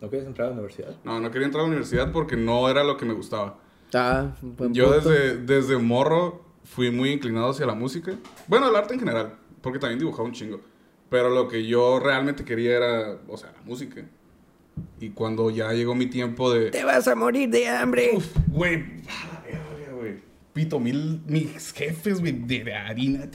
¿No 0.00 0.08
quieres 0.08 0.26
entrar 0.26 0.46
a 0.48 0.50
la 0.50 0.54
universidad? 0.56 0.96
No, 1.04 1.20
no 1.20 1.30
quería 1.30 1.46
entrar 1.46 1.60
a 1.60 1.64
la 1.64 1.68
universidad 1.68 2.12
porque 2.12 2.36
no 2.36 2.68
era 2.68 2.82
lo 2.82 2.96
que 2.96 3.04
me 3.04 3.14
gustaba. 3.14 3.58
Ah, 3.94 4.32
buen 4.40 4.74
Yo 4.74 4.92
punto. 4.92 5.10
desde, 5.10 5.36
desde 5.38 5.78
morro 5.78 6.44
fui 6.64 6.90
muy 6.90 7.10
inclinado 7.10 7.50
hacia 7.50 7.66
la 7.66 7.74
música. 7.74 8.14
Bueno, 8.46 8.68
el 8.68 8.76
arte 8.76 8.94
en 8.94 9.00
general, 9.00 9.34
porque 9.60 9.78
también 9.78 9.98
dibujaba 9.98 10.24
un 10.24 10.32
chingo. 10.32 10.60
Pero 11.08 11.28
lo 11.28 11.46
que 11.46 11.66
yo 11.66 12.00
realmente 12.00 12.44
quería 12.44 12.76
era, 12.76 13.18
o 13.28 13.36
sea, 13.36 13.52
la 13.52 13.60
música. 13.62 14.02
Y 14.98 15.10
cuando 15.10 15.50
ya 15.50 15.70
llegó 15.72 15.94
mi 15.94 16.06
tiempo 16.06 16.50
de... 16.52 16.70
Te 16.70 16.84
vas 16.84 17.06
a 17.06 17.14
morir 17.14 17.50
de 17.50 17.68
hambre. 17.68 18.12
Uf, 18.14 18.34
güey, 18.48 18.76
a 19.08 19.34
la 19.34 19.40
verga, 19.42 19.92
güey. 19.92 20.14
Pito, 20.52 20.78
mil, 20.78 21.22
mis 21.26 21.72
jefes, 21.72 22.20
güey, 22.20 22.32
de, 22.32 22.64
de 22.64 22.74
harina. 22.74 23.28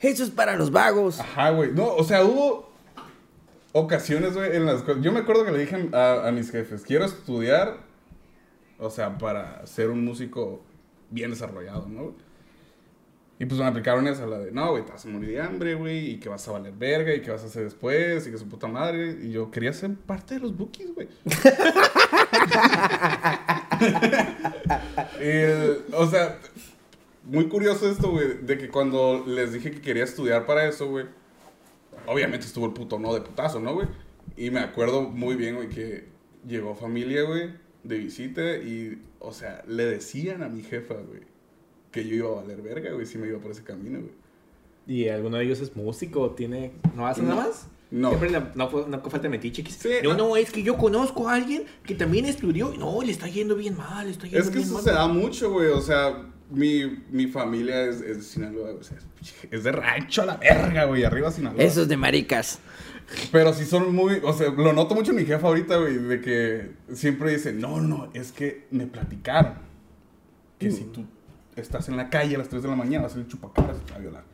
Eso 0.00 0.24
es 0.24 0.30
para 0.30 0.56
los 0.56 0.70
vagos. 0.70 1.20
Ajá, 1.20 1.50
güey. 1.50 1.72
No, 1.72 1.94
o 1.94 2.02
sea, 2.02 2.24
hubo 2.24 2.72
ocasiones, 3.72 4.34
güey, 4.34 4.56
en 4.56 4.66
las 4.66 4.82
cuales... 4.82 5.02
Yo 5.02 5.12
me 5.12 5.20
acuerdo 5.20 5.44
que 5.44 5.52
le 5.52 5.58
dije 5.58 5.88
a, 5.92 6.26
a 6.26 6.32
mis 6.32 6.50
jefes, 6.50 6.82
quiero 6.82 7.04
estudiar, 7.04 7.78
o 8.78 8.90
sea, 8.90 9.16
para 9.18 9.64
ser 9.66 9.90
un 9.90 10.04
músico 10.04 10.62
bien 11.10 11.30
desarrollado, 11.30 11.86
¿no? 11.88 12.14
Y 13.38 13.44
pues 13.44 13.60
me 13.60 13.66
aplicaron 13.66 14.06
esa, 14.06 14.24
la 14.24 14.38
de, 14.38 14.52
no, 14.52 14.70
güey, 14.70 14.84
te 14.84 14.92
vas 14.92 15.04
a 15.04 15.08
morir 15.08 15.30
de 15.30 15.40
hambre, 15.40 15.74
güey, 15.74 16.12
y 16.12 16.20
que 16.20 16.28
vas 16.28 16.46
a 16.46 16.52
valer 16.52 16.72
verga, 16.74 17.12
y 17.12 17.22
que 17.22 17.30
vas 17.32 17.42
a 17.42 17.46
hacer 17.46 17.64
después, 17.64 18.24
y 18.26 18.30
que 18.30 18.38
su 18.38 18.48
puta 18.48 18.68
madre. 18.68 19.18
Y 19.20 19.32
yo 19.32 19.50
quería 19.50 19.72
ser 19.72 19.96
parte 19.96 20.34
de 20.34 20.40
los 20.40 20.56
bookies, 20.56 20.94
güey. 20.94 21.08
El- 25.20 25.84
o 25.94 26.06
sea, 26.08 26.38
muy 27.24 27.48
curioso 27.48 27.90
esto, 27.90 28.10
güey, 28.10 28.38
de 28.42 28.58
que 28.58 28.68
cuando 28.68 29.24
les 29.26 29.52
dije 29.52 29.70
que 29.70 29.80
quería 29.80 30.04
estudiar 30.04 30.46
para 30.46 30.68
eso, 30.68 30.88
güey, 30.88 31.06
obviamente 32.06 32.46
estuvo 32.46 32.66
el 32.66 32.72
puto 32.72 32.98
no 32.98 33.14
de 33.14 33.20
putazo, 33.20 33.60
¿no, 33.60 33.74
güey? 33.74 33.88
Y 34.36 34.50
me 34.50 34.60
acuerdo 34.60 35.02
muy 35.02 35.36
bien, 35.36 35.56
güey, 35.56 35.68
que 35.68 36.04
llegó 36.46 36.74
familia, 36.74 37.22
güey, 37.22 37.50
de 37.84 37.98
visita 37.98 38.56
y, 38.56 39.02
o 39.20 39.32
sea, 39.32 39.62
le 39.66 39.84
decían 39.84 40.42
a 40.42 40.48
mi 40.48 40.62
jefa, 40.62 40.94
güey, 40.94 41.20
que 41.90 42.04
yo 42.06 42.14
iba 42.16 42.28
a 42.28 42.42
valer 42.42 42.62
verga, 42.62 42.92
güey, 42.92 43.06
si 43.06 43.18
me 43.18 43.28
iba 43.28 43.38
por 43.38 43.50
ese 43.50 43.62
camino, 43.62 44.00
güey. 44.00 44.12
¿Y 44.86 45.08
alguno 45.08 45.36
de 45.36 45.44
ellos 45.44 45.60
es 45.60 45.76
músico? 45.76 46.30
¿Tiene... 46.32 46.72
¿No 46.96 47.06
hace 47.06 47.22
nada 47.22 47.36
más? 47.36 47.68
No. 47.92 48.08
Siempre 48.08 48.30
le- 48.30 48.42
no, 48.54 48.68
fue- 48.70 48.86
no 48.88 49.00
falta 49.02 49.28
metiche. 49.28 49.62
Sí, 49.70 49.88
no, 50.02 50.12
ah. 50.12 50.16
no, 50.16 50.36
es 50.36 50.50
que 50.50 50.62
yo 50.62 50.76
conozco 50.78 51.28
a 51.28 51.34
alguien 51.34 51.64
que 51.84 51.94
también 51.94 52.24
estudió. 52.24 52.72
y 52.74 52.78
No, 52.78 53.02
le 53.02 53.12
está 53.12 53.28
yendo 53.28 53.54
bien 53.54 53.76
mal, 53.76 54.06
le 54.06 54.12
está 54.12 54.24
yendo 54.26 54.38
Es 54.40 54.46
que 54.48 54.54
bien 54.56 54.64
eso 54.64 54.74
mal. 54.74 54.82
se 54.82 54.90
da 54.92 55.06
mucho, 55.06 55.52
güey. 55.52 55.68
O 55.68 55.80
sea, 55.82 56.24
mi, 56.50 57.02
mi 57.10 57.26
familia 57.26 57.84
es, 57.84 58.00
es 58.00 58.16
de 58.16 58.22
Sinaloa, 58.22 58.70
o 58.72 58.82
sea, 58.82 58.96
es, 58.96 59.34
es 59.50 59.62
de 59.64 59.72
rancho 59.72 60.22
a 60.22 60.26
la 60.26 60.36
verga, 60.38 60.84
güey, 60.86 61.04
arriba 61.04 61.30
Sinaloa. 61.30 61.62
Esos 61.62 61.86
de 61.86 61.96
maricas. 61.98 62.60
Pero 63.30 63.52
sí 63.52 63.66
son 63.66 63.94
muy, 63.94 64.20
o 64.24 64.32
sea, 64.32 64.48
lo 64.50 64.72
noto 64.72 64.94
mucho 64.94 65.10
en 65.10 65.18
mi 65.18 65.26
jefa 65.26 65.46
ahorita, 65.48 65.76
güey, 65.76 65.98
de 65.98 66.20
que 66.22 66.70
siempre 66.94 67.30
dice, 67.32 67.52
no, 67.52 67.80
no, 67.82 68.08
es 68.14 68.32
que 68.32 68.66
me 68.70 68.86
platicaron 68.86 69.54
que 70.58 70.70
si 70.70 70.84
tú 70.84 71.04
estás 71.56 71.90
en 71.90 71.98
la 71.98 72.08
calle 72.08 72.36
a 72.36 72.38
las 72.38 72.48
3 72.48 72.62
de 72.62 72.68
la 72.70 72.76
mañana 72.76 73.02
vas 73.02 73.12
a 73.12 73.16
ser 73.16 73.26
chupacabras 73.28 73.76
y 73.76 73.84
te 73.84 73.90
va 73.92 73.98
a 73.98 74.00
violar. 74.00 74.24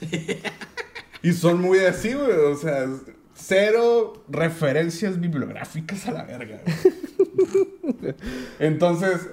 y 1.22 1.32
son 1.32 1.60
muy 1.60 1.78
así, 1.80 2.12
güey, 2.14 2.30
o 2.30 2.56
sea, 2.56 2.86
cero 3.34 4.24
referencias 4.28 5.20
bibliográficas 5.20 6.06
a 6.08 6.12
la 6.12 6.24
verga. 6.24 6.60
güey. 6.64 8.14
Entonces, 8.58 9.28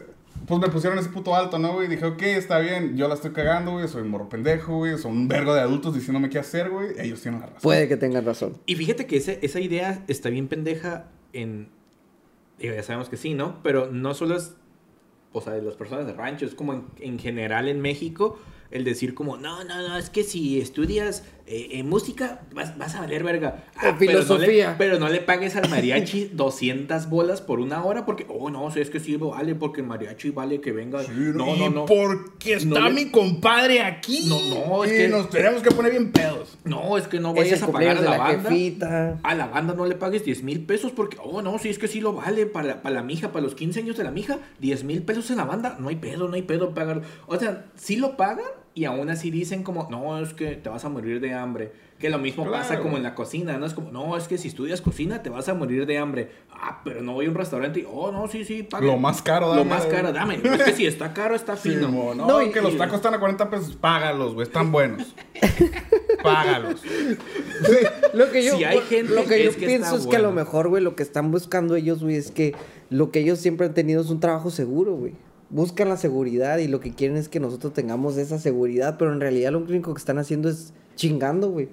pues 0.47 0.59
me 0.59 0.67
pusieron 0.69 0.99
ese 0.99 1.09
puto 1.09 1.35
alto, 1.35 1.57
¿no, 1.57 1.73
güey? 1.73 1.87
Dije, 1.87 2.05
ok, 2.05 2.21
está 2.23 2.59
bien, 2.59 2.95
yo 2.97 3.07
la 3.07 3.15
estoy 3.15 3.31
cagando, 3.31 3.71
güey, 3.71 3.87
soy 3.87 4.03
un 4.03 4.09
morro 4.09 4.29
pendejo, 4.29 4.77
güey, 4.77 4.97
son 4.97 5.11
un 5.13 5.27
vergo 5.27 5.53
de 5.55 5.61
adultos 5.61 5.93
diciéndome 5.95 6.29
qué 6.29 6.39
hacer, 6.39 6.69
güey, 6.69 6.89
ellos 6.99 7.21
tienen 7.21 7.39
la 7.41 7.47
razón. 7.47 7.61
Puede 7.63 7.87
que 7.87 7.97
tengan 7.97 8.25
razón. 8.25 8.57
Y 8.65 8.75
fíjate 8.75 9.07
que 9.07 9.17
ese- 9.17 9.39
esa 9.41 9.59
idea 9.59 10.03
está 10.07 10.29
bien 10.29 10.47
pendeja 10.47 11.07
en... 11.33 11.69
digo, 12.59 12.75
ya 12.75 12.83
sabemos 12.83 13.09
que 13.09 13.17
sí, 13.17 13.33
¿no? 13.33 13.61
Pero 13.63 13.89
no 13.91 14.13
solo 14.13 14.35
es... 14.37 14.53
O 15.33 15.41
sea, 15.41 15.51
de 15.53 15.61
las 15.63 15.75
personas 15.75 16.05
de 16.05 16.13
rancho, 16.13 16.45
es 16.45 16.55
como 16.55 16.73
en, 16.73 16.85
en 16.99 17.19
general 17.19 17.67
en 17.67 17.81
México 17.81 18.39
el 18.71 18.85
decir 18.85 19.13
como, 19.13 19.35
no, 19.37 19.63
no, 19.65 19.85
no, 19.87 19.97
es 19.97 20.09
que 20.09 20.23
si 20.23 20.61
estudias 20.61 21.23
eh, 21.47 21.69
eh, 21.73 21.83
música 21.83 22.41
vas, 22.53 22.75
vas 22.77 22.95
a 22.95 23.01
valer 23.01 23.23
verga. 23.23 23.65
Ah, 23.75 23.91
O 23.93 23.97
pero 23.99 24.13
no 24.13 24.19
le- 24.19 24.23
filosofía. 24.25 24.75
Pero 24.77 24.99
no, 24.99 25.09
le, 25.09 25.21
pagues 25.21 25.55
al 25.55 25.69
mariachi 25.69 26.25
200 26.33 27.07
bolas 27.09 27.41
por 27.41 27.59
una 27.59 27.83
hora 27.83 28.05
porque, 28.05 28.25
oh, 28.29 28.49
no, 28.49 28.67
es 28.69 28.89
que 28.89 28.99
sí 28.99 29.15
vale 29.15 29.53
porque 29.55 29.81
el 29.81 29.87
mariachi 29.87 30.31
vale 30.31 30.59
que 30.59 30.71
venga. 30.71 31.01
no, 31.03 31.55
no, 31.55 31.69
no. 31.69 31.85
porque 31.85 32.53
está 32.53 32.79
No 32.79 32.89
mi 32.89 33.11
compadre 33.11 33.81
aquí. 33.81 34.25
No, 34.27 34.39
no, 34.41 34.83
es 34.83 34.91
que- 34.91 35.07
nos 35.07 35.29
tenemos 35.29 35.61
que 35.61 35.69
poner 35.71 35.91
bien 35.91 36.11
pedos. 36.11 36.57
No, 36.63 36.97
es 36.97 37.07
que 37.07 37.19
no 37.19 37.33
vayas 37.33 37.61
a 37.61 37.71
pagar 37.71 37.97
a 37.97 38.01
la 38.01 38.17
banda. 38.17 38.49
jefita. 38.49 39.19
A 39.21 39.35
la 39.35 39.45
banda 39.47 39.73
no 39.75 39.85
le 39.85 39.95
pagues 39.95 40.25
10 40.25 40.41
mil 40.43 40.65
pesos 40.65 40.91
porque, 40.93 41.17
oh, 41.23 41.41
no, 41.43 41.59
sí, 41.59 41.69
es 41.69 41.77
que 41.77 41.87
sí 41.87 42.01
lo 42.01 42.13
vale 42.13 42.45
para, 42.47 42.81
para 42.81 42.95
la 42.95 43.03
mija, 43.03 43.31
para 43.31 43.43
los 43.43 43.53
15 43.55 43.81
años 43.81 43.97
de 43.97 44.03
la 44.03 44.11
mija, 44.11 44.39
10 44.59 44.83
mil 44.83 45.03
pesos 45.03 45.29
en 45.29 45.37
la 45.37 45.45
banda, 45.45 45.77
no 45.79 45.89
hay 45.89 45.95
pedo, 45.97 46.27
no 46.27 46.33
hay 46.35 46.41
pedo 46.41 46.73
pagar. 46.73 47.01
O 47.27 47.37
sea, 47.37 47.65
sí 47.75 47.97
lo 47.97 48.17
pagan 48.17 48.45
y 48.75 48.85
aún 48.85 49.09
así 49.09 49.31
dicen 49.31 49.63
como, 49.63 49.87
no, 49.89 50.19
es 50.19 50.33
que 50.33 50.51
te 50.57 50.69
vas 50.69 50.85
a 50.85 50.89
morir 50.89 51.19
de 51.21 51.33
hambre. 51.33 51.71
Que 51.97 52.09
lo 52.09 52.19
mismo 52.19 52.51
pasa 52.51 52.79
como 52.81 52.97
en 52.97 53.03
la 53.03 53.15
cocina, 53.15 53.57
¿no? 53.57 53.65
Es 53.65 53.73
como, 53.73 53.89
no, 53.89 54.17
es 54.17 54.27
que 54.27 54.37
si 54.37 54.49
estudias 54.49 54.81
cocina 54.81 55.23
te 55.23 55.29
vas 55.29 55.47
a 55.47 55.53
morir 55.53 55.85
de 55.85 55.97
hambre. 55.97 56.29
Ah, 56.51 56.81
pero 56.83 57.01
no 57.01 57.13
voy 57.13 57.25
a 57.25 57.29
un 57.29 57.35
restaurante 57.35 57.79
y, 57.79 57.85
oh, 57.89 58.11
no, 58.11 58.27
sí, 58.27 58.43
sí, 58.43 58.63
paga. 58.63 58.85
Lo 58.85 58.97
más 58.97 59.21
caro, 59.21 59.47
Lo 59.47 59.59
dame. 59.59 59.69
más 59.69 59.85
caro, 59.85 60.11
dame. 60.11 60.35
Es 60.43 60.63
que 60.63 60.73
si 60.73 60.85
está 60.85 61.13
caro, 61.13 61.35
está 61.35 61.55
Sí, 61.55 61.69
fino. 61.69 61.87
mo, 61.87 62.13
no, 62.13 62.27
No, 62.27 62.41
y- 62.41 62.51
que 62.51 62.59
los 62.61 62.75
tacos 62.77 62.97
están 62.97 63.13
a 63.13 63.19
40 63.19 63.49
pesos, 63.49 63.77
págalos, 63.77 64.33
güey, 64.33 64.45
están 64.45 64.73
buenos. 64.73 65.15
págalos. 66.23 66.81
Lo 68.13 68.31
que 68.31 68.43
yo, 68.43 68.57
Si 68.57 68.63
hay 68.65 68.79
gente, 68.81 69.13
lo 69.13 69.23
que 69.25 69.43
yo 69.43 69.49
es 69.51 69.55
que 69.55 69.65
pienso 69.65 69.95
está 69.95 70.01
es 70.01 70.07
que 70.07 70.15
a 70.17 70.19
lo 70.19 70.31
mejor, 70.31 70.67
güey, 70.69 70.83
lo 70.83 70.95
que 70.95 71.03
están 71.03 71.31
buscando 71.31 71.75
ellos, 71.75 72.03
güey, 72.03 72.15
es 72.15 72.31
que 72.31 72.53
lo 72.89 73.09
que 73.11 73.19
ellos 73.19 73.39
siempre 73.39 73.67
han 73.67 73.73
tenido 73.73 74.01
es 74.01 74.09
un 74.09 74.19
trabajo 74.19 74.49
seguro, 74.49 74.95
güey. 74.95 75.13
Buscan 75.49 75.89
la 75.89 75.97
seguridad 75.97 76.57
y 76.57 76.67
lo 76.67 76.79
que 76.79 76.93
quieren 76.93 77.17
es 77.17 77.29
que 77.29 77.39
nosotros 77.39 77.73
tengamos 77.73 78.17
esa 78.17 78.39
seguridad, 78.39 78.97
pero 78.97 79.13
en 79.13 79.21
realidad 79.21 79.51
lo 79.51 79.59
único 79.59 79.93
que 79.93 79.99
están 79.99 80.17
haciendo 80.17 80.49
es 80.49 80.73
chingando, 80.95 81.51
güey. 81.51 81.69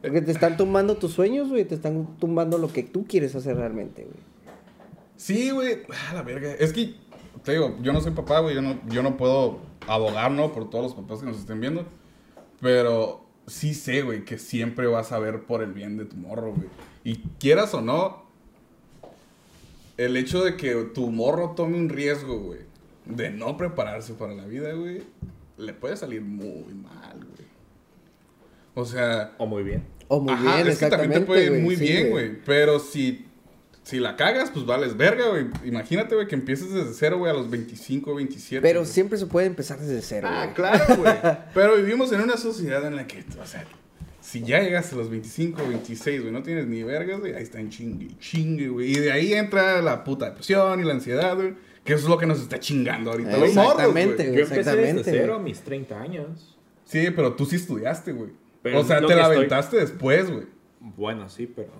Porque 0.00 0.20
te 0.20 0.32
están 0.32 0.56
tumbando 0.56 0.96
tus 0.96 1.12
sueños, 1.12 1.48
güey, 1.48 1.64
te 1.64 1.76
están 1.76 2.16
tumbando 2.18 2.58
lo 2.58 2.72
que 2.72 2.82
tú 2.82 3.06
quieres 3.06 3.34
hacer 3.36 3.56
realmente, 3.56 4.02
güey. 4.02 4.18
Sí, 5.16 5.50
güey, 5.50 5.78
a 6.10 6.14
la 6.14 6.22
verga. 6.22 6.52
Es 6.54 6.72
que, 6.72 6.96
te 7.44 7.52
digo, 7.52 7.76
yo 7.80 7.92
no 7.92 8.00
soy 8.00 8.10
papá, 8.10 8.40
güey, 8.40 8.56
yo 8.56 8.62
no, 8.62 8.80
yo 8.88 9.04
no 9.04 9.16
puedo 9.16 9.60
abogar, 9.86 10.32
¿no? 10.32 10.52
Por 10.52 10.68
todos 10.68 10.84
los 10.84 10.94
papás 10.94 11.20
que 11.20 11.26
nos 11.26 11.38
estén 11.38 11.60
viendo. 11.60 11.86
Pero 12.60 13.24
sí 13.46 13.74
sé, 13.74 14.02
güey, 14.02 14.24
que 14.24 14.38
siempre 14.38 14.88
vas 14.88 15.12
a 15.12 15.20
ver 15.20 15.44
por 15.44 15.62
el 15.62 15.72
bien 15.72 15.96
de 15.96 16.04
tu 16.04 16.16
morro, 16.16 16.52
güey. 16.52 16.68
Y 17.04 17.18
quieras 17.38 17.72
o 17.74 17.80
no, 17.80 18.24
el 19.96 20.16
hecho 20.16 20.42
de 20.42 20.56
que 20.56 20.74
tu 20.94 21.10
morro 21.10 21.50
tome 21.50 21.78
un 21.78 21.88
riesgo, 21.88 22.40
güey, 22.40 22.60
de 23.06 23.30
no 23.30 23.56
prepararse 23.56 24.14
para 24.14 24.34
la 24.34 24.46
vida, 24.46 24.72
güey, 24.72 25.02
le 25.56 25.72
puede 25.74 25.96
salir 25.96 26.22
muy 26.22 26.74
mal, 26.74 27.16
güey. 27.16 27.48
O 28.74 28.84
sea, 28.84 29.32
O 29.38 29.46
muy 29.46 29.62
bien. 29.62 29.84
O 30.08 30.20
muy 30.20 30.32
Ajá, 30.32 30.56
bien, 30.56 30.68
es 30.68 30.78
que 30.78 30.88
también 30.88 31.12
te 31.12 31.20
puede 31.20 31.44
ir 31.46 31.62
muy 31.62 31.76
sí, 31.76 31.84
bien, 31.84 32.10
güey. 32.10 32.38
Pero 32.44 32.78
si, 32.78 33.26
si 33.82 33.98
la 33.98 34.16
cagas, 34.16 34.50
pues 34.50 34.66
vales 34.66 34.96
verga, 34.96 35.28
güey. 35.28 35.46
Imagínate, 35.64 36.14
güey, 36.14 36.26
que 36.26 36.34
empieces 36.34 36.70
desde 36.72 36.92
cero, 36.94 37.18
güey, 37.18 37.30
a 37.30 37.34
los 37.34 37.50
25, 37.50 38.14
27. 38.14 38.62
Pero 38.62 38.84
siempre 38.84 39.18
se 39.18 39.26
puede 39.26 39.46
empezar 39.46 39.78
desde 39.78 40.02
cero, 40.02 40.28
Ah, 40.30 40.52
claro, 40.54 40.96
güey. 40.96 41.14
Pero 41.54 41.76
vivimos 41.76 42.12
en 42.12 42.20
una 42.20 42.36
sociedad 42.36 42.84
en 42.86 42.96
la 42.96 43.06
que, 43.06 43.24
o 43.40 43.46
sea, 43.46 43.64
si 44.20 44.42
ya 44.42 44.60
llegas 44.60 44.92
a 44.92 44.96
los 44.96 45.10
25, 45.10 45.66
26, 45.66 46.20
güey, 46.22 46.32
no 46.32 46.42
tienes 46.42 46.66
ni 46.66 46.82
vergas, 46.82 47.20
güey, 47.20 47.34
ahí 47.34 47.42
está 47.42 47.60
en 47.60 47.70
chingue, 47.70 48.06
y 48.06 48.16
chingue, 48.18 48.68
güey. 48.68 48.92
Y 48.92 48.94
de 49.00 49.12
ahí 49.12 49.32
entra 49.34 49.80
la 49.82 50.04
puta 50.04 50.26
depresión 50.26 50.80
y 50.80 50.84
la 50.84 50.94
ansiedad, 50.94 51.34
güey. 51.36 51.54
Que 51.84 51.94
eso 51.94 52.04
es 52.04 52.08
lo 52.10 52.18
que 52.18 52.26
nos 52.26 52.40
está 52.40 52.60
chingando 52.60 53.10
ahorita. 53.10 53.30
los 53.38 53.54
morros, 53.54 53.70
Exactamente, 53.72 54.24
güey. 54.24 54.36
Yo 54.36 54.42
empecé 54.42 54.60
Exactamente, 54.60 54.94
desde 55.02 55.12
cero 55.20 55.34
a 55.34 55.38
mis 55.38 55.60
30 55.62 56.00
años. 56.00 56.58
Sí, 56.84 57.08
pero 57.14 57.34
tú 57.34 57.44
sí 57.46 57.56
estudiaste, 57.56 58.12
güey. 58.12 58.30
Pero 58.62 58.80
O 58.80 58.84
sea, 58.84 58.98
te 59.00 59.14
la 59.14 59.22
estoy- 59.22 59.36
aventaste 59.36 59.76
después, 59.78 60.30
güey. 60.30 60.46
Bueno, 60.80 61.28
sí, 61.28 61.46
pero 61.46 61.72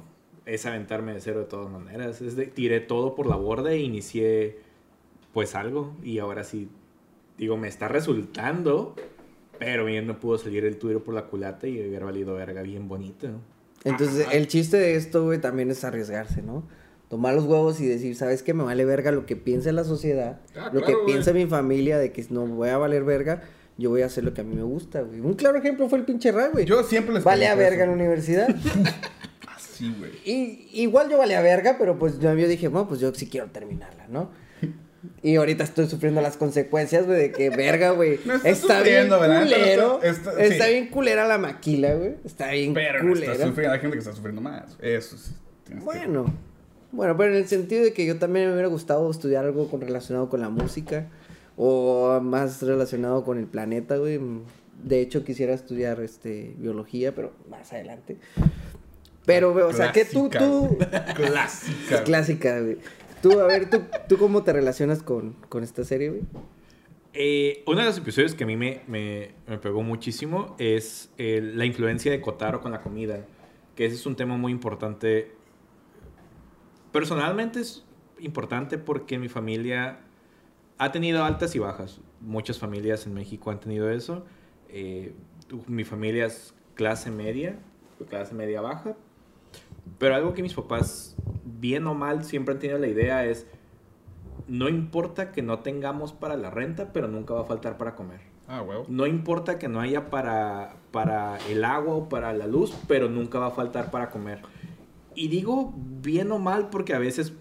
es 0.46 0.66
aventarme 0.66 1.14
de 1.14 1.20
cero 1.20 1.40
de 1.40 1.46
todas 1.46 1.70
maneras. 1.70 2.20
Es 2.20 2.34
de, 2.34 2.46
tiré 2.46 2.80
todo 2.80 3.14
por 3.14 3.26
la 3.26 3.36
borda 3.36 3.70
e 3.72 3.78
inicié 3.78 4.59
pues 5.32 5.55
algo 5.55 5.96
y 6.03 6.18
ahora 6.18 6.42
sí, 6.44 6.68
digo, 7.38 7.57
me 7.57 7.68
está 7.68 7.88
resultando, 7.88 8.94
pero 9.59 9.84
bien 9.84 10.07
no 10.07 10.18
pudo 10.18 10.36
salir 10.38 10.64
el 10.64 10.78
tuyo 10.78 11.03
por 11.05 11.14
la 11.14 11.26
culata 11.26 11.66
y 11.68 11.80
hubiera 11.80 12.05
valido 12.05 12.34
verga 12.34 12.62
bien 12.62 12.88
bonito. 12.88 13.28
Entonces, 13.84 14.26
el 14.32 14.46
chiste 14.48 14.76
de 14.76 14.94
esto, 14.96 15.24
güey, 15.24 15.40
también 15.40 15.70
es 15.70 15.84
arriesgarse, 15.84 16.42
¿no? 16.42 16.64
Tomar 17.12 17.34
los 17.34 17.44
huevos 17.44 17.78
y 17.78 17.86
decir, 17.86 18.16
¿sabes 18.16 18.42
qué? 18.42 18.54
Me 18.54 18.62
vale 18.64 18.86
verga 18.86 19.12
lo 19.12 19.26
que 19.26 19.36
piensa 19.36 19.70
la 19.70 19.84
sociedad, 19.84 20.40
Ah, 20.56 20.70
lo 20.72 20.80
claro, 20.80 20.86
que 20.86 20.92
güey. 20.94 21.04
piensa 21.04 21.34
mi 21.34 21.44
familia 21.44 21.98
de 21.98 22.10
que 22.10 22.24
no 22.30 22.46
voy 22.46 22.70
a 22.70 22.78
valer 22.78 23.04
verga, 23.04 23.42
yo 23.76 23.90
voy 23.90 24.00
a 24.00 24.06
hacer 24.06 24.24
lo 24.24 24.32
que 24.32 24.40
a 24.40 24.44
mí 24.44 24.54
me 24.54 24.62
gusta, 24.62 25.02
güey. 25.02 25.20
Un 25.20 25.34
claro 25.34 25.58
ejemplo 25.58 25.90
fue 25.90 25.98
el 25.98 26.06
pinche 26.06 26.32
Ray, 26.32 26.48
güey. 26.54 26.64
Yo 26.64 26.82
siempre 26.84 27.12
les 27.12 27.22
Vale 27.22 27.46
a 27.48 27.54
verga 27.54 27.82
en 27.84 27.90
la 27.90 27.96
universidad. 27.96 28.48
Así, 29.54 29.94
güey. 29.98 30.12
y 30.24 30.70
igual 30.72 31.10
yo 31.10 31.18
valía 31.18 31.42
verga, 31.42 31.76
pero 31.78 31.98
pues 31.98 32.18
yo, 32.18 32.32
yo 32.34 32.48
dije, 32.48 32.68
bueno, 32.68 32.88
pues 32.88 32.98
yo 32.98 33.12
sí 33.14 33.28
quiero 33.28 33.48
terminarla, 33.48 34.06
¿no? 34.08 34.30
Y 35.22 35.36
ahorita 35.36 35.64
estoy 35.64 35.88
sufriendo 35.88 36.22
las 36.22 36.38
consecuencias, 36.38 37.04
güey, 37.06 37.18
de 37.18 37.32
que 37.32 37.50
verga, 37.50 37.90
güey. 37.90 38.20
No 38.24 38.36
está 38.42 38.80
bien 38.82 39.08
culero. 39.10 40.00
Está- 40.02 40.30
Está, 40.30 40.42
está- 40.44 40.64
sí. 40.64 40.72
bien 40.72 40.88
culera 40.88 41.26
la 41.28 41.36
maquila, 41.36 41.92
güey. 41.94 42.14
Está 42.24 42.52
bien 42.52 42.72
Pero 42.72 43.00
culera. 43.00 43.32
está 43.32 43.46
sufriendo, 43.48 43.74
hay 43.74 43.80
gente 43.80 43.96
que 43.96 43.98
está 43.98 44.12
sufriendo 44.14 44.40
más. 44.40 44.78
Eso 44.80 45.18
sí. 45.18 45.32
que- 45.68 45.74
Bueno, 46.93 47.16
pero 47.16 47.30
en 47.32 47.36
el 47.38 47.49
sentido 47.49 47.82
de 47.82 47.93
que 47.93 48.05
yo 48.07 48.18
también 48.18 48.47
me 48.47 48.53
hubiera 48.53 48.68
gustado 48.68 49.11
estudiar 49.11 49.45
algo 49.45 49.68
con, 49.70 49.80
relacionado 49.80 50.28
con 50.28 50.40
la 50.40 50.51
música 50.51 51.09
o 51.57 52.20
más 52.22 52.62
relacionado 52.62 53.24
con 53.24 53.38
el 53.38 53.47
planeta, 53.47 53.97
güey. 53.97 54.20
De 54.82 55.01
hecho, 55.01 55.24
quisiera 55.24 55.55
estudiar 55.55 56.01
este 56.01 56.55
biología, 56.59 57.14
pero 57.14 57.32
más 57.51 57.72
adelante. 57.72 58.16
Pero, 59.24 59.53
güey, 59.53 59.64
o 59.64 59.72
sea, 59.72 59.93
que 59.93 60.05
tú, 60.05 60.28
Clásica, 60.28 60.45
tú... 60.51 60.78
Clásica. 61.14 61.95
Es 61.95 62.01
clásica, 62.03 62.61
güey. 62.61 62.78
Tú, 63.22 63.38
a 63.38 63.47
ver, 63.47 63.70
¿tú, 63.70 63.80
tú 64.09 64.18
cómo 64.18 64.43
te 64.43 64.53
relacionas 64.53 65.03
con, 65.03 65.34
con 65.49 65.62
esta 65.62 65.84
serie, 65.84 66.11
güey? 66.11 66.22
Eh, 67.14 67.62
uno 67.66 67.80
de 67.80 67.84
los 67.86 67.99
episodios 67.99 68.34
que 68.34 68.45
a 68.45 68.47
mí 68.47 68.57
me, 68.57 68.80
me- 68.88 69.30
me 69.47 69.59
pegó 69.59 69.82
muchísimo 69.82 70.57
es 70.59 71.11
el- 71.18 71.57
la 71.57 71.64
influencia 71.64 72.11
de 72.11 72.20
Kotaro 72.20 72.61
con 72.61 72.72
la 72.72 72.80
comida, 72.80 73.24
que 73.76 73.84
ese 73.86 73.95
es 73.97 74.07
un 74.07 74.16
tema 74.16 74.36
muy 74.36 74.51
importante. 74.51 75.30
Personalmente 76.93 77.61
es 77.61 77.84
importante 78.18 78.78
porque 78.78 79.18
mi 79.18 79.28
familia 79.28 80.01
ha 80.78 80.93
tenido 80.93 81.24
altas 81.24 81.55
y 81.55 81.59
bajas. 81.59 82.01
Muchas 82.20 82.59
familias 82.59 83.07
en 83.07 83.14
México 83.14 83.51
han 83.51 83.61
tenido 83.61 83.90
eso. 83.90 84.24
Eh, 84.68 85.14
mi 85.66 85.84
familia 85.84 86.26
es 86.26 86.55
clase 86.74 87.11
media, 87.11 87.59
clase 88.09 88.34
media 88.34 88.61
baja. 88.61 88.95
Pero 89.99 90.14
algo 90.14 90.34
que 90.34 90.43
mis 90.43 90.55
papás, 90.55 91.16
bien 91.45 91.86
o 91.86 91.95
mal, 91.95 92.24
siempre 92.24 92.55
han 92.55 92.61
tenido 92.61 92.78
la 92.78 92.88
idea 92.88 93.24
es, 93.24 93.47
no 94.47 94.68
importa 94.68 95.32
que 95.32 95.43
no 95.43 95.61
tengamos 95.61 96.12
para 96.12 96.36
la 96.36 96.51
renta, 96.51 96.93
pero 96.93 97.09
nunca 97.09 97.34
va 97.34 97.43
a 97.43 97.45
faltar 97.45 97.78
para 97.78 97.95
comer. 97.95 98.20
Ah. 98.49 98.64
No 98.88 99.07
importa 99.07 99.59
que 99.59 99.68
no 99.68 99.80
haya 99.80 100.11
para, 100.11 100.76
para 100.90 101.38
el 101.49 101.64
agua 101.64 101.95
o 101.95 102.09
para 102.09 102.32
la 102.32 102.47
luz, 102.47 102.76
pero 102.86 103.09
nunca 103.09 103.38
va 103.38 103.47
a 103.47 103.51
faltar 103.51 103.90
para 103.90 104.11
comer. 104.11 104.43
Y 105.14 105.28
digo 105.28 105.74
bien 105.76 106.30
o 106.32 106.38
mal 106.38 106.70
porque 106.70 106.94
a 106.94 106.98
veces, 106.98 107.32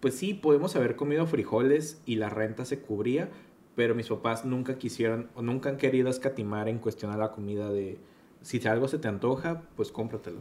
pues 0.00 0.14
sí, 0.14 0.34
podemos 0.34 0.76
haber 0.76 0.96
comido 0.96 1.26
frijoles 1.26 2.00
y 2.06 2.16
la 2.16 2.28
renta 2.30 2.64
se 2.64 2.80
cubría, 2.80 3.28
pero 3.76 3.94
mis 3.94 4.08
papás 4.08 4.44
nunca 4.44 4.78
quisieron 4.78 5.28
o 5.34 5.42
nunca 5.42 5.68
han 5.70 5.76
querido 5.76 6.08
escatimar 6.08 6.68
en 6.68 6.78
cuestión 6.78 7.12
a 7.12 7.16
la 7.16 7.32
comida 7.32 7.70
de 7.70 7.98
si 8.42 8.66
algo 8.66 8.88
se 8.88 8.98
te 8.98 9.08
antoja, 9.08 9.62
pues 9.76 9.90
cómpratelo. 9.92 10.40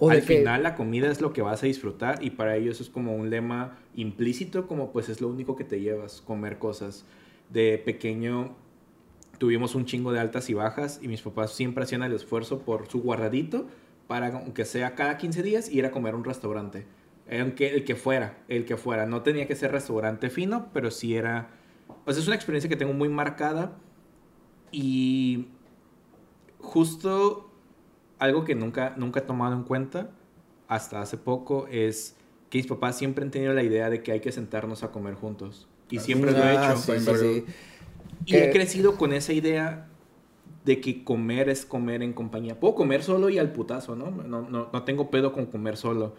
O 0.00 0.10
Al 0.10 0.20
que- 0.24 0.38
final 0.38 0.62
la 0.62 0.74
comida 0.76 1.10
es 1.10 1.20
lo 1.20 1.32
que 1.32 1.42
vas 1.42 1.62
a 1.62 1.66
disfrutar 1.66 2.22
y 2.22 2.30
para 2.30 2.56
ellos 2.56 2.80
es 2.80 2.88
como 2.88 3.16
un 3.16 3.30
lema 3.30 3.76
implícito, 3.96 4.68
como 4.68 4.92
pues 4.92 5.08
es 5.08 5.20
lo 5.20 5.28
único 5.28 5.56
que 5.56 5.64
te 5.64 5.80
llevas, 5.80 6.20
comer 6.20 6.58
cosas. 6.58 7.04
De 7.50 7.78
pequeño 7.78 8.54
tuvimos 9.38 9.74
un 9.74 9.86
chingo 9.86 10.12
de 10.12 10.20
altas 10.20 10.50
y 10.50 10.54
bajas 10.54 11.00
y 11.02 11.08
mis 11.08 11.22
papás 11.22 11.52
siempre 11.52 11.82
hacían 11.84 12.02
el 12.04 12.12
esfuerzo 12.12 12.60
por 12.60 12.86
su 12.88 13.00
guardadito 13.02 13.66
para, 14.08 14.28
aunque 14.28 14.64
sea 14.64 14.96
cada 14.96 15.16
15 15.18 15.42
días, 15.44 15.68
ir 15.70 15.86
a 15.86 15.92
comer 15.92 16.14
a 16.14 16.16
un 16.16 16.24
restaurante. 16.24 16.86
Aunque 17.30 17.68
el 17.74 17.84
que 17.84 17.94
fuera, 17.94 18.38
el 18.48 18.64
que 18.64 18.76
fuera. 18.76 19.06
No 19.06 19.22
tenía 19.22 19.46
que 19.46 19.54
ser 19.54 19.70
restaurante 19.70 20.30
fino, 20.30 20.70
pero 20.72 20.90
sí 20.90 21.14
era... 21.14 21.50
Pues 22.04 22.16
es 22.16 22.26
una 22.26 22.34
experiencia 22.34 22.68
que 22.68 22.76
tengo 22.76 22.94
muy 22.94 23.08
marcada 23.10 23.76
y 24.72 25.48
justo 26.58 27.50
algo 28.18 28.44
que 28.44 28.54
nunca, 28.54 28.94
nunca 28.96 29.20
he 29.20 29.22
tomado 29.22 29.54
en 29.54 29.62
cuenta 29.62 30.10
hasta 30.68 31.00
hace 31.00 31.16
poco 31.16 31.66
es 31.70 32.16
que 32.50 32.58
mis 32.58 32.66
papás 32.66 32.96
siempre 32.96 33.24
han 33.24 33.30
tenido 33.30 33.52
la 33.54 33.62
idea 33.62 33.90
de 33.90 34.02
que 34.02 34.12
hay 34.12 34.20
que 34.20 34.32
sentarnos 34.32 34.82
a 34.82 34.90
comer 34.90 35.14
juntos. 35.14 35.68
Y 35.90 35.98
siempre 36.00 36.32
lo 36.32 36.38
he 36.38 36.56
Ah, 36.56 36.72
hecho. 36.72 36.76
sí, 36.82 36.92
sí, 36.98 37.04
Pero- 37.06 37.18
sí. 37.18 37.44
Y 38.26 38.36
he 38.36 38.46
Que- 38.46 38.50
crecido 38.52 38.96
con 38.96 39.12
esa 39.12 39.32
idea 39.32 39.87
de 40.64 40.80
que 40.80 41.04
comer 41.04 41.48
es 41.48 41.64
comer 41.64 42.02
en 42.02 42.12
compañía. 42.12 42.58
Puedo 42.60 42.74
comer 42.74 43.02
solo 43.02 43.28
y 43.30 43.38
al 43.38 43.52
putazo, 43.52 43.96
¿no? 43.96 44.10
No, 44.10 44.42
no, 44.48 44.68
no 44.72 44.82
tengo 44.84 45.10
pedo 45.10 45.32
con 45.32 45.46
comer 45.46 45.76
solo. 45.76 46.14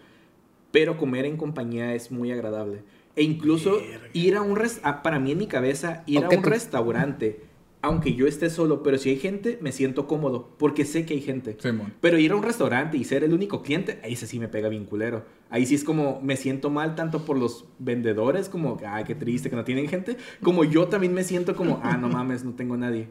Pero 0.72 0.96
comer 0.96 1.24
en 1.26 1.36
compañía 1.36 1.94
es 1.94 2.10
muy 2.10 2.30
agradable. 2.32 2.82
E 3.16 3.22
incluso 3.22 3.78
ir 4.12 4.36
a 4.36 4.42
un 4.42 4.56
restaurante, 4.56 5.02
para 5.02 5.18
mí 5.18 5.32
en 5.32 5.38
mi 5.38 5.46
cabeza, 5.46 6.04
ir 6.06 6.18
Aunque 6.18 6.34
a 6.36 6.38
un 6.38 6.44
tú- 6.44 6.50
restaurante, 6.50 7.40
aunque 7.82 8.14
yo 8.14 8.26
esté 8.26 8.50
solo, 8.50 8.82
pero 8.82 8.98
si 8.98 9.10
hay 9.10 9.16
gente, 9.16 9.58
me 9.60 9.72
siento 9.72 10.06
cómodo, 10.06 10.50
porque 10.58 10.84
sé 10.84 11.06
que 11.06 11.14
hay 11.14 11.20
gente. 11.20 11.56
Simón. 11.58 11.92
Pero 12.00 12.18
ir 12.18 12.30
a 12.32 12.36
un 12.36 12.42
restaurante 12.42 12.96
y 12.98 13.04
ser 13.04 13.24
el 13.24 13.32
único 13.32 13.62
cliente, 13.62 13.98
ahí 14.04 14.14
sí, 14.16 14.38
me 14.38 14.48
pega 14.48 14.68
bien 14.68 14.84
culero. 14.84 15.24
Ahí 15.48 15.66
sí 15.66 15.74
es 15.74 15.82
como, 15.82 16.20
me 16.22 16.36
siento 16.36 16.70
mal 16.70 16.94
tanto 16.94 17.24
por 17.24 17.36
los 17.38 17.64
vendedores, 17.78 18.48
como, 18.48 18.78
ay, 18.86 19.04
qué 19.04 19.14
triste 19.14 19.50
que 19.50 19.56
no 19.56 19.64
tienen 19.64 19.88
gente, 19.88 20.16
como 20.42 20.62
yo 20.64 20.86
también 20.88 21.12
me 21.14 21.24
siento 21.24 21.56
como, 21.56 21.80
ah, 21.82 21.96
no 21.96 22.08
mames, 22.08 22.44
no 22.44 22.52
tengo 22.52 22.76
nadie. 22.76 23.08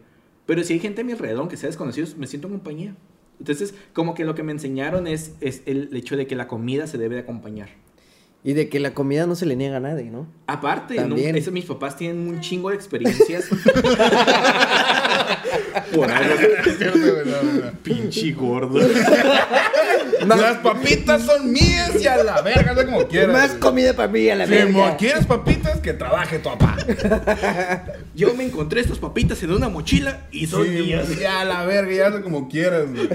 Pero 0.50 0.64
si 0.64 0.74
hay 0.74 0.80
gente 0.80 1.02
a 1.02 1.04
mi 1.04 1.12
alrededor, 1.12 1.42
aunque 1.42 1.58
sea 1.58 1.68
desconocidos, 1.70 2.18
me 2.18 2.26
siento 2.26 2.48
en 2.48 2.56
compañía. 2.56 2.96
Entonces, 3.38 3.76
como 3.94 4.16
que 4.16 4.26
lo 4.26 4.34
que 4.34 4.42
me 4.42 4.52
enseñaron 4.52 5.06
es, 5.06 5.34
es 5.42 5.62
el 5.68 5.96
hecho 5.96 6.18
de 6.18 6.26
que 6.26 6.36
la 6.36 6.48
comida 6.48 6.88
se 6.88 6.98
debe 6.98 7.14
de 7.14 7.22
acompañar. 7.22 7.70
Y 8.44 8.54
de 8.54 8.68
que 8.68 8.80
la 8.80 8.96
comida 8.96 9.28
no 9.28 9.36
se 9.36 9.46
le 9.46 9.56
niega 9.56 9.78
a 9.78 9.80
nadie, 9.80 10.06
¿no? 10.06 10.26
Aparte, 10.48 10.96
También. 10.96 11.34
¿no? 11.34 11.38
Eso, 11.38 11.52
mis 11.52 11.66
papás 11.66 11.98
tienen 11.98 12.28
un 12.28 12.40
chingo 12.40 12.72
de 12.72 12.78
experiencias. 12.78 13.46
Por 15.94 16.10
algo. 16.10 16.34
Es 16.66 16.78
cierto, 16.80 16.98
güey, 16.98 17.26
no, 17.28 17.44
no. 17.44 17.72
Pinche 17.84 18.32
gordo. 18.32 18.80
Las 20.26 20.58
papitas 20.58 21.22
son 21.22 21.52
mías 21.52 21.92
y 22.02 22.08
a 22.08 22.24
la 22.24 22.42
verga, 22.42 22.72
hazle 22.72 22.86
como 22.86 23.08
quieras. 23.08 23.34
Más 23.34 23.52
comida 23.52 23.94
para 23.94 24.08
mí 24.08 24.28
a 24.28 24.36
la 24.36 24.48
verga. 24.48 24.98
¿quieres 24.98 25.28
papitas? 25.28 25.69
Que 25.82 25.94
trabaje 25.94 26.40
tu 26.40 26.50
papá. 26.50 26.78
Yo 28.16 28.34
me 28.36 28.44
encontré 28.46 28.82
estas 28.82 28.98
papitas 29.00 29.42
en 29.44 29.52
una 29.52 29.70
mochila 29.70 30.28
y 30.32 30.46
son 30.48 30.66
Sí, 30.66 30.70
mías. 30.72 31.18
ya 31.20 31.42
a 31.42 31.46
la 31.46 31.66
verga, 31.66 31.94
ya 31.94 32.08
hazle 32.08 32.22
como 32.22 32.50
quieras, 32.50 32.90
güey. 32.92 33.10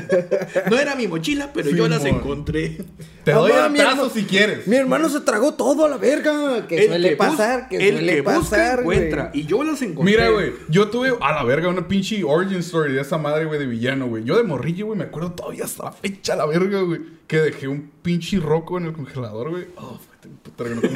No 0.70 0.78
era 0.78 0.94
mi 0.94 1.06
mochila, 1.08 1.50
pero 1.52 1.70
yo 1.70 1.88
las 1.88 2.04
encontré. 2.04 2.78
Te 3.24 3.32
doy 3.32 3.52
el 3.52 3.70
mi 3.70 3.78
hermano- 3.80 4.08
si 4.10 4.24
quieres. 4.24 4.66
Mi 4.66 4.76
hermano 4.76 5.08
se 5.08 5.20
tragó 5.20 5.54
todo 5.54 5.86
a 5.86 5.88
la 5.88 5.96
verga. 5.96 6.66
Que 6.66 6.86
suele 6.86 7.10
bus- 7.14 7.18
pasar, 7.26 7.68
que 7.68 7.76
el 7.76 7.94
suele 7.96 8.14
que 8.16 8.20
busca 8.22 8.40
pasar, 8.40 8.82
güey. 8.82 8.98
encuentra. 8.98 9.30
Y 9.34 9.44
yo 9.46 9.62
las 9.64 9.80
encontré. 9.82 10.12
Mira, 10.12 10.28
güey, 10.30 10.52
yo 10.68 10.88
tuve 10.88 11.14
a 11.20 11.32
la 11.32 11.42
verga 11.44 11.68
una 11.68 11.86
pinche 11.88 12.22
origin 12.24 12.58
story 12.58 12.92
de 12.94 13.00
esa 13.00 13.18
madre, 13.18 13.44
güey, 13.46 13.58
de 13.58 13.66
villano, 13.66 14.06
güey. 14.08 14.24
Yo 14.24 14.36
de 14.36 14.42
morrillo, 14.42 14.86
güey, 14.86 14.98
me 14.98 15.04
acuerdo 15.04 15.32
todavía 15.32 15.64
hasta 15.64 15.84
la 15.84 15.92
fecha, 15.92 16.36
la 16.36 16.46
verga, 16.46 16.80
güey, 16.82 17.00
que 17.26 17.38
dejé 17.38 17.68
un 17.68 17.90
pinche 18.02 18.38
roco 18.38 18.76
en 18.78 18.86
el 18.86 18.92
congelador, 18.92 19.50
güey. 19.50 19.64
Oh, 19.76 19.98
puta, 20.28 20.64
no 20.64 20.80
como. 20.80 20.94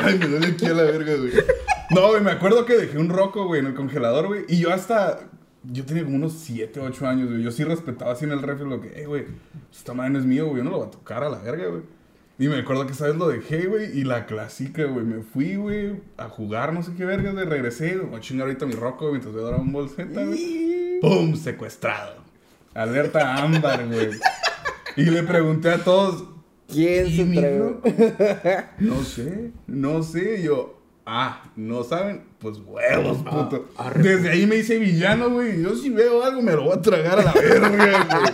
Ay, 0.00 0.18
me 0.18 0.26
duele 0.26 0.46
aquí 0.48 0.66
a 0.66 0.74
la 0.74 0.82
verga, 0.84 1.14
güey. 1.16 1.32
No, 1.90 2.08
güey, 2.08 2.22
me 2.22 2.30
acuerdo 2.30 2.64
que 2.64 2.76
dejé 2.76 2.98
un 2.98 3.08
roco, 3.08 3.46
güey, 3.46 3.60
en 3.60 3.66
el 3.66 3.74
congelador, 3.74 4.26
güey. 4.28 4.44
Y 4.48 4.58
yo 4.58 4.72
hasta. 4.72 5.20
Yo 5.64 5.84
tenía 5.84 6.02
como 6.02 6.16
unos 6.16 6.32
7, 6.32 6.80
8 6.80 7.06
años, 7.06 7.30
güey. 7.30 7.42
Yo 7.42 7.52
sí 7.52 7.62
respetaba 7.62 8.12
así 8.12 8.24
en 8.24 8.32
el 8.32 8.42
refri 8.42 8.68
lo 8.68 8.80
que, 8.80 9.00
eh, 9.00 9.06
güey, 9.06 9.26
esta 9.72 9.94
madre 9.94 10.10
no 10.10 10.18
es 10.18 10.24
mío, 10.24 10.46
güey. 10.46 10.58
Yo 10.58 10.64
no 10.64 10.70
lo 10.70 10.78
voy 10.78 10.88
a 10.88 10.90
tocar 10.90 11.22
a 11.22 11.28
la 11.28 11.38
verga, 11.38 11.68
güey. 11.68 11.82
Y 12.38 12.48
me 12.48 12.58
acuerdo 12.58 12.86
que 12.86 12.92
esa 12.92 13.06
vez 13.06 13.16
lo 13.16 13.28
dejé, 13.28 13.66
güey. 13.66 13.96
Y 13.96 14.04
la 14.04 14.26
clásica, 14.26 14.84
güey. 14.84 15.04
Me 15.04 15.22
fui, 15.22 15.56
güey, 15.56 16.00
a 16.16 16.28
jugar, 16.28 16.72
no 16.72 16.82
sé 16.82 16.92
qué 16.96 17.04
verga, 17.04 17.30
güey. 17.30 17.44
Regresé. 17.44 17.98
Voy 17.98 18.16
a 18.16 18.20
chingar 18.20 18.48
ahorita 18.48 18.66
mi 18.66 18.74
roco, 18.74 19.08
güey, 19.08 19.12
mientras 19.12 19.32
voy 19.32 19.42
a 19.44 19.50
dar 19.50 19.60
un 19.60 19.72
bolseta, 19.72 20.24
güey. 20.24 20.98
¡Pum! 21.00 21.36
Secuestrado. 21.36 22.22
Alerta 22.74 23.36
ámbar, 23.36 23.86
güey. 23.86 24.10
Y 24.96 25.04
le 25.04 25.22
pregunté 25.22 25.70
a 25.70 25.78
todos, 25.78 26.24
¿Quién 26.72 27.06
¿Y 27.06 27.16
se 27.16 27.24
tragó? 27.40 27.80
No 28.78 29.02
sé, 29.02 29.52
no 29.66 30.02
sé. 30.02 30.42
Yo, 30.42 30.78
ah, 31.06 31.42
¿no 31.56 31.84
saben? 31.84 32.24
Pues 32.38 32.58
huevos, 32.66 33.18
puto. 33.18 33.66
Desde 33.96 34.30
ahí 34.30 34.46
me 34.46 34.56
hice 34.56 34.78
villano, 34.78 35.30
güey. 35.30 35.62
Yo 35.62 35.74
si 35.76 35.90
veo 35.90 36.22
algo 36.24 36.42
me 36.42 36.52
lo 36.52 36.64
voy 36.64 36.72
a 36.76 36.80
tragar 36.82 37.20
a 37.20 37.22
la 37.24 37.32
verga, 37.32 37.68
güey. 37.68 38.32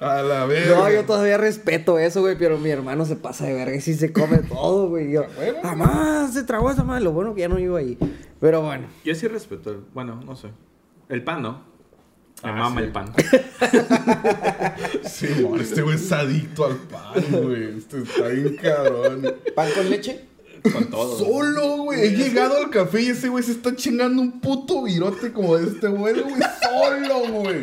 A 0.00 0.22
la 0.22 0.44
verga. 0.46 0.76
No, 0.76 0.90
yo 0.90 1.04
todavía 1.04 1.36
respeto 1.38 1.98
eso, 1.98 2.20
güey, 2.20 2.38
pero 2.38 2.56
mi 2.58 2.70
hermano 2.70 3.04
se 3.04 3.16
pasa 3.16 3.46
de 3.46 3.54
verga 3.54 3.74
y 3.74 3.80
sí 3.80 3.94
se 3.94 4.12
come 4.12 4.38
todo, 4.48 4.88
güey. 4.88 5.08
y 5.08 5.12
Yo, 5.12 5.24
jamás 5.62 6.32
se 6.34 6.44
tragó 6.44 6.70
esa 6.70 6.84
madre. 6.84 7.02
Lo 7.04 7.12
bueno 7.12 7.34
que 7.34 7.40
ya 7.42 7.48
no 7.48 7.56
vivo 7.56 7.76
ahí. 7.76 7.98
Pero 8.40 8.62
bueno. 8.62 8.86
Yo 9.04 9.14
sí 9.14 9.26
respeto. 9.26 9.70
el- 9.70 9.80
Bueno, 9.94 10.20
no 10.24 10.36
sé. 10.36 10.48
El 11.08 11.24
pan, 11.24 11.42
¿no? 11.42 11.62
Me 12.44 12.50
Ah, 12.50 12.52
mama 12.52 12.80
sí. 12.80 12.86
el 12.86 12.92
pan. 12.92 13.12
Sí, 15.04 15.26
mon, 15.42 15.60
este 15.60 15.82
güey 15.82 15.96
es 15.96 16.12
adicto 16.12 16.64
al 16.66 16.76
pan, 16.76 17.24
güey. 17.42 17.76
Este 17.78 18.02
está 18.02 18.28
bien 18.28 18.56
cabrón. 18.62 19.34
¿Pan 19.54 19.68
con 19.74 19.90
leche? 19.90 20.24
Con 20.72 20.84
todo. 20.90 21.18
Solo, 21.18 21.76
güey. 21.84 22.00
He 22.00 22.10
llegado 22.16 22.56
al 22.58 22.70
café 22.70 23.02
y 23.02 23.08
ese 23.08 23.28
güey 23.28 23.42
se 23.42 23.52
está 23.52 23.74
chingando 23.74 24.20
un 24.22 24.40
puto 24.40 24.84
virote 24.84 25.32
como 25.32 25.56
de 25.56 25.68
este 25.68 25.88
vuelo, 25.88 26.22
güey. 26.24 26.40
Solo, 26.62 27.40
güey. 27.42 27.62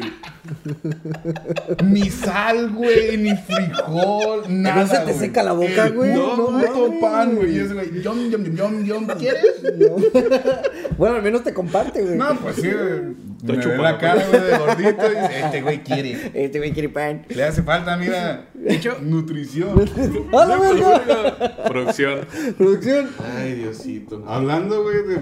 Ni 1.84 2.10
sal, 2.10 2.70
güey, 2.72 3.18
ni 3.18 3.36
frijol, 3.36 4.44
nada. 4.50 4.82
¿No 4.84 4.88
se 4.88 4.98
te 4.98 5.04
güey. 5.06 5.16
seca 5.20 5.44
la 5.44 5.54
boca, 5.54 5.90
güey? 5.90 6.14
No, 6.14 6.52
No 6.52 6.60
puto 6.60 6.94
pan, 7.02 7.36
güey. 7.36 7.56
Y 7.56 7.60
ese 7.60 7.74
güey, 7.74 8.02
yom, 8.02 8.30
yom, 8.30 8.44
yom, 8.56 8.84
yom, 8.84 9.08
¿quieres? 9.18 9.46
Bueno, 10.98 11.18
al 11.18 11.24
menos 11.24 11.44
te 11.44 11.54
comparte, 11.54 12.02
güey. 12.02 12.16
No, 12.18 12.36
pues 12.40 12.56
sí, 12.58 12.70
güey. 12.72 13.16
Estoy 13.38 13.58
Me 13.58 13.66
ve 13.68 13.78
la 13.78 13.98
cara, 13.98 14.26
güey, 14.28 14.42
de 14.42 14.58
gordito. 14.58 15.06
Y 15.06 15.16
dice, 15.16 15.40
este 15.46 15.62
güey 15.62 15.84
quiere. 15.84 16.32
Este 16.46 16.58
güey 16.58 16.72
quiere 16.72 16.90
pan. 16.90 17.26
Le 17.30 17.44
hace 17.44 17.64
falta, 17.64 17.96
mira, 17.98 18.50
De 18.54 18.74
hecho, 18.76 18.98
nutrición. 19.02 19.80
¡A 20.34 20.46
la 20.46 20.60
verga! 20.60 21.66
producción. 21.68 22.22
Producción. 22.58 23.10
Ay, 23.38 23.54
Diosito. 23.54 24.24
Hablando, 24.28 24.84
güey, 24.84 25.04
de 25.08 25.22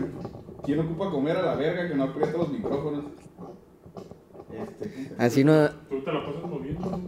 quién 0.64 0.80
ocupa 0.80 1.10
comer 1.10 1.38
a 1.38 1.42
la 1.42 1.56
verga 1.56 1.88
que 1.88 1.96
no 1.96 2.04
aprieta 2.04 2.38
los 2.38 2.50
micrófonos. 2.52 3.06
Este. 4.80 5.12
Así 5.18 5.44
no. 5.44 5.70
Tú 5.90 6.02
te 6.04 6.12
la 6.14 6.26
pasas 6.26 6.44
moviendo. 6.50 6.90
güey. 6.90 7.02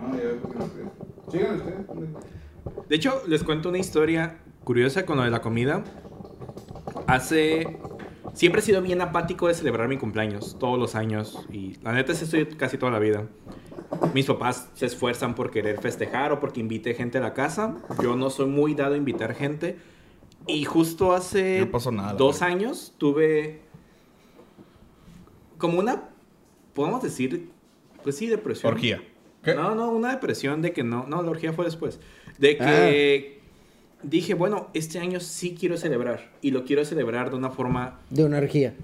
No, 0.00 0.16
ya 0.16 0.22
veo 0.24 0.36
por 0.40 0.52
qué 0.52 0.58
no 0.58 0.64
aprieta. 0.64 0.90
Sigan 1.30 1.56
ustedes. 1.56 2.88
De 2.88 2.96
hecho, 2.96 3.22
les 3.26 3.42
cuento 3.42 3.68
una 3.70 3.78
historia 3.78 4.38
curiosa 4.64 5.04
con 5.04 5.16
lo 5.16 5.24
de 5.24 5.30
la 5.30 5.40
comida. 5.40 5.82
Hace... 7.06 7.78
Siempre 8.34 8.60
he 8.60 8.64
sido 8.64 8.82
bien 8.82 9.00
apático 9.00 9.48
de 9.48 9.54
celebrar 9.54 9.88
mi 9.88 9.96
cumpleaños, 9.96 10.56
todos 10.58 10.78
los 10.78 10.94
años. 10.94 11.46
Y 11.50 11.76
la 11.82 11.92
neta 11.92 12.12
es 12.12 12.22
estoy 12.22 12.46
casi 12.46 12.78
toda 12.78 12.92
la 12.92 12.98
vida. 12.98 13.26
Mis 14.14 14.26
papás 14.26 14.68
se 14.74 14.86
esfuerzan 14.86 15.34
por 15.34 15.50
querer 15.50 15.80
festejar 15.80 16.32
o 16.32 16.40
porque 16.40 16.60
invite 16.60 16.94
gente 16.94 17.18
a 17.18 17.20
la 17.20 17.34
casa. 17.34 17.76
Yo 18.02 18.16
no 18.16 18.30
soy 18.30 18.46
muy 18.46 18.74
dado 18.74 18.94
a 18.94 18.96
invitar 18.96 19.34
gente. 19.34 19.78
Y 20.46 20.64
justo 20.64 21.12
hace 21.12 21.60
No 21.60 21.70
pasó 21.70 21.90
nada, 21.90 22.12
la 22.12 22.18
dos 22.18 22.40
años 22.42 22.94
tuve 22.98 23.62
como 25.58 25.78
una, 25.78 26.10
podemos 26.74 27.02
decir, 27.02 27.50
pues 28.02 28.16
sí, 28.16 28.26
depresión. 28.26 28.72
Orgía. 28.72 29.02
¿Qué? 29.42 29.54
No, 29.54 29.74
no, 29.74 29.90
una 29.90 30.10
depresión 30.10 30.62
de 30.62 30.72
que 30.72 30.84
no, 30.84 31.06
no, 31.06 31.22
la 31.22 31.30
orgía 31.30 31.52
fue 31.52 31.64
después. 31.64 32.00
De 32.38 32.56
que 32.56 33.35
dije, 34.08 34.34
bueno, 34.34 34.68
este 34.72 34.98
año 34.98 35.20
sí 35.20 35.56
quiero 35.58 35.76
celebrar 35.76 36.30
y 36.40 36.50
lo 36.52 36.64
quiero 36.64 36.84
celebrar 36.84 37.30
de 37.30 37.36
una 37.36 37.50
forma 37.50 37.98
De 38.10 38.24
una 38.24 38.38
orgía. 38.38 38.74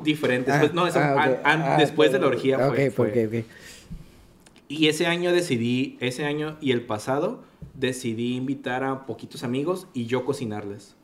diferente. 0.00 0.50
Ah, 0.52 0.58
Después, 0.58 0.74
no, 0.74 0.86
esa- 0.86 1.14
ah, 1.14 1.22
an- 1.22 1.36
an- 1.44 1.62
Ah, 1.62 1.76
después 1.78 2.12
de 2.12 2.18
la 2.18 2.26
orgía 2.26 2.58
fue, 2.58 2.88
ok, 2.88 2.94
fue- 2.94 3.26
ok, 3.26 3.34
ok. 3.42 3.44
Y 4.68 4.88
ese 4.88 5.06
año 5.06 5.32
decidí, 5.32 5.96
ese 6.00 6.24
año 6.24 6.56
y 6.60 6.72
el 6.72 6.82
pasado, 6.82 7.42
decidí 7.74 8.34
invitar 8.36 8.84
a 8.84 9.06
poquitos 9.06 9.42
amigos 9.44 9.86
y 9.94 10.06
yo 10.06 10.24
cocinarles. 10.24 10.94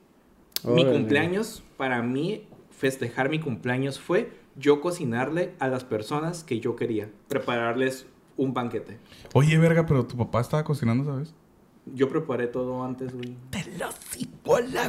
Mi 0.64 0.85
cumpleaños, 0.85 1.62
para 1.77 2.03
mí, 2.03 2.45
festejar 2.70 3.29
mi 3.31 3.39
cumpleaños 3.41 3.99
fue 4.01 4.31
yo 4.57 4.81
cocinarle 4.81 5.53
a 5.61 5.68
las 5.68 5.83
personas 5.85 6.45
que 6.45 6.61
yo 6.61 6.77
quería, 6.77 7.09
prepararles 7.29 8.07
un 8.37 8.53
banquete. 8.53 8.99
Oye, 9.33 9.57
verga, 9.59 9.87
pero 9.87 10.05
tu 10.07 10.16
papá 10.16 10.41
estaba 10.41 10.62
cocinando, 10.64 11.05
¿sabes? 11.05 11.35
Yo 11.85 12.09
preparé 12.09 12.47
todo 12.47 12.85
antes, 12.85 13.12
güey. 13.12 13.35
Mira, 13.51 13.91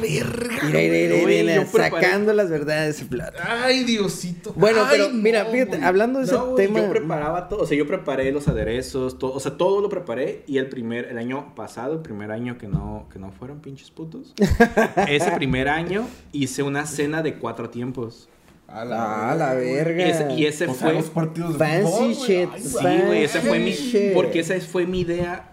mira, 0.00 0.26
Güey, 0.70 1.42
mira, 1.42 1.54
yo 1.56 1.62
preparé- 1.62 1.90
sacando 2.06 2.32
las 2.32 2.48
verdades 2.50 3.00
de 3.00 3.06
plata. 3.06 3.64
Ay, 3.64 3.84
Diosito. 3.84 4.52
Bueno, 4.54 4.80
Ay, 4.82 4.86
pero 4.90 5.10
mira, 5.10 5.44
no, 5.44 5.50
fíjate, 5.50 5.70
güey. 5.76 5.82
hablando 5.84 6.18
de 6.20 6.24
ese 6.26 6.34
No, 6.34 6.46
güey, 6.52 6.66
tema. 6.66 6.80
Yo 6.82 6.90
preparaba 6.90 7.48
todo, 7.48 7.62
o 7.62 7.66
sea, 7.66 7.76
yo 7.76 7.86
preparé 7.86 8.30
los 8.32 8.46
aderezos, 8.48 9.18
todo, 9.18 9.32
o 9.34 9.40
sea, 9.40 9.56
todo 9.56 9.80
lo 9.80 9.88
preparé 9.88 10.44
y 10.46 10.58
el 10.58 10.68
primer, 10.68 11.06
el 11.06 11.18
año 11.18 11.54
pasado, 11.54 11.94
el 11.94 12.00
primer 12.00 12.30
año 12.30 12.58
que 12.58 12.68
no, 12.68 13.06
que 13.12 13.18
no 13.18 13.32
fueron 13.32 13.60
pinches 13.60 13.90
putos, 13.90 14.32
ese 15.08 15.30
primer 15.32 15.68
año 15.68 16.06
hice 16.32 16.62
una 16.62 16.86
cena 16.86 17.22
de 17.22 17.34
cuatro 17.34 17.70
tiempos. 17.70 18.28
A 18.68 18.82
Ah, 19.30 19.34
la 19.36 19.54
verga. 19.54 20.06
Y 20.06 20.10
ese, 20.10 20.32
y 20.34 20.46
ese 20.46 20.66
O 20.66 20.74
sea, 20.74 20.88
fue, 20.88 20.94
los 20.94 21.10
partidos 21.10 21.52
de 21.52 21.58
Fancy 21.58 21.84
fútbol, 21.86 22.14
güey. 22.14 22.14
shit. 22.14 22.48
Ay, 22.52 22.60
sí, 22.62 22.70
güey. 22.80 23.02
güey, 23.06 23.24
ese 23.24 23.40
fue 23.40 23.58
mi, 23.58 23.70
Shit. 23.72 24.12
porque 24.14 24.40
esa 24.40 24.58
fue 24.60 24.86
mi 24.86 25.00
idea. 25.00 25.50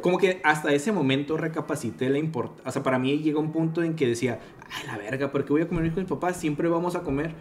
Como 0.00 0.18
que 0.18 0.40
hasta 0.44 0.72
ese 0.72 0.92
momento 0.92 1.36
recapacité 1.36 2.08
la 2.10 2.18
importancia. 2.18 2.68
O 2.68 2.72
sea, 2.72 2.82
para 2.82 2.98
mí 2.98 3.18
llegó 3.18 3.40
un 3.40 3.52
punto 3.52 3.82
en 3.82 3.94
que 3.94 4.06
decía, 4.06 4.40
ay, 4.70 4.86
la 4.86 4.98
verga, 4.98 5.30
¿por 5.30 5.44
qué 5.44 5.52
voy 5.52 5.62
a 5.62 5.68
comer 5.68 5.92
con 5.92 6.02
mis 6.02 6.10
papás? 6.10 6.36
Siempre 6.36 6.68
vamos 6.68 6.94
a 6.94 7.02
comer. 7.02 7.34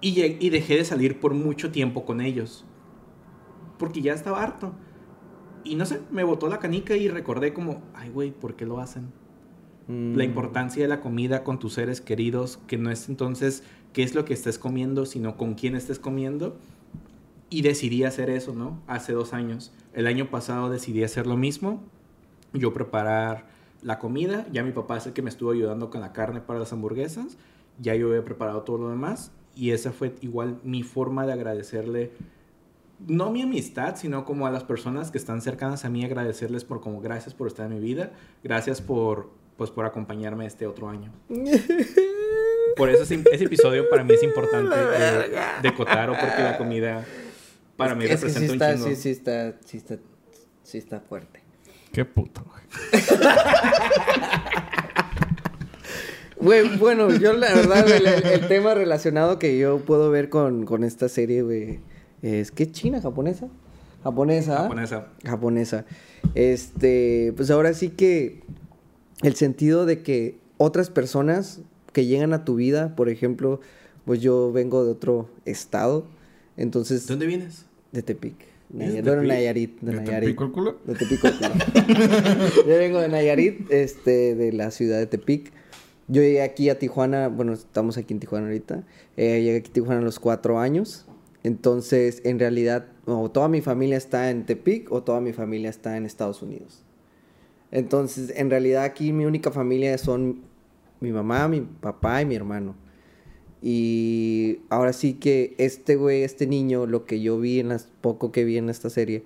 Y, 0.00 0.20
y 0.22 0.50
dejé 0.50 0.76
de 0.76 0.84
salir 0.84 1.20
por 1.20 1.34
mucho 1.34 1.70
tiempo 1.70 2.04
con 2.04 2.20
ellos. 2.20 2.64
Porque 3.78 4.02
ya 4.02 4.12
estaba 4.14 4.42
harto. 4.42 4.74
Y 5.64 5.74
no 5.74 5.84
sé, 5.84 6.00
me 6.10 6.24
botó 6.24 6.48
la 6.48 6.58
canica 6.58 6.96
y 6.96 7.08
recordé 7.08 7.52
como, 7.52 7.82
ay, 7.94 8.10
güey, 8.10 8.30
¿por 8.30 8.56
qué 8.56 8.64
lo 8.64 8.80
hacen? 8.80 9.12
Mm. 9.88 10.14
La 10.14 10.24
importancia 10.24 10.82
de 10.82 10.88
la 10.88 11.00
comida 11.00 11.44
con 11.44 11.58
tus 11.58 11.74
seres 11.74 12.00
queridos, 12.00 12.58
que 12.66 12.78
no 12.78 12.90
es 12.90 13.08
entonces 13.08 13.62
qué 13.92 14.02
es 14.02 14.14
lo 14.14 14.24
que 14.24 14.34
estés 14.34 14.58
comiendo, 14.58 15.04
sino 15.04 15.36
con 15.36 15.54
quién 15.54 15.74
estés 15.74 15.98
comiendo. 15.98 16.56
Y 17.50 17.62
decidí 17.62 18.04
hacer 18.04 18.30
eso, 18.30 18.54
¿no? 18.54 18.80
Hace 18.86 19.12
dos 19.12 19.32
años. 19.32 19.72
El 19.92 20.06
año 20.06 20.30
pasado 20.30 20.70
decidí 20.70 21.02
hacer 21.02 21.26
lo 21.26 21.36
mismo. 21.36 21.82
Yo 22.52 22.72
preparar 22.72 23.48
la 23.82 23.98
comida. 23.98 24.46
Ya 24.52 24.62
mi 24.62 24.70
papá 24.70 24.98
es 24.98 25.06
el 25.06 25.12
que 25.12 25.22
me 25.22 25.30
estuvo 25.30 25.50
ayudando 25.50 25.90
con 25.90 26.00
la 26.00 26.12
carne 26.12 26.40
para 26.40 26.60
las 26.60 26.72
hamburguesas. 26.72 27.36
Ya 27.80 27.96
yo 27.96 28.08
había 28.08 28.24
preparado 28.24 28.62
todo 28.62 28.78
lo 28.78 28.90
demás. 28.90 29.32
Y 29.56 29.72
esa 29.72 29.90
fue 29.90 30.14
igual 30.20 30.60
mi 30.62 30.84
forma 30.84 31.26
de 31.26 31.32
agradecerle, 31.32 32.12
no 33.06 33.30
mi 33.30 33.42
amistad, 33.42 33.96
sino 33.96 34.24
como 34.24 34.46
a 34.46 34.50
las 34.50 34.62
personas 34.62 35.10
que 35.10 35.18
están 35.18 35.42
cercanas 35.42 35.84
a 35.84 35.90
mí, 35.90 36.04
agradecerles 36.04 36.64
por 36.64 36.80
como 36.80 37.00
gracias 37.00 37.34
por 37.34 37.48
estar 37.48 37.66
en 37.66 37.74
mi 37.74 37.80
vida. 37.80 38.12
Gracias 38.44 38.80
por, 38.80 39.30
pues, 39.56 39.70
por 39.70 39.86
acompañarme 39.86 40.46
este 40.46 40.66
otro 40.66 40.88
año. 40.88 41.12
Por 42.76 42.88
eso 42.88 43.02
ese, 43.02 43.22
ese 43.32 43.44
episodio 43.44 43.90
para 43.90 44.04
mí 44.04 44.14
es 44.14 44.22
importante 44.22 44.74
eh, 44.74 45.32
de 45.60 45.74
Kotaro, 45.74 46.14
porque 46.18 46.40
la 46.40 46.56
comida 46.56 47.04
para 47.80 47.94
mí 47.94 48.04
Es 48.04 48.10
que 48.22 48.28
sí 48.30 48.38
representa 48.38 48.52
está, 48.52 48.70
un 48.70 48.76
chingo. 48.84 48.96
sí, 48.96 49.02
sí 49.02 49.10
está, 49.10 49.56
sí 49.64 49.76
está, 49.76 49.98
sí 50.62 50.78
está 50.78 51.00
fuerte. 51.00 51.40
Qué 51.92 52.04
puto, 52.04 52.44
güey. 52.44 53.02
Güey, 56.40 56.78
bueno, 56.78 57.10
yo 57.14 57.34
la 57.34 57.54
verdad, 57.54 57.84
güey, 57.86 57.98
el, 57.98 58.06
el 58.26 58.48
tema 58.48 58.72
relacionado 58.72 59.38
que 59.38 59.58
yo 59.58 59.80
puedo 59.80 60.10
ver 60.10 60.30
con, 60.30 60.64
con 60.64 60.84
esta 60.84 61.10
serie, 61.10 61.42
güey, 61.42 61.80
es 62.22 62.50
que 62.50 62.70
china, 62.70 63.00
japonesa. 63.02 63.48
Japonesa. 64.02 64.56
Japonesa. 64.62 65.08
Japonesa. 65.22 65.84
Este, 66.34 67.34
pues 67.36 67.50
ahora 67.50 67.74
sí 67.74 67.90
que 67.90 68.42
el 69.20 69.34
sentido 69.34 69.84
de 69.84 70.02
que 70.02 70.38
otras 70.56 70.88
personas 70.88 71.60
que 71.92 72.06
llegan 72.06 72.32
a 72.32 72.46
tu 72.46 72.54
vida, 72.54 72.96
por 72.96 73.10
ejemplo, 73.10 73.60
pues 74.06 74.22
yo 74.22 74.50
vengo 74.50 74.82
de 74.84 74.92
otro 74.92 75.28
estado, 75.44 76.06
entonces 76.56 77.06
¿De 77.06 77.12
dónde 77.12 77.26
vienes? 77.26 77.66
De 77.92 78.02
Tepic. 78.02 78.34
¿Vienes 78.68 78.94
de 78.96 79.02
Nayar- 79.02 79.04
bueno? 79.16 79.22
Nayarit, 79.28 79.80
de 79.80 79.92
¿De 79.92 79.96
Nayarit. 80.00 80.28
De. 80.86 80.94
Yo 82.66 82.78
vengo 82.78 83.00
de 83.00 83.08
Nayarit, 83.08 83.70
este, 83.70 84.34
de 84.34 84.52
la 84.52 84.70
ciudad 84.70 84.98
de 84.98 85.06
Tepic. 85.06 85.52
Yo 86.08 86.22
llegué 86.22 86.42
aquí 86.42 86.68
a 86.70 86.78
Tijuana, 86.78 87.28
bueno, 87.28 87.52
estamos 87.52 87.96
aquí 87.96 88.14
en 88.14 88.20
Tijuana 88.20 88.46
ahorita. 88.46 88.82
Eh, 89.16 89.42
llegué 89.42 89.56
aquí 89.58 89.70
a 89.70 89.72
Tijuana 89.72 90.00
a 90.00 90.04
los 90.04 90.18
cuatro 90.20 90.58
años. 90.60 91.06
Entonces, 91.42 92.20
en 92.24 92.38
realidad, 92.38 92.86
o 93.06 93.30
toda 93.30 93.48
mi 93.48 93.60
familia 93.60 93.96
está 93.96 94.30
en 94.30 94.44
Tepic 94.44 94.90
o 94.92 95.02
toda 95.02 95.20
mi 95.20 95.32
familia 95.32 95.70
está 95.70 95.96
en 95.96 96.04
Estados 96.06 96.42
Unidos. 96.42 96.82
Entonces, 97.72 98.32
en 98.36 98.50
realidad 98.50 98.82
aquí 98.84 99.12
mi 99.12 99.24
única 99.24 99.50
familia 99.50 99.96
son 99.98 100.42
mi 101.00 101.12
mamá, 101.12 101.48
mi 101.48 101.60
papá 101.60 102.20
y 102.22 102.26
mi 102.26 102.34
hermano. 102.34 102.74
Y 103.62 104.60
ahora 104.70 104.92
sí 104.92 105.14
que 105.14 105.54
este 105.58 105.96
güey, 105.96 106.22
este 106.22 106.46
niño, 106.46 106.86
lo 106.86 107.04
que 107.04 107.20
yo 107.20 107.38
vi 107.38 107.60
en 107.60 107.68
las 107.68 107.88
poco 108.00 108.32
que 108.32 108.44
vi 108.44 108.56
en 108.56 108.70
esta 108.70 108.90
serie, 108.90 109.24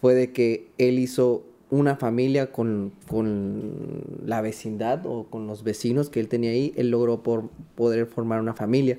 fue 0.00 0.14
de 0.14 0.32
que 0.32 0.68
él 0.78 0.98
hizo 0.98 1.44
una 1.70 1.96
familia 1.96 2.50
con, 2.50 2.92
con 3.08 4.02
la 4.24 4.40
vecindad 4.40 5.04
o 5.06 5.24
con 5.24 5.46
los 5.46 5.62
vecinos 5.62 6.08
que 6.08 6.20
él 6.20 6.28
tenía 6.28 6.50
ahí, 6.50 6.72
él 6.76 6.90
logró 6.90 7.22
por 7.22 7.50
poder 7.74 8.06
formar 8.06 8.40
una 8.40 8.54
familia. 8.54 8.98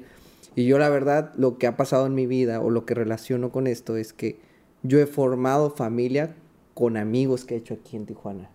Y 0.56 0.66
yo 0.66 0.78
la 0.78 0.90
verdad, 0.90 1.34
lo 1.36 1.58
que 1.58 1.68
ha 1.68 1.78
pasado 1.78 2.06
en 2.06 2.16
mi 2.16 2.26
vida 2.26 2.62
o 2.62 2.70
lo 2.70 2.86
que 2.86 2.94
relaciono 2.94 3.52
con 3.52 3.68
esto 3.68 3.98
es 3.98 4.14
que 4.14 4.38
yo 4.84 5.00
he 5.00 5.06
formado 5.06 5.72
familia 5.72 6.36
con 6.74 6.96
amigos 6.96 7.44
que 7.44 7.56
he 7.56 7.58
hecho 7.58 7.74
aquí 7.74 7.98
en 7.98 8.06
Tijuana. 8.06 8.50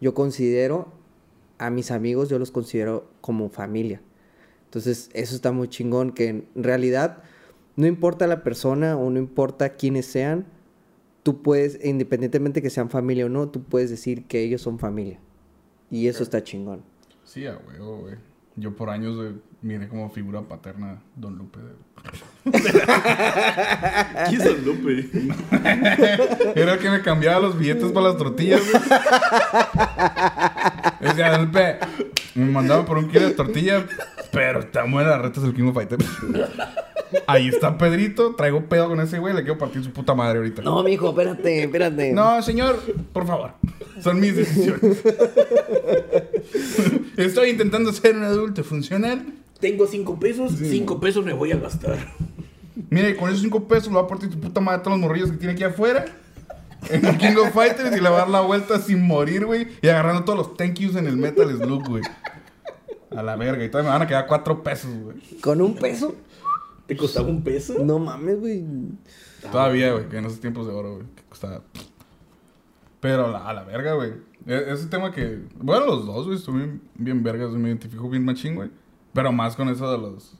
Yo 0.00 0.14
considero 0.14 0.88
a 1.58 1.70
mis 1.70 1.90
amigos, 1.90 2.28
yo 2.28 2.38
los 2.38 2.50
considero 2.50 3.08
como 3.20 3.50
familia. 3.50 4.00
Entonces, 4.68 5.08
eso 5.14 5.34
está 5.34 5.50
muy 5.50 5.68
chingón, 5.68 6.12
que 6.12 6.28
en 6.28 6.46
realidad 6.54 7.22
no 7.74 7.86
importa 7.86 8.26
la 8.26 8.42
persona 8.42 8.98
o 8.98 9.08
no 9.08 9.18
importa 9.18 9.70
quiénes 9.70 10.04
sean, 10.04 10.44
tú 11.22 11.40
puedes, 11.40 11.82
independientemente 11.82 12.60
que 12.60 12.68
sean 12.68 12.90
familia 12.90 13.24
o 13.24 13.30
no, 13.30 13.48
tú 13.48 13.62
puedes 13.62 13.88
decir 13.88 14.26
que 14.26 14.42
ellos 14.42 14.60
son 14.60 14.78
familia. 14.78 15.20
Y 15.90 16.08
eso 16.08 16.22
está 16.22 16.42
chingón. 16.42 16.82
Sí, 17.24 17.46
a 17.46 17.56
huevo, 17.56 18.00
güey. 18.00 18.16
Yo 18.56 18.76
por 18.76 18.90
años 18.90 19.16
güey, 19.16 19.36
miré 19.62 19.88
como 19.88 20.10
figura 20.10 20.42
paterna 20.42 21.00
Don 21.16 21.38
Lupe. 21.38 21.60
güey. 21.60 21.72
¿Quién 24.28 24.40
es 24.40 24.44
Don 24.44 24.64
Lupe? 24.66 25.08
Era 26.60 26.74
el 26.74 26.78
que 26.78 26.90
me 26.90 27.00
cambiaba 27.00 27.40
los 27.40 27.58
billetes 27.58 27.90
para 27.90 28.08
las 28.08 28.18
tortillas, 28.18 28.60
güey. 28.70 28.82
Decía, 31.00 31.30
Don 31.30 31.46
Lupe, 31.46 31.78
me 32.34 32.44
mandaba 32.46 32.84
por 32.84 32.98
un 32.98 33.08
kilo 33.08 33.28
de 33.28 33.34
tortilla, 33.34 33.86
pero 34.32 34.60
está 34.60 34.84
buena 34.84 35.10
las 35.10 35.22
retas 35.22 35.42
del 35.42 35.54
King 35.54 35.68
of 35.68 35.74
Fighter. 35.74 35.98
Ahí 37.26 37.48
está 37.48 37.78
Pedrito, 37.78 38.34
traigo 38.34 38.66
pedo 38.66 38.88
con 38.88 39.00
ese 39.00 39.18
güey, 39.18 39.34
le 39.34 39.42
quiero 39.42 39.58
partir 39.58 39.82
su 39.82 39.90
puta 39.92 40.14
madre 40.14 40.38
ahorita. 40.38 40.62
No, 40.62 40.82
mijo, 40.82 41.08
espérate, 41.10 41.64
espérate. 41.64 42.12
No, 42.12 42.42
señor, 42.42 42.80
por 43.12 43.26
favor. 43.26 43.52
Son 44.02 44.20
mis 44.20 44.36
decisiones. 44.36 45.02
Estoy 47.16 47.50
intentando 47.50 47.92
ser 47.92 48.16
un 48.16 48.24
adulto 48.24 48.62
funcional. 48.62 49.24
Tengo 49.60 49.86
cinco 49.86 50.20
pesos, 50.20 50.52
cinco 50.56 51.00
pesos 51.00 51.24
me 51.24 51.32
voy 51.32 51.52
a 51.52 51.56
gastar. 51.56 51.98
Mira, 52.90 53.08
y 53.08 53.16
con 53.16 53.28
esos 53.28 53.42
cinco 53.42 53.66
pesos 53.66 53.88
le 53.88 53.94
va 53.94 54.02
a 54.02 54.06
partir 54.06 54.30
tu 54.30 54.38
puta 54.38 54.60
madre 54.60 54.80
a 54.80 54.82
todos 54.82 54.98
los 54.98 55.06
morrillos 55.06 55.30
que 55.30 55.36
tiene 55.36 55.54
aquí 55.54 55.64
afuera. 55.64 56.04
En 56.90 57.04
el 57.04 57.18
King 57.18 57.34
of 57.36 57.52
Fighters 57.52 57.96
y 57.96 58.00
le 58.00 58.08
va 58.08 58.16
a 58.16 58.18
dar 58.20 58.28
la 58.28 58.40
vuelta 58.40 58.78
sin 58.78 59.04
morir, 59.04 59.46
güey. 59.46 59.66
Y 59.82 59.88
agarrando 59.88 60.24
todos 60.24 60.38
los 60.38 60.56
thank 60.56 60.74
yous 60.74 60.94
en 60.94 61.08
el 61.08 61.16
Metal 61.16 61.50
Slug, 61.50 61.88
güey. 61.88 62.02
A 63.18 63.22
la 63.22 63.36
verga. 63.36 63.64
Y 63.64 63.68
todavía 63.68 63.90
me 63.90 63.98
van 63.98 64.02
a 64.02 64.06
quedar 64.06 64.26
cuatro 64.26 64.62
pesos, 64.62 64.90
güey. 65.02 65.16
¿Con 65.40 65.60
un 65.60 65.74
peso? 65.74 66.14
¿Te 66.86 66.96
costaba 66.96 67.28
un 67.28 67.42
peso? 67.42 67.74
No 67.84 67.98
mames, 67.98 68.38
güey. 68.40 68.64
Todavía, 69.50 69.92
güey, 69.92 70.08
que 70.08 70.18
en 70.18 70.24
esos 70.26 70.40
tiempos 70.40 70.66
de 70.66 70.72
oro, 70.72 70.94
güey, 70.96 71.06
que 71.16 71.22
costaba. 71.28 71.62
Pero 73.00 73.26
a 73.26 73.30
la, 73.30 73.48
a 73.48 73.52
la 73.54 73.64
verga, 73.64 73.94
güey. 73.94 74.12
E- 74.46 74.72
Ese 74.72 74.86
tema 74.86 75.12
que. 75.12 75.42
Bueno, 75.56 75.86
los 75.86 76.06
dos, 76.06 76.26
güey, 76.26 76.38
estoy 76.38 76.54
bien, 76.54 76.82
bien 76.94 77.22
vergas, 77.22 77.50
me 77.52 77.68
identifico 77.68 78.08
bien 78.08 78.24
machín, 78.24 78.54
güey. 78.54 78.70
Pero 79.12 79.32
más 79.32 79.56
con 79.56 79.68
eso 79.68 79.90
de 79.90 79.98
los. 79.98 80.34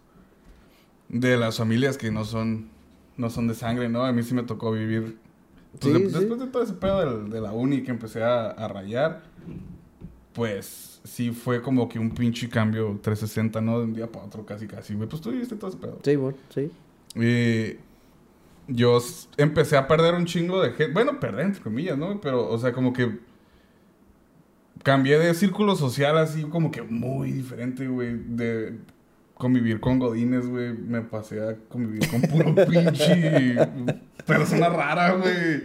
De 1.08 1.36
las 1.36 1.56
familias 1.58 1.98
que 1.98 2.10
no 2.10 2.24
son. 2.24 2.68
No 3.16 3.30
son 3.30 3.48
de 3.48 3.54
sangre, 3.54 3.88
¿no? 3.88 4.04
A 4.04 4.12
mí 4.12 4.22
sí 4.22 4.34
me 4.34 4.42
tocó 4.44 4.70
vivir. 4.72 5.18
pues, 5.80 5.82
Sí, 5.82 5.92
de- 5.92 6.08
sí. 6.10 6.14
Después 6.18 6.40
de 6.40 6.46
todo 6.46 6.62
ese 6.62 6.74
pedo 6.74 7.00
del- 7.00 7.30
de 7.30 7.40
la 7.40 7.52
uni 7.52 7.82
que 7.82 7.90
empecé 7.90 8.22
a, 8.22 8.50
a 8.50 8.68
rayar, 8.68 9.22
pues 10.32 10.87
sí 11.08 11.30
fue 11.30 11.62
como 11.62 11.88
que 11.88 11.98
un 11.98 12.10
pinche 12.10 12.48
cambio 12.48 12.98
360, 13.02 13.60
¿no? 13.60 13.78
De 13.78 13.84
un 13.86 13.94
día 13.94 14.06
para 14.06 14.26
otro, 14.26 14.44
casi, 14.44 14.66
casi, 14.66 14.94
güey. 14.94 15.08
Pues 15.08 15.22
tú 15.22 15.30
viviste 15.30 15.56
todo 15.56 15.70
ese 15.70 15.78
pedo. 15.78 15.98
Sí, 16.02 16.16
bueno, 16.16 16.36
sí. 16.54 16.70
Y 17.16 17.78
yo 18.68 18.98
empecé 19.36 19.76
a 19.76 19.88
perder 19.88 20.14
un 20.14 20.26
chingo 20.26 20.62
de 20.62 20.70
gente. 20.70 20.92
Bueno, 20.92 21.18
perder 21.18 21.46
entre 21.46 21.62
comillas, 21.62 21.96
¿no? 21.96 22.20
Pero, 22.20 22.48
o 22.48 22.58
sea, 22.58 22.72
como 22.72 22.92
que 22.92 23.18
cambié 24.82 25.18
de 25.18 25.34
círculo 25.34 25.74
social 25.74 26.18
así 26.18 26.42
como 26.42 26.70
que 26.70 26.82
muy 26.82 27.32
diferente, 27.32 27.88
güey. 27.88 28.14
De 28.14 28.78
convivir 29.34 29.80
con 29.80 29.98
godines, 29.98 30.46
güey. 30.46 30.74
Me 30.74 31.00
pasé 31.00 31.40
a 31.40 31.56
convivir 31.68 32.08
con 32.10 32.20
puro 32.22 32.54
pinche 32.68 33.56
persona 34.26 34.68
rara, 34.68 35.12
güey. 35.12 35.62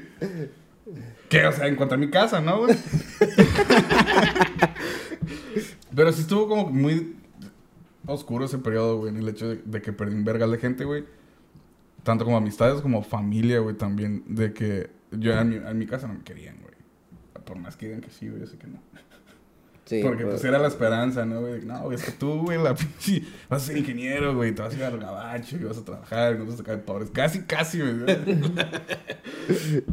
Que, 1.28 1.46
o 1.46 1.52
sea, 1.52 1.68
encontré 1.68 1.98
mi 1.98 2.10
casa, 2.10 2.40
¿no, 2.40 2.60
güey? 2.60 2.78
Pero 5.96 6.12
sí 6.12 6.22
estuvo 6.22 6.48
como 6.48 6.70
muy 6.70 7.16
oscuro 8.06 8.46
ese 8.46 8.58
periodo, 8.58 8.98
güey, 8.98 9.12
en 9.14 9.18
el 9.18 9.30
hecho 9.30 9.48
de, 9.48 9.62
de 9.64 9.82
que 9.82 9.94
perdí 9.94 10.16
un 10.16 10.24
vergal 10.24 10.52
de 10.52 10.58
gente, 10.58 10.86
güey. 10.86 11.06
Tanto 12.04 12.26
como 12.26 12.38
amistades 12.38 12.82
como 12.82 13.02
familia, 13.04 13.60
güey, 13.60 13.76
también. 13.76 14.24
De 14.28 14.54
que 14.54 14.90
yo 15.12 15.34
en 15.34 15.50
mi, 15.50 15.56
en 15.56 15.78
mi 15.78 15.86
casa 15.86 16.08
no 16.08 16.16
me 16.16 16.24
querían, 16.24 16.58
güey. 16.62 16.74
por 17.46 17.58
más 17.58 17.78
que 17.78 17.88
digan 17.88 18.02
que 18.02 18.10
sí, 18.10 18.28
güey, 18.28 18.42
yo 18.42 18.48
sé 18.48 18.58
que 18.58 18.68
no. 18.68 18.80
Sí, 19.86 20.00
Porque 20.02 20.26
pues 20.26 20.42
era 20.46 20.60
la 20.60 20.70
esperanza, 20.70 21.26
¿no, 21.26 21.42
güey? 21.42 21.66
No, 21.66 21.82
güey, 21.82 21.96
es 21.96 22.04
que 22.06 22.14
tú, 22.14 22.42
güey, 22.42 22.62
la 22.62 22.74
pinche, 22.76 23.24
vas 23.50 23.64
a 23.64 23.66
ser 23.68 23.78
ingeniero, 23.78 24.34
güey, 24.34 24.56
te 24.56 24.62
vas 24.62 24.74
a 24.74 24.78
ir 24.78 24.84
al 24.84 24.98
gabacho 24.98 25.58
y 25.58 25.64
vas 25.64 25.78
a 25.78 25.84
trabajar, 25.84 26.40
no 26.40 26.46
vas 26.46 26.54
a 26.56 26.58
sacar 26.58 26.82
pobres. 26.84 27.10
Casi, 27.12 27.42
casi, 27.42 27.80
güey. 27.82 28.06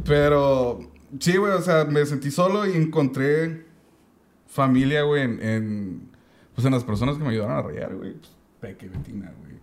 Pero, 0.04 0.92
sí, 1.18 1.36
güey, 1.36 1.52
o 1.52 1.60
sea, 1.60 1.84
me 1.86 2.06
sentí 2.06 2.30
solo 2.30 2.66
y 2.66 2.76
encontré 2.76 3.66
familia, 4.50 5.02
güey, 5.02 5.22
en, 5.22 5.42
en, 5.42 6.10
pues 6.54 6.66
en 6.66 6.72
las 6.72 6.84
personas 6.84 7.16
que 7.16 7.22
me 7.24 7.30
ayudaron 7.30 7.56
a 7.56 7.62
rayar, 7.62 7.94
güey. 7.94 8.12
Pues, 8.14 8.32
Peque, 8.60 8.88
Betina, 8.88 9.32
güey. 9.40 9.54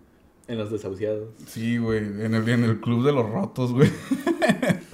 En 0.47 0.57
los 0.57 0.71
desahuciados. 0.71 1.29
Sí, 1.45 1.77
güey, 1.77 1.99
en 1.99 2.33
el, 2.33 2.47
en 2.47 2.63
el 2.63 2.79
club 2.79 3.05
de 3.05 3.11
los 3.11 3.29
rotos, 3.29 3.73
güey. 3.73 3.91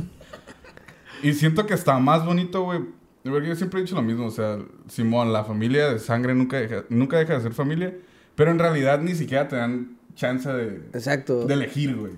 y 1.23 1.33
siento 1.33 1.65
que 1.65 1.75
está 1.75 1.99
más 1.99 2.25
bonito, 2.25 2.63
güey. 2.63 2.81
Porque 3.23 3.47
yo 3.47 3.55
siempre 3.55 3.79
he 3.79 3.83
dicho 3.83 3.95
lo 3.95 4.01
mismo, 4.01 4.25
o 4.25 4.31
sea, 4.31 4.59
Simón, 4.89 5.31
la 5.31 5.45
familia 5.45 5.89
de 5.93 5.99
sangre 5.99 6.35
nunca 6.35 6.57
deja, 6.57 6.83
nunca 6.89 7.17
deja 7.17 7.35
de 7.35 7.41
ser 7.41 7.53
familia, 7.53 7.95
pero 8.35 8.51
en 8.51 8.59
realidad 8.59 8.99
ni 8.99 9.15
siquiera 9.15 9.47
te 9.47 9.55
dan 9.55 9.97
chance 10.13 10.49
de, 10.51 10.75
Exacto. 10.93 11.45
de 11.45 11.53
elegir, 11.53 11.95
güey. 11.95 12.13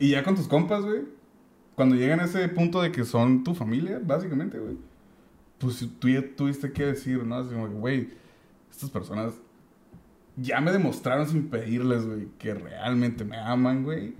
Y 0.00 0.10
ya 0.10 0.24
con 0.24 0.34
tus 0.34 0.48
compas, 0.48 0.82
güey, 0.82 1.02
cuando 1.76 1.94
llegan 1.94 2.18
a 2.18 2.24
ese 2.24 2.48
punto 2.48 2.82
de 2.82 2.90
que 2.90 3.04
son 3.04 3.44
tu 3.44 3.54
familia, 3.54 4.00
básicamente, 4.02 4.58
güey, 4.58 4.76
pues 5.58 5.86
tú 5.98 6.08
ya 6.08 6.24
tuviste 6.36 6.72
que 6.72 6.86
decir, 6.86 7.24
¿no? 7.24 7.36
Así 7.36 7.50
como, 7.52 7.68
güey, 7.68 8.08
estas 8.70 8.90
personas 8.90 9.34
ya 10.36 10.60
me 10.60 10.70
demostraron 10.72 11.26
sin 11.28 11.48
pedirles, 11.48 12.06
güey, 12.06 12.28
que 12.38 12.54
realmente 12.54 13.24
me 13.24 13.36
aman, 13.38 13.82
güey. 13.84 14.14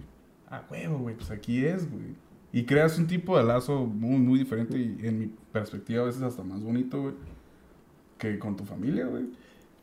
A 0.51 0.65
huevo, 0.71 0.99
güey, 0.99 1.15
pues 1.15 1.31
aquí 1.31 1.65
es, 1.65 1.91
güey. 1.91 2.15
Y 2.53 2.65
creas 2.65 2.99
un 2.99 3.07
tipo 3.07 3.37
de 3.39 3.45
lazo 3.45 3.85
muy, 3.85 4.19
muy 4.19 4.39
diferente 4.39 4.77
y 4.79 5.07
en 5.07 5.19
mi 5.19 5.27
perspectiva 5.53 6.03
a 6.03 6.07
veces 6.07 6.23
hasta 6.23 6.43
más 6.43 6.63
bonito, 6.63 7.03
güey, 7.03 7.15
que 8.19 8.39
con 8.39 8.57
tu 8.57 8.65
familia, 8.65 9.07
güey. 9.07 9.27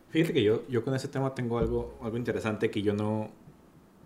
Fíjate 0.10 0.34
que 0.34 0.43
yo, 0.43 0.68
yo 0.68 0.84
con 0.84 0.95
ese 0.95 1.08
tema 1.08 1.36
tengo 1.36 1.60
algo, 1.60 1.97
algo 2.01 2.18
interesante 2.18 2.70
que 2.72 2.82
yo 2.82 2.93
no... 2.93 3.30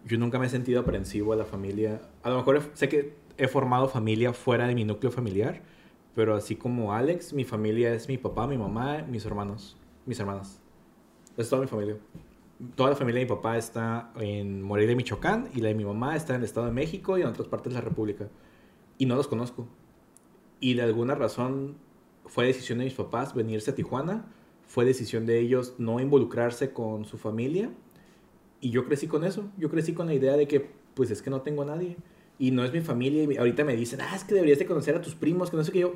Yo 0.06 0.18
nunca 0.18 0.40
me 0.40 0.46
he 0.48 0.50
sentido 0.50 0.82
aprensivo 0.82 1.34
a 1.34 1.36
la 1.36 1.46
familia. 1.46 2.02
A 2.24 2.30
lo 2.30 2.38
mejor 2.38 2.58
he- 2.58 2.76
sé 2.78 2.88
que 2.90 3.14
he 3.38 3.48
formado 3.48 3.88
familia 3.90 4.34
fuera 4.34 4.66
de 4.68 4.74
mi 4.76 4.86
núcleo 4.86 5.12
familiar, 5.12 5.62
pero 6.20 6.36
así 6.36 6.58
como 6.58 6.92
Alex, 6.92 7.32
mi 7.32 7.46
familia 7.46 7.94
es 7.94 8.10
mi 8.10 8.18
papá, 8.18 8.46
mi 8.46 8.58
mamá, 8.58 9.04
mis 9.04 9.26
hermanos, 9.26 9.78
mis 10.06 10.20
hermanas. 10.20 10.60
Es 11.38 11.48
toda 11.48 11.62
mi 11.62 11.68
familia. 11.70 11.96
Toda 12.76 12.90
la 12.90 12.98
familia 12.98 13.20
de 13.20 13.26
mi 13.26 13.30
papá 13.30 13.58
está 13.58 14.12
en 14.18 14.62
Morelia, 14.62 14.98
Michoacán, 14.98 15.48
y 15.54 15.62
la 15.62 15.70
de 15.70 15.76
mi 15.76 15.86
mamá 15.86 16.18
está 16.18 16.34
en 16.34 16.42
el 16.42 16.44
Estado 16.44 16.66
de 16.66 16.74
México 16.74 17.18
y 17.18 17.22
en 17.22 17.28
otras 17.28 17.48
partes 17.48 17.72
de 17.72 17.80
la 17.80 17.86
República. 17.86 18.28
Y 18.98 19.06
no 19.06 19.16
los 19.16 19.30
conozco. 19.30 19.66
Y 20.60 20.74
de 20.74 20.82
alguna 20.82 21.16
razón 21.16 21.78
fue 22.26 22.48
decisión 22.48 22.80
de 22.80 22.84
mis 22.84 22.96
papás 22.96 23.34
venirse 23.34 23.72
a 23.72 23.76
Tijuana, 23.76 24.26
fue 24.68 24.84
decisión 24.84 25.26
de 25.26 25.40
ellos 25.40 25.76
no 25.78 26.02
involucrarse 26.02 26.74
con 26.74 27.06
su 27.06 27.18
familia. 27.18 27.72
Y 28.60 28.72
yo 28.72 28.84
crecí 28.84 29.08
con 29.08 29.24
eso, 29.24 29.50
yo 29.58 29.70
crecí 29.70 29.94
con 29.94 30.08
la 30.08 30.16
idea 30.16 30.36
de 30.36 30.50
que 30.50 30.70
pues 30.96 31.12
es 31.12 31.22
que 31.22 31.30
no 31.30 31.44
tengo 31.44 31.62
a 31.62 31.66
nadie. 31.68 31.96
Y 32.40 32.52
no 32.52 32.64
es 32.64 32.74
mi 32.74 32.82
familia. 32.82 33.24
Y 33.32 33.38
ahorita 33.38 33.64
me 33.64 33.76
dicen, 33.76 34.00
ah, 34.02 34.16
es 34.16 34.24
que 34.24 34.34
deberías 34.34 34.58
de 34.58 34.66
conocer 34.66 34.96
a 34.96 35.02
tus 35.02 35.14
primos, 35.14 35.52
que 35.52 35.58
no 35.58 35.64
sé 35.64 35.72
qué. 35.72 35.80
Yo, 35.80 35.96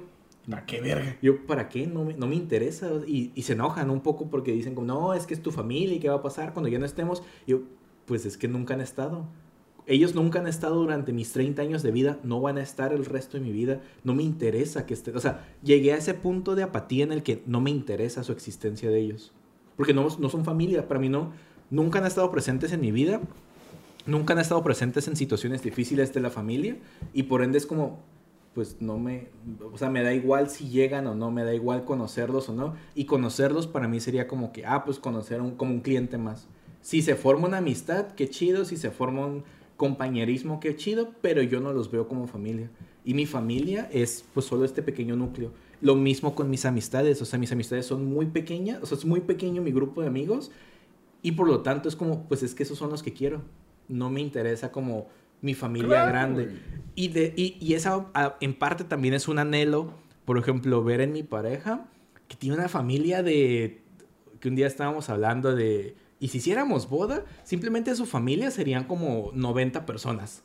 ¿Para 0.49 0.65
qué 0.65 0.81
verga? 0.81 1.17
yo, 1.21 1.45
¿para 1.45 1.69
qué? 1.69 1.87
No 1.87 2.03
me, 2.03 2.13
no 2.13 2.27
me 2.27 2.35
interesa. 2.35 2.91
Y, 3.07 3.31
y 3.33 3.43
se 3.43 3.53
enojan 3.53 3.89
un 3.89 4.01
poco 4.01 4.29
porque 4.29 4.51
dicen 4.51 4.75
como, 4.75 4.85
no, 4.87 5.13
es 5.13 5.25
que 5.25 5.33
es 5.33 5.41
tu 5.41 5.51
familia 5.51 5.95
y 5.95 5.99
qué 5.99 6.09
va 6.09 6.15
a 6.15 6.21
pasar 6.21 6.53
cuando 6.53 6.69
ya 6.69 6.79
no 6.79 6.85
estemos. 6.85 7.23
Yo, 7.47 7.61
pues 8.05 8.25
es 8.25 8.37
que 8.37 8.47
nunca 8.47 8.73
han 8.73 8.81
estado. 8.81 9.25
Ellos 9.85 10.15
nunca 10.15 10.39
han 10.39 10.47
estado 10.47 10.75
durante 10.75 11.11
mis 11.11 11.33
30 11.33 11.61
años 11.61 11.83
de 11.83 11.91
vida, 11.91 12.17
no 12.23 12.39
van 12.39 12.57
a 12.57 12.61
estar 12.61 12.93
el 12.93 13.03
resto 13.03 13.37
de 13.37 13.43
mi 13.43 13.51
vida. 13.51 13.81
No 14.03 14.13
me 14.13 14.23
interesa 14.23 14.85
que 14.85 14.93
estén. 14.93 15.15
O 15.15 15.19
sea, 15.19 15.45
llegué 15.61 15.93
a 15.93 15.97
ese 15.97 16.13
punto 16.13 16.55
de 16.55 16.63
apatía 16.63 17.03
en 17.03 17.11
el 17.11 17.23
que 17.23 17.43
no 17.45 17.59
me 17.59 17.69
interesa 17.69 18.23
su 18.23 18.31
existencia 18.31 18.89
de 18.89 18.99
ellos. 18.99 19.33
Porque 19.75 19.93
no, 19.93 20.07
no 20.19 20.29
son 20.29 20.45
familia, 20.45 20.87
para 20.87 20.99
mí 20.99 21.09
no. 21.09 21.33
Nunca 21.69 21.99
han 21.99 22.05
estado 22.05 22.29
presentes 22.31 22.71
en 22.71 22.81
mi 22.81 22.91
vida. 22.91 23.19
Nunca 24.05 24.33
han 24.33 24.39
estado 24.39 24.63
presentes 24.63 25.07
en 25.07 25.15
situaciones 25.15 25.61
difíciles 25.63 26.13
de 26.13 26.19
la 26.19 26.29
familia. 26.29 26.77
Y 27.13 27.23
por 27.23 27.41
ende 27.41 27.57
es 27.57 27.65
como, 27.65 27.99
pues 28.53 28.77
no 28.81 28.99
me, 28.99 29.29
o 29.71 29.77
sea, 29.77 29.89
me 29.89 30.03
da 30.03 30.13
igual 30.13 30.49
si 30.49 30.67
llegan 30.67 31.07
o 31.07 31.15
no, 31.15 31.31
me 31.31 31.43
da 31.43 31.53
igual 31.53 31.85
conocerlos 31.85 32.49
o 32.49 32.53
no. 32.53 32.75
Y 32.95 33.05
conocerlos 33.05 33.67
para 33.67 33.87
mí 33.87 33.99
sería 33.99 34.27
como 34.27 34.51
que, 34.51 34.65
ah, 34.65 34.83
pues 34.83 34.99
conocer 34.99 35.41
un, 35.41 35.55
como 35.55 35.71
un 35.71 35.79
cliente 35.79 36.17
más. 36.17 36.47
Si 36.81 37.01
se 37.01 37.15
forma 37.15 37.47
una 37.47 37.59
amistad, 37.59 38.07
qué 38.07 38.29
chido. 38.29 38.65
Si 38.65 38.75
se 38.75 38.91
forma 38.91 39.25
un 39.25 39.43
compañerismo, 39.77 40.59
qué 40.59 40.75
chido. 40.75 41.11
Pero 41.21 41.41
yo 41.41 41.61
no 41.61 41.71
los 41.71 41.89
veo 41.89 42.09
como 42.09 42.27
familia. 42.27 42.69
Y 43.05 43.13
mi 43.13 43.25
familia 43.25 43.89
es 43.91 44.25
pues 44.33 44.45
solo 44.45 44.65
este 44.65 44.81
pequeño 44.81 45.15
núcleo. 45.15 45.51
Lo 45.79 45.95
mismo 45.95 46.35
con 46.35 46.49
mis 46.49 46.65
amistades. 46.65 47.21
O 47.21 47.25
sea, 47.25 47.39
mis 47.39 47.53
amistades 47.53 47.85
son 47.85 48.05
muy 48.05 48.25
pequeñas. 48.25 48.83
O 48.83 48.85
sea, 48.85 48.97
es 48.97 49.05
muy 49.05 49.21
pequeño 49.21 49.61
mi 49.61 49.71
grupo 49.71 50.01
de 50.01 50.07
amigos. 50.07 50.51
Y 51.21 51.31
por 51.31 51.47
lo 51.47 51.61
tanto 51.61 51.87
es 51.87 51.95
como, 51.95 52.27
pues 52.27 52.43
es 52.43 52.53
que 52.53 52.63
esos 52.63 52.77
son 52.77 52.89
los 52.89 53.01
que 53.01 53.13
quiero. 53.13 53.41
No 53.87 54.09
me 54.09 54.21
interesa 54.21 54.71
como 54.71 55.07
mi 55.41 55.53
familia 55.53 55.87
Claro, 55.89 56.09
grande. 56.11 56.49
Y, 56.95 57.09
de, 57.09 57.33
y, 57.35 57.57
y 57.59 57.73
esa 57.73 58.05
a- 58.13 58.35
en 58.39 58.53
parte 58.53 58.83
también 58.83 59.13
es 59.13 59.27
un 59.27 59.39
anhelo, 59.39 59.93
por 60.25 60.37
ejemplo, 60.37 60.83
ver 60.83 61.01
en 61.01 61.11
mi 61.11 61.23
pareja 61.23 61.85
que 62.27 62.35
tiene 62.37 62.55
una 62.55 62.69
familia 62.69 63.23
de... 63.23 63.81
que 64.39 64.47
un 64.49 64.55
día 64.55 64.67
estábamos 64.67 65.09
hablando 65.09 65.55
de... 65.55 65.95
Y 66.19 66.29
si 66.29 66.37
hiciéramos 66.37 66.87
boda, 66.89 67.25
simplemente 67.43 67.93
su 67.95 68.05
familia 68.05 68.49
serían 68.51 68.85
como 68.85 69.31
90 69.33 69.85
personas. 69.85 70.41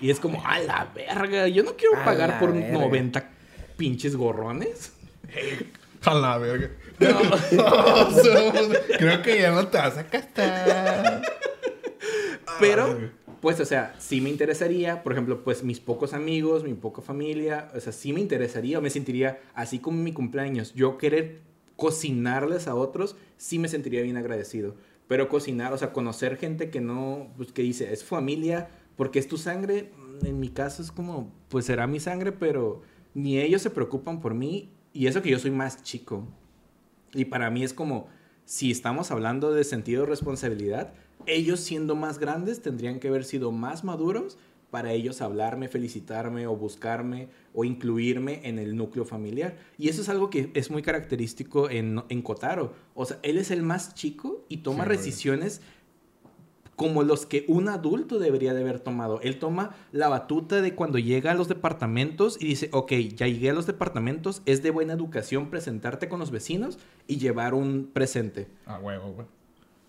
Y 0.00 0.10
es 0.10 0.20
como, 0.20 0.44
a 0.46 0.58
la 0.58 0.90
verga, 0.94 1.48
yo 1.48 1.62
no 1.62 1.74
quiero 1.76 1.96
A 1.98 2.04
pagar 2.04 2.38
por 2.38 2.52
verga. 2.52 2.72
90 2.78 3.30
pinches 3.78 4.14
gorrones. 4.16 4.92
A 6.04 6.14
la 6.14 6.36
verga. 6.36 6.68
Creo 8.98 9.22
que 9.22 9.40
ya 9.40 9.52
no 9.52 9.66
te 9.68 9.78
vas 9.78 9.96
a 9.98 10.04
casar. 10.04 11.22
Pero, 12.62 13.10
pues, 13.40 13.60
o 13.60 13.64
sea, 13.64 13.94
sí 13.98 14.20
me 14.20 14.30
interesaría, 14.30 15.02
por 15.02 15.12
ejemplo, 15.12 15.42
pues 15.42 15.64
mis 15.64 15.80
pocos 15.80 16.14
amigos, 16.14 16.64
mi 16.64 16.74
poca 16.74 17.02
familia, 17.02 17.70
o 17.74 17.80
sea, 17.80 17.92
sí 17.92 18.12
me 18.12 18.20
interesaría, 18.20 18.78
o 18.78 18.82
me 18.82 18.90
sentiría, 18.90 19.40
así 19.54 19.78
como 19.80 19.98
en 19.98 20.04
mi 20.04 20.12
cumpleaños, 20.12 20.72
yo 20.74 20.96
querer 20.96 21.40
cocinarles 21.76 22.68
a 22.68 22.74
otros, 22.74 23.16
sí 23.36 23.58
me 23.58 23.68
sentiría 23.68 24.02
bien 24.02 24.16
agradecido. 24.16 24.76
Pero 25.08 25.28
cocinar, 25.28 25.72
o 25.72 25.78
sea, 25.78 25.92
conocer 25.92 26.36
gente 26.36 26.70
que 26.70 26.80
no, 26.80 27.32
pues 27.36 27.52
que 27.52 27.62
dice, 27.62 27.92
es 27.92 28.04
familia, 28.04 28.70
porque 28.96 29.18
es 29.18 29.26
tu 29.26 29.36
sangre, 29.36 29.90
mm, 29.96 30.26
en 30.26 30.38
mi 30.38 30.48
caso 30.48 30.82
es 30.82 30.92
como, 30.92 31.32
pues 31.48 31.64
será 31.64 31.86
mi 31.86 31.98
sangre, 31.98 32.32
pero 32.32 32.82
ni 33.14 33.38
ellos 33.38 33.62
se 33.62 33.70
preocupan 33.70 34.20
por 34.20 34.34
mí, 34.34 34.70
y 34.92 35.08
eso 35.08 35.20
que 35.20 35.30
yo 35.30 35.38
soy 35.38 35.50
más 35.50 35.82
chico. 35.82 36.28
Y 37.12 37.24
para 37.24 37.50
mí 37.50 37.64
es 37.64 37.74
como, 37.74 38.08
si 38.44 38.70
estamos 38.70 39.10
hablando 39.10 39.52
de 39.52 39.64
sentido 39.64 40.02
de 40.02 40.10
responsabilidad, 40.10 40.94
ellos 41.26 41.60
siendo 41.60 41.94
más 41.94 42.18
grandes 42.18 42.62
tendrían 42.62 43.00
que 43.00 43.08
haber 43.08 43.24
sido 43.24 43.52
más 43.52 43.84
maduros 43.84 44.38
para 44.70 44.92
ellos 44.92 45.20
hablarme, 45.20 45.68
felicitarme 45.68 46.46
o 46.46 46.56
buscarme 46.56 47.28
o 47.52 47.64
incluirme 47.64 48.40
en 48.44 48.58
el 48.58 48.74
núcleo 48.74 49.04
familiar. 49.04 49.56
Y 49.76 49.90
eso 49.90 50.00
es 50.00 50.08
algo 50.08 50.30
que 50.30 50.50
es 50.54 50.70
muy 50.70 50.80
característico 50.80 51.68
en, 51.68 52.02
en 52.08 52.22
Kotaro. 52.22 52.72
O 52.94 53.04
sea, 53.04 53.18
él 53.22 53.36
es 53.36 53.50
el 53.50 53.62
más 53.62 53.94
chico 53.94 54.46
y 54.48 54.58
toma 54.58 54.84
Sí, 54.84 54.90
decisiones 54.90 55.60
como 56.74 57.02
los 57.02 57.26
que 57.26 57.44
un 57.48 57.68
adulto 57.68 58.18
debería 58.18 58.54
de 58.54 58.62
haber 58.62 58.80
tomado. 58.80 59.20
Él 59.20 59.38
toma 59.38 59.76
la 59.92 60.08
batuta 60.08 60.62
de 60.62 60.74
cuando 60.74 60.98
llega 60.98 61.32
a 61.32 61.34
los 61.34 61.48
departamentos 61.48 62.38
y 62.40 62.46
dice, 62.46 62.70
ok, 62.72 62.92
ya 63.14 63.26
llegué 63.26 63.50
a 63.50 63.52
los 63.52 63.66
departamentos, 63.66 64.42
es 64.46 64.62
de 64.62 64.70
buena 64.70 64.94
educación 64.94 65.50
presentarte 65.50 66.08
con 66.08 66.18
los 66.18 66.30
vecinos 66.30 66.78
y 67.06 67.18
llevar 67.18 67.52
un 67.52 67.90
presente. 67.92 68.48
A 68.64 68.78
huevo, 68.78 69.12
güey. 69.12 69.26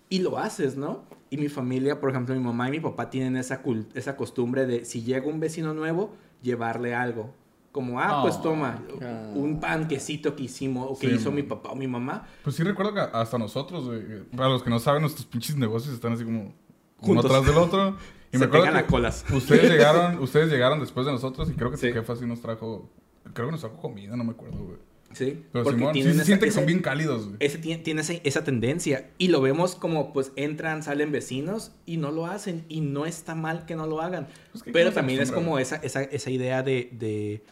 Y 0.08 0.20
lo 0.20 0.38
haces, 0.38 0.76
¿no? 0.76 1.04
Y 1.30 1.36
mi 1.38 1.48
familia, 1.48 2.00
por 2.00 2.10
ejemplo, 2.10 2.34
mi 2.34 2.40
mamá 2.42 2.68
y 2.68 2.72
mi 2.72 2.80
papá 2.80 3.10
tienen 3.10 3.36
esa, 3.36 3.62
cul- 3.62 3.86
esa 3.94 4.16
costumbre 4.16 4.66
de 4.66 4.84
si 4.84 5.02
llega 5.02 5.26
un 5.26 5.40
vecino 5.40 5.74
nuevo, 5.74 6.14
llevarle 6.42 6.94
algo. 6.94 7.32
Como, 7.72 7.98
ah, 7.98 8.20
pues 8.22 8.36
Oh. 8.36 8.40
toma, 8.42 8.82
Ah. 9.02 9.30
un 9.34 9.58
panquecito 9.58 10.36
que 10.36 10.44
hicimos 10.44 10.86
o 10.90 10.98
que 10.98 11.08
Sí, 11.08 11.14
hizo 11.16 11.30
man. 11.30 11.36
mi 11.36 11.42
papá 11.42 11.70
o 11.70 11.74
mi 11.74 11.88
mamá. 11.88 12.28
Pues 12.44 12.54
sí 12.54 12.62
recuerdo 12.62 12.94
que 12.94 13.00
hasta 13.00 13.36
nosotros, 13.38 13.86
güey, 13.86 14.22
para 14.36 14.48
los 14.50 14.62
que 14.62 14.70
no 14.70 14.78
saben, 14.78 15.00
nuestros 15.02 15.26
pinches 15.26 15.56
negocios 15.56 15.92
están 15.94 16.12
así 16.12 16.24
como 16.24 16.40
uno 16.42 16.52
Juntos. 17.00 17.24
atrás 17.26 17.46
del 17.46 17.56
otro. 17.58 17.96
Y 18.34 18.36
Se 18.36 18.40
me 18.40 18.46
acuerdo 18.46 18.64
pegan 18.66 18.78
a 18.78 18.82
que 18.86 18.90
colas. 18.90 19.24
ustedes 19.32 19.70
llegaron, 19.70 20.18
ustedes 20.22 20.50
llegaron 20.50 20.80
después 20.80 21.06
de 21.06 21.12
nosotros 21.12 21.48
y 21.50 21.54
creo 21.54 21.70
que 21.70 21.76
Sí. 21.76 21.88
tu 21.88 21.94
jefa 21.94 22.16
sí 22.16 22.26
nos 22.26 22.40
trajo, 22.40 22.90
creo 23.32 23.46
que 23.46 23.52
nos 23.52 23.60
trajo 23.60 23.76
comida, 23.76 24.16
no 24.16 24.24
me 24.24 24.32
acuerdo, 24.32 24.58
güey. 24.58 24.78
Sí, 25.14 25.42
Pero 25.52 25.64
porque 25.64 25.78
Simón, 25.78 25.94
sí 25.94 26.00
tienen 26.00 26.12
se 26.14 26.18
esa- 26.18 26.26
siente 26.26 26.46
que 26.46 26.52
son 26.52 26.66
bien 26.66 26.80
cálidos, 26.82 27.24
güey. 27.26 27.36
ese 27.40 27.58
tiene, 27.58 27.82
tiene 27.82 28.00
esa, 28.02 28.12
esa 28.24 28.44
tendencia 28.44 29.10
y 29.16 29.28
lo 29.28 29.40
vemos 29.40 29.74
como 29.76 30.12
pues 30.12 30.32
entran, 30.36 30.82
salen 30.82 31.12
vecinos 31.12 31.72
y 31.86 31.96
no 31.96 32.10
lo 32.10 32.26
hacen 32.26 32.64
y 32.68 32.80
no 32.82 33.06
está 33.06 33.34
mal 33.34 33.64
que 33.64 33.76
no 33.76 33.86
lo 33.86 34.00
hagan. 34.02 34.26
Pues 34.52 34.64
Pero 34.72 34.92
también 34.92 35.20
es 35.20 35.32
como 35.32 35.58
esa, 35.58 35.76
esa, 35.76 36.02
esa 36.02 36.30
idea 36.30 36.62
de, 36.62 36.90
de, 36.92 37.42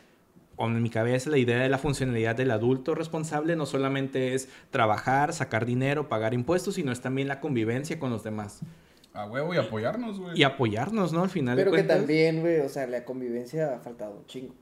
o 0.56 0.66
en 0.66 0.82
mi 0.82 0.90
cabeza 0.90 1.30
la 1.30 1.38
idea 1.38 1.58
de 1.60 1.68
la 1.68 1.78
funcionalidad 1.78 2.36
del 2.36 2.50
adulto 2.50 2.94
responsable 2.94 3.56
no 3.56 3.64
solamente 3.64 4.34
es 4.34 4.48
trabajar, 4.70 5.32
sacar 5.32 5.64
dinero, 5.64 6.08
pagar 6.08 6.34
impuestos, 6.34 6.74
sino 6.74 6.92
es 6.92 7.00
también 7.00 7.28
la 7.28 7.40
convivencia 7.40 7.98
con 7.98 8.10
los 8.10 8.22
demás 8.24 8.60
A 9.14 9.26
huevo 9.26 9.54
y 9.54 9.56
apoyarnos, 9.58 10.18
güey. 10.18 10.38
y 10.38 10.42
apoyarnos, 10.42 11.12
¿no? 11.12 11.22
Al 11.22 11.30
final 11.30 11.56
Pero 11.56 11.70
de 11.70 11.76
que 11.78 11.82
también, 11.84 12.40
güey, 12.40 12.60
o 12.60 12.68
sea, 12.68 12.86
la 12.86 13.04
convivencia 13.04 13.76
ha 13.76 13.78
faltado 13.78 14.16
un 14.18 14.26
chingo. 14.26 14.54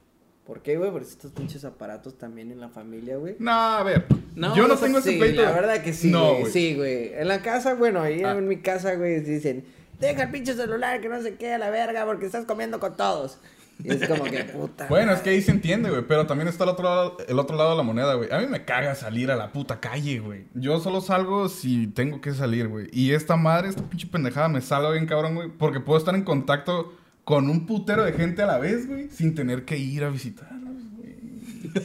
¿Por 0.47 0.62
qué, 0.62 0.76
güey? 0.76 0.91
Porque 0.91 1.07
estos 1.07 1.30
pinches 1.32 1.64
aparatos 1.64 2.18
también 2.18 2.51
en 2.51 2.61
la 2.61 2.68
familia, 2.68 3.16
güey. 3.16 3.36
No, 3.38 3.53
a 3.53 3.82
ver. 3.84 4.07
No, 4.34 4.57
yo 4.57 4.66
no 4.66 4.76
tengo 4.76 4.99
ese 4.99 5.12
Sí, 5.12 5.18
pleito. 5.18 5.43
la 5.43 5.53
verdad 5.53 5.82
que 5.82 5.93
sí, 5.93 6.11
No, 6.11 6.30
güey. 6.30 6.41
güey. 6.41 6.53
Sí, 6.53 6.74
güey. 6.74 7.12
En 7.14 7.28
la 7.28 7.41
casa, 7.43 7.74
bueno, 7.74 8.01
ahí 8.01 8.22
Ah. 8.24 8.32
en 8.32 8.49
mi 8.49 8.57
casa, 8.57 8.95
güey, 8.95 9.20
dicen, 9.20 9.64
deja 10.01 10.24
el 10.24 10.30
pinche 10.30 10.55
celular 10.55 11.01
que 11.01 11.09
no 11.09 11.22
se 11.22 11.36
quede 11.36 11.55
a 11.55 11.59
la 11.59 11.70
verga 11.70 12.05
porque 12.05 12.26
estás 12.26 12.47
comiendo 12.47 12.80
con 12.80 12.97
todos. 12.97 13.38
Y 13.82 13.93
es 13.93 14.07
como 14.09 14.24
que 14.24 14.45
puta. 14.53 14.86
Bueno, 14.88 15.12
es 15.12 15.20
que 15.20 15.30
ahí 15.30 15.41
se 15.41 15.53
entiende, 15.53 15.88
güey. 15.88 16.03
Pero 16.07 16.26
también 16.26 16.49
está 16.49 16.64
el 16.64 16.70
otro, 16.70 16.84
lado, 16.84 17.16
el 17.28 17.38
otro 17.38 17.57
lado 17.57 17.70
de 17.70 17.76
la 17.76 17.82
moneda, 17.82 18.14
güey. 18.14 18.30
A 18.32 18.38
mí 18.38 18.47
me 18.47 18.64
caga 18.64 18.95
salir 18.95 19.30
a 19.30 19.36
la 19.36 19.53
puta 19.53 19.78
calle, 19.80 20.18
güey. 20.18 20.45
Yo 20.55 20.80
solo 20.80 21.01
salgo 21.01 21.49
si 21.49 21.86
tengo 21.86 22.20
que 22.20 22.32
salir, 22.34 22.68
güey. 22.68 22.88
Y 22.93 23.12
esta 23.12 23.36
madre, 23.36 23.68
esta 23.68 23.82
pinche 23.82 24.07
pendejada 24.09 24.49
me 24.49 24.61
salga 24.61 24.91
bien 24.91 25.07
cabrón, 25.07 25.34
güey. 25.36 25.49
Porque 25.49 25.80
puedo 25.80 25.99
estar 25.99 26.14
en 26.14 26.24
contacto 26.24 26.93
con 27.31 27.49
un 27.49 27.64
putero 27.64 28.03
de 28.05 28.12
gente 28.12 28.43
a 28.43 28.47
la 28.47 28.59
vez, 28.59 28.89
güey. 28.89 29.09
Sin 29.09 29.37
tener 29.37 29.64
que 29.64 29.78
ir 29.78 30.03
a 30.03 30.11
visitarlos, 30.11 30.74
güey. 30.97 31.14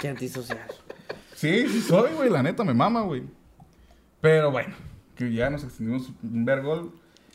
Qué 0.00 0.06
antisocial. 0.08 0.60
Sí, 1.34 1.66
sí 1.66 1.80
soy, 1.80 2.12
güey. 2.14 2.30
La 2.30 2.44
neta 2.44 2.62
me 2.62 2.72
mama, 2.72 3.02
güey. 3.02 3.24
Pero 4.20 4.52
bueno, 4.52 4.72
que 5.16 5.32
ya 5.32 5.50
nos 5.50 5.64
extendimos 5.64 6.12
un 6.22 6.44
vergol. 6.44 6.92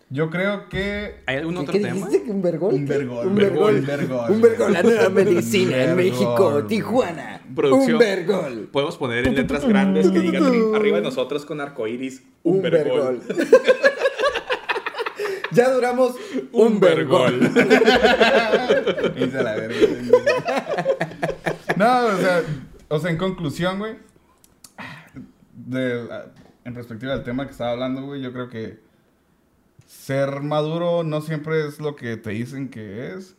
Yo 0.09 0.30
creo 0.30 0.70
que 0.70 1.22
¿Hay 1.26 1.36
algún 1.38 1.55
¿Qué, 1.55 1.59
otro 1.62 1.74
qué 1.74 1.80
tema? 1.82 1.95
dijiste? 1.95 2.24
¿Que 2.24 2.32
¿Un 2.32 2.41
vergol? 2.41 2.74
Un 2.74 2.86
vergol, 2.86 3.28
Un 3.28 3.36
vergol, 3.36 3.82
vergol. 3.82 4.07
vergol. 4.07 4.32
Un 4.32 4.41
vergol. 4.41 4.74
La 4.74 4.84
nueva 4.84 5.07
Un 5.09 5.14
medicina 5.14 5.84
en 5.84 5.95
México. 5.97 6.64
Tijuana. 6.66 7.41
Producción. 7.53 7.93
Un 7.93 7.99
vergol. 7.99 8.70
Podemos 8.72 8.97
poner 8.97 9.28
en 9.28 9.36
letras 9.36 9.66
grandes 9.68 10.09
que 10.09 10.20
digan 10.22 10.45
arriba 10.76 10.97
de 10.97 11.03
nosotros 11.03 11.45
con 11.45 11.59
arcoiris 11.59 12.24
un, 12.43 12.55
Un 12.55 12.62
vergol. 12.62 13.22
ya 15.52 15.70
duramos 15.72 16.16
un, 16.52 16.80
vergol. 16.80 17.39
La 19.16 19.56
verga. 19.56 19.76
no, 21.76 22.06
o 22.08 22.18
sea, 22.18 22.43
o 22.89 22.99
sea, 22.99 23.12
en 23.12 23.18
conclusión, 23.18 23.80
güey, 23.80 23.97
de 25.54 26.04
la- 26.06 26.26
en 26.64 26.74
perspectiva 26.74 27.14
del 27.14 27.24
tema 27.24 27.45
que 27.45 27.52
estaba 27.52 27.72
hablando, 27.72 28.04
güey, 28.04 28.22
yo 28.22 28.32
creo 28.32 28.49
que 28.49 28.80
ser 29.86 30.41
maduro 30.41 31.04
no 31.04 31.22
siempre 31.22 31.66
es 31.68 31.80
lo 31.80 31.95
que 31.95 32.18
te 32.18 32.32
dicen 32.32 32.70
que 32.70 33.14
es. 33.14 33.36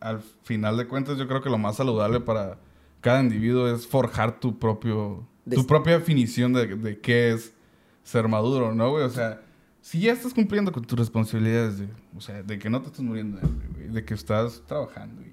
Al 0.00 0.20
final 0.44 0.76
de 0.76 0.86
cuentas, 0.86 1.18
yo 1.18 1.26
creo 1.26 1.42
que 1.42 1.50
lo 1.50 1.58
más 1.58 1.76
saludable 1.76 2.20
para 2.20 2.58
cada 3.00 3.20
individuo 3.20 3.68
es 3.68 3.86
forjar 3.86 4.38
tu 4.38 4.58
propio, 4.58 5.26
tu 5.50 5.66
propia 5.66 5.98
definición 5.98 6.52
de, 6.52 6.66
de 6.76 7.00
qué 7.00 7.32
es 7.32 7.52
ser 8.04 8.28
maduro, 8.28 8.74
¿no, 8.74 8.90
güey? 8.90 9.04
O 9.04 9.10
sea, 9.10 9.40
si 9.88 10.00
ya 10.00 10.12
estás 10.12 10.34
cumpliendo 10.34 10.70
con 10.70 10.84
tus 10.84 10.98
responsabilidades, 10.98 11.78
de, 11.78 11.88
o 12.14 12.20
sea, 12.20 12.42
de 12.42 12.58
que 12.58 12.68
no 12.68 12.82
te 12.82 12.88
estás 12.88 13.00
muriendo 13.00 13.38
de 13.38 13.46
hambre, 13.46 13.68
güey, 13.72 13.88
de 13.88 14.04
que 14.04 14.12
estás 14.12 14.62
trabajando 14.66 15.22
y, 15.22 15.32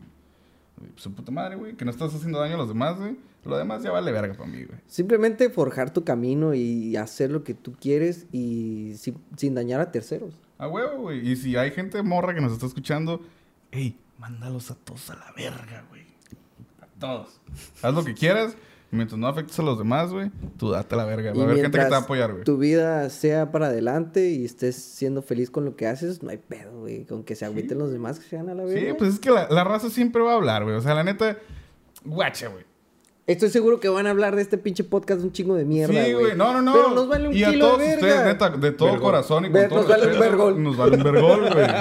pues, 0.76 0.92
su 0.96 1.14
puta 1.14 1.30
madre, 1.30 1.58
güey, 1.58 1.76
que 1.76 1.84
no 1.84 1.92
estás 1.92 2.16
haciendo 2.16 2.40
daño 2.40 2.56
a 2.56 2.60
los 2.60 2.70
demás, 2.70 2.98
güey, 2.98 3.18
lo 3.44 3.58
demás 3.58 3.84
ya 3.84 3.92
vale 3.92 4.14
verga 4.14 4.34
para 4.34 4.50
mí, 4.50 4.64
güey. 4.64 4.80
Simplemente 4.88 5.50
forjar 5.50 5.92
tu 5.92 6.06
camino 6.06 6.54
y 6.54 6.96
hacer 6.96 7.32
lo 7.32 7.44
que 7.44 7.54
tú 7.54 7.74
quieres 7.74 8.28
y 8.32 8.94
sin, 8.96 9.18
sin 9.36 9.56
dañar 9.56 9.82
a 9.82 9.92
terceros. 9.92 10.40
A 10.58 10.70
huevo, 10.70 11.02
güey. 11.02 11.30
Y 11.30 11.36
si 11.36 11.58
hay 11.58 11.72
gente 11.72 12.02
morra 12.02 12.34
que 12.34 12.40
nos 12.40 12.54
está 12.54 12.66
escuchando, 12.66 13.20
hey, 13.72 14.00
mándalos 14.20 14.72
a 14.72 14.76
todos 14.76 15.10
a 15.10 15.16
la 15.16 15.34
verga, 15.36 15.84
güey. 15.90 16.06
A 16.80 16.88
todos. 16.98 17.42
Haz 17.82 17.94
lo 17.94 18.06
que 18.06 18.14
quieras. 18.14 18.56
Mientras 18.96 19.20
no 19.20 19.28
afectes 19.28 19.60
a 19.60 19.64
los 19.64 19.78
demás, 19.78 20.12
güey, 20.12 20.32
tú 20.58 20.72
date 20.72 20.96
a 20.96 20.98
la 20.98 21.06
verga. 21.06 21.32
Va 21.32 21.38
Y 21.38 21.42
a 21.42 21.44
haber 21.44 21.56
gente 21.58 21.78
que 21.78 21.84
te 21.84 21.90
va 21.92 21.98
a 21.98 22.00
apoyar, 22.02 22.32
güey. 22.32 22.44
Tu 22.44 22.58
vida 22.58 23.10
sea 23.10 23.52
para 23.52 23.68
adelante 23.68 24.30
y 24.30 24.46
estés 24.46 24.76
siendo 24.76 25.22
feliz 25.22 25.50
con 25.52 25.66
lo 25.66 25.76
que 25.76 25.88
haces, 25.88 26.24
no 26.24 26.30
hay 26.32 26.38
pedo, 26.38 26.80
güey. 26.80 27.06
Con 27.06 27.24
que 27.24 27.36
se 27.36 27.46
agüiten 27.46 27.78
los 27.78 27.92
demás 27.92 28.20
que 28.20 28.26
sean 28.28 28.50
a 28.50 28.56
la 28.56 28.64
verga. 28.64 28.80
Sí, 28.92 28.96
pues 28.98 29.14
es 29.14 29.20
que 29.20 29.30
la, 29.30 29.48
la 29.50 29.64
raza 29.64 29.90
siempre 29.90 30.22
va 30.22 30.32
a 30.32 30.36
hablar, 30.36 30.64
güey. 30.64 30.76
O 30.76 30.82
sea, 30.82 30.94
la 30.96 31.04
neta, 31.04 31.38
guacha, 32.04 32.48
güey. 32.48 32.64
Estoy 33.28 33.50
seguro 33.50 33.80
que 33.80 33.90
van 33.90 34.06
a 34.06 34.12
hablar 34.12 34.36
de 34.36 34.44
este 34.44 34.58
pinche 34.60 34.84
podcast 34.84 35.24
un 35.24 35.32
chingo 35.32 35.56
de 35.56 35.66
mierda, 35.66 36.06
Sí, 36.06 36.14
güey. 36.14 36.36
No, 36.36 36.54
no, 36.54 36.62
no. 36.62 36.74
Pero 36.74 36.90
nos 36.92 37.08
vale 37.10 37.28
un 37.30 37.34
y 37.36 37.44
a 37.44 37.50
kilo 37.50 37.66
todos 37.66 37.80
de 37.80 37.86
verga. 37.88 38.02
ustedes, 38.08 38.26
neta, 38.26 38.50
de 38.52 38.72
todo 38.72 38.88
Vergol. 38.90 39.02
corazón 39.04 39.46
y 39.46 39.48
con 39.48 39.54
Ver- 39.54 39.70
todo 39.70 39.80
nos 39.80 39.88
vale 39.90 40.14
un 40.14 40.20
vergol. 40.20 40.64
Nos 40.64 40.78
vale 40.78 40.98
un 40.98 41.04
vergol, 41.04 41.40
güey. 41.52 41.66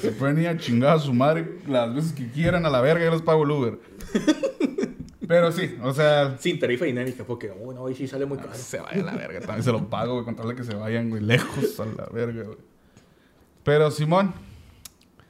Se 0.00 0.10
pueden 0.12 0.38
ir 0.40 0.48
a 0.48 0.56
chingar 0.56 0.96
a 0.96 0.98
su 0.98 1.12
madre 1.12 1.58
las 1.68 1.94
veces 1.94 2.12
que 2.12 2.26
quieran 2.30 2.64
a 2.66 2.70
la 2.70 2.80
verga, 2.80 3.04
yo 3.04 3.10
les 3.12 3.22
pago 3.22 3.44
el 3.44 3.50
Uber. 3.50 3.78
Pero 5.26 5.52
sí, 5.52 5.76
o 5.82 5.94
sea, 5.94 6.36
Sin 6.38 6.58
tarifa 6.58 6.84
dinámica, 6.84 7.24
porque, 7.24 7.50
oh, 7.50 7.72
no, 7.72 7.82
hoy 7.82 7.94
sí 7.94 8.06
sale 8.06 8.26
muy 8.26 8.38
caro. 8.38 8.52
se 8.54 8.80
vaya 8.80 9.00
a 9.00 9.04
la 9.04 9.16
verga. 9.16 9.40
También 9.40 9.62
se 9.62 9.72
lo 9.72 9.88
pago, 9.88 10.14
güey, 10.14 10.24
con 10.24 10.36
tal 10.36 10.48
de 10.48 10.56
que 10.56 10.64
se 10.64 10.74
vayan, 10.74 11.10
güey, 11.10 11.22
lejos 11.22 11.78
a 11.80 11.86
la 11.86 12.06
verga, 12.12 12.42
güey. 12.42 12.58
Pero, 13.64 13.90
Simón, 13.90 14.34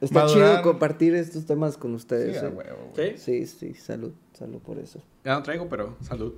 Está 0.03 0.25
Madurar. 0.25 0.51
chido 0.51 0.63
compartir 0.63 1.15
estos 1.15 1.47
temas 1.47 1.77
con 1.77 1.93
sí, 1.93 1.97
ustedes. 1.97 2.43
a 2.43 2.47
eh. 2.47 2.49
huevo, 2.49 2.91
güey. 2.93 3.17
¿Sí? 3.19 3.47
Sí, 3.47 3.49
sí, 3.71 3.75
salud, 3.75 4.13
salud 4.33 4.61
por 4.61 4.81
eso. 4.81 5.01
Ya 5.25 5.35
no 5.35 5.45
traigo, 5.45 5.69
pero 5.69 5.97
salud. 6.01 6.35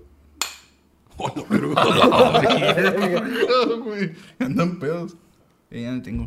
güey. 3.85 4.13
Andan 4.39 4.79
pedos. 4.79 5.17
Y 5.71 5.83
ya 5.83 5.93
no 5.93 6.03
tengo. 6.03 6.27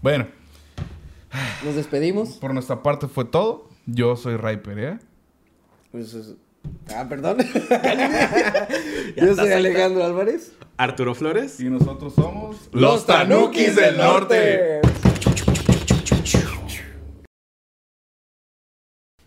Bueno, 0.00 0.28
Nos 1.64 1.74
despedimos. 1.74 2.36
por 2.36 2.54
nuestra 2.54 2.84
parte 2.84 3.08
fue 3.08 3.24
todo. 3.24 3.68
Yo 3.86 4.14
soy 4.14 4.36
Ray 4.36 4.58
Perea. 4.58 5.00
Pues, 5.90 6.14
es- 6.14 6.34
Ah, 6.94 7.06
perdón. 7.08 7.38
Yo 9.16 9.34
soy 9.34 9.52
Alejandro 9.52 10.04
Álvarez. 10.04 10.52
Arturo 10.76 11.14
Flores. 11.14 11.58
Y 11.60 11.70
nosotros 11.70 12.14
somos 12.14 12.68
Los 12.72 13.06
Tanukis 13.06 13.76
del 13.76 13.96
Norte. 13.96 14.80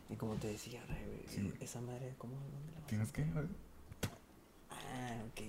Y 0.10 0.16
como 0.16 0.36
te 0.36 0.48
decía, 0.48 0.82
esa 1.60 1.82
madre, 1.82 2.14
¿cómo? 2.18 2.34
¿Dónde 2.36 2.74
la 2.74 2.80
vas? 2.80 2.88
¿Tienes 2.88 3.12
que? 3.12 3.24
Ah, 4.70 5.24
ok. 5.28 5.42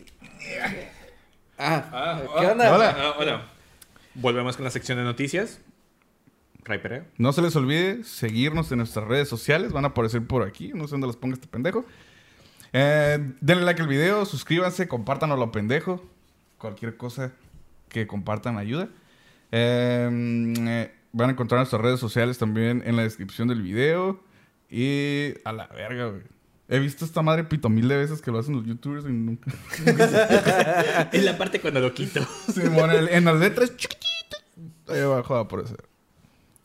Ah, 1.59 1.85
Ah, 1.93 2.23
¿qué 2.41 2.47
onda? 2.47 2.75
Hola. 2.75 2.97
Ah, 2.99 3.15
hola. 3.19 3.47
Volvemos 4.15 4.57
con 4.57 4.65
la 4.65 4.71
sección 4.71 4.99
de 4.99 5.05
noticias. 5.05 5.61
Ray 6.65 6.79
Perea. 6.79 7.07
No 7.19 7.33
se 7.33 7.43
les 7.43 7.55
olvide 7.57 8.05
seguirnos 8.05 8.73
en 8.73 8.79
nuestras 8.79 9.07
redes 9.07 9.29
sociales. 9.29 9.73
Van 9.73 9.85
a 9.85 9.89
aparecer 9.89 10.27
por 10.27 10.43
aquí. 10.43 10.73
No 10.75 10.87
sé 10.87 10.93
dónde 10.93 11.07
las 11.07 11.17
ponga 11.17 11.35
este 11.35 11.47
pendejo. 11.47 11.85
Eh, 12.73 13.33
denle 13.41 13.65
like 13.65 13.81
al 13.81 13.89
video, 13.89 14.25
suscríbanse, 14.25 14.89
compártanlo 14.89 15.37
a 15.37 15.39
lo 15.39 15.53
pendejo. 15.53 16.05
Cualquier 16.59 16.97
cosa 16.97 17.33
que 17.89 18.07
compartan 18.07 18.59
ayuda. 18.59 18.89
Eh, 19.53 20.55
eh, 20.59 20.95
van 21.13 21.29
a 21.29 21.33
encontrar 21.33 21.61
nuestras 21.61 21.81
redes 21.81 22.01
sociales 22.01 22.39
también 22.39 22.83
en 22.85 22.97
la 22.97 23.03
descripción 23.03 23.47
del 23.49 23.63
video. 23.63 24.21
Y 24.69 25.35
a 25.45 25.53
la 25.53 25.69
verga, 25.69 26.07
güey. 26.07 26.23
He 26.67 26.79
visto 26.79 27.05
esta 27.05 27.21
madre 27.21 27.45
pito 27.45 27.69
mil 27.69 27.87
de 27.87 27.97
veces 27.99 28.23
que 28.23 28.31
lo 28.31 28.39
hacen 28.39 28.57
los 28.57 28.65
youtubers 28.65 29.05
y 29.05 29.13
nunca. 29.13 29.53
Es 31.13 31.23
la 31.23 31.37
parte 31.37 31.61
cuando 31.61 31.79
lo 31.81 31.93
quito. 31.93 32.27
Simón, 32.53 32.91
en, 32.91 33.09
en 33.09 33.25
las 33.27 33.37
letras 33.37 33.77
chiquititas. 33.77 34.43
Ahí 34.89 35.01
abajo 35.01 35.35
va 35.35 35.41
a 35.41 35.43
aparecer. 35.43 35.94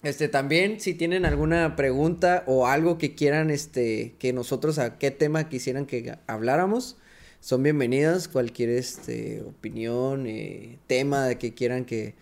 Este, 0.02 0.30
también, 0.30 0.80
si 0.80 0.94
tienen 0.94 1.26
alguna 1.26 1.76
pregunta 1.76 2.44
o 2.48 2.68
algo 2.68 2.98
que 2.98 3.16
quieran, 3.16 3.50
este, 3.50 4.16
que 4.18 4.32
nosotros 4.32 4.80
a 4.80 4.98
qué 4.98 5.12
tema 5.12 5.50
quisieran 5.50 5.86
que 5.86 6.18
habláramos, 6.26 6.96
son 7.42 7.64
bienvenidas. 7.64 8.30
Cualquier, 8.30 8.70
este, 8.70 9.42
opinión, 9.42 10.26
eh, 10.26 10.78
tema 10.88 11.26
de 11.26 11.38
que 11.38 11.54
quieran 11.54 11.84
que, 11.84 12.16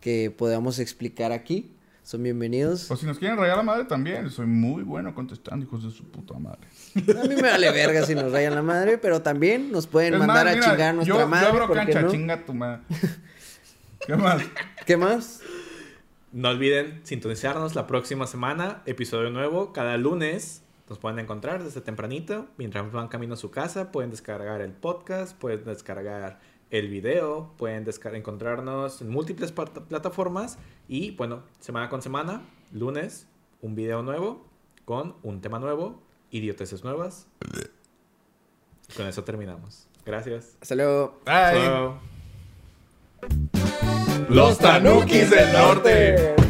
que 0.00 0.30
podamos 0.30 0.78
explicar 0.78 1.32
aquí, 1.32 1.72
son 2.04 2.22
bienvenidos. 2.22 2.88
O 2.88 2.96
si 2.96 3.04
nos 3.04 3.18
quieren 3.18 3.36
rayar 3.36 3.56
la 3.56 3.62
madre 3.64 3.84
también. 3.86 4.30
Soy 4.30 4.46
muy 4.46 4.84
bueno 4.84 5.12
contestando, 5.12 5.66
hijos 5.66 5.82
de 5.82 5.90
su 5.90 6.04
puta 6.04 6.38
madre. 6.38 6.68
A 6.94 7.26
mí 7.26 7.34
me 7.34 7.42
vale 7.42 7.72
verga 7.72 8.06
si 8.06 8.14
nos 8.14 8.30
rayan 8.30 8.54
la 8.54 8.62
madre, 8.62 8.96
pero 8.96 9.22
también 9.22 9.72
nos 9.72 9.88
pueden 9.88 10.14
Es 10.14 10.18
mandar 10.20 10.46
más, 10.46 10.56
a 10.56 10.70
chingar 10.70 10.90
a 10.90 10.92
nuestra 10.92 11.18
yo, 11.18 11.26
madre. 11.26 11.46
Yo 11.46 11.52
abro 11.52 11.66
¿por 11.66 11.78
qué 11.78 11.84
cancha, 11.84 12.02
no? 12.02 12.10
chinga 12.12 12.44
tu 12.44 12.54
madre. 12.54 12.82
¿Qué 14.06 14.14
más? 14.14 14.42
¿Qué 14.86 14.96
más? 14.96 15.40
No 16.34 16.48
olviden 16.48 17.00
sintonizarnos 17.04 17.76
la 17.76 17.86
próxima 17.86 18.26
semana. 18.26 18.82
Episodio 18.86 19.30
nuevo. 19.30 19.72
Cada 19.72 19.96
lunes 19.96 20.64
nos 20.88 20.98
pueden 20.98 21.20
encontrar 21.20 21.62
desde 21.62 21.80
tempranito. 21.80 22.48
Mientras 22.58 22.90
van 22.90 23.06
camino 23.06 23.34
a 23.34 23.36
su 23.36 23.52
casa, 23.52 23.92
pueden 23.92 24.10
descargar 24.10 24.60
el 24.60 24.72
podcast, 24.72 25.38
pueden 25.38 25.62
descargar 25.64 26.40
el 26.70 26.88
video, 26.88 27.52
pueden 27.56 27.84
descar- 27.86 28.16
encontrarnos 28.16 29.00
en 29.00 29.10
múltiples 29.10 29.52
plataformas. 29.52 30.58
Y 30.88 31.12
bueno, 31.12 31.44
semana 31.60 31.88
con 31.88 32.02
semana, 32.02 32.42
lunes, 32.72 33.28
un 33.62 33.76
video 33.76 34.02
nuevo 34.02 34.44
con 34.84 35.14
un 35.22 35.40
tema 35.40 35.60
nuevo, 35.60 36.02
idioteces 36.32 36.82
nuevas. 36.82 37.28
Con 38.96 39.06
eso 39.06 39.22
terminamos. 39.22 39.86
Gracias. 40.04 40.56
Hasta 40.60 40.74
luego. 40.74 41.20
Chao. 41.24 42.00
Los 44.28 44.58
Tanukis 44.58 45.30
del 45.30 45.52
Norte. 45.52 46.43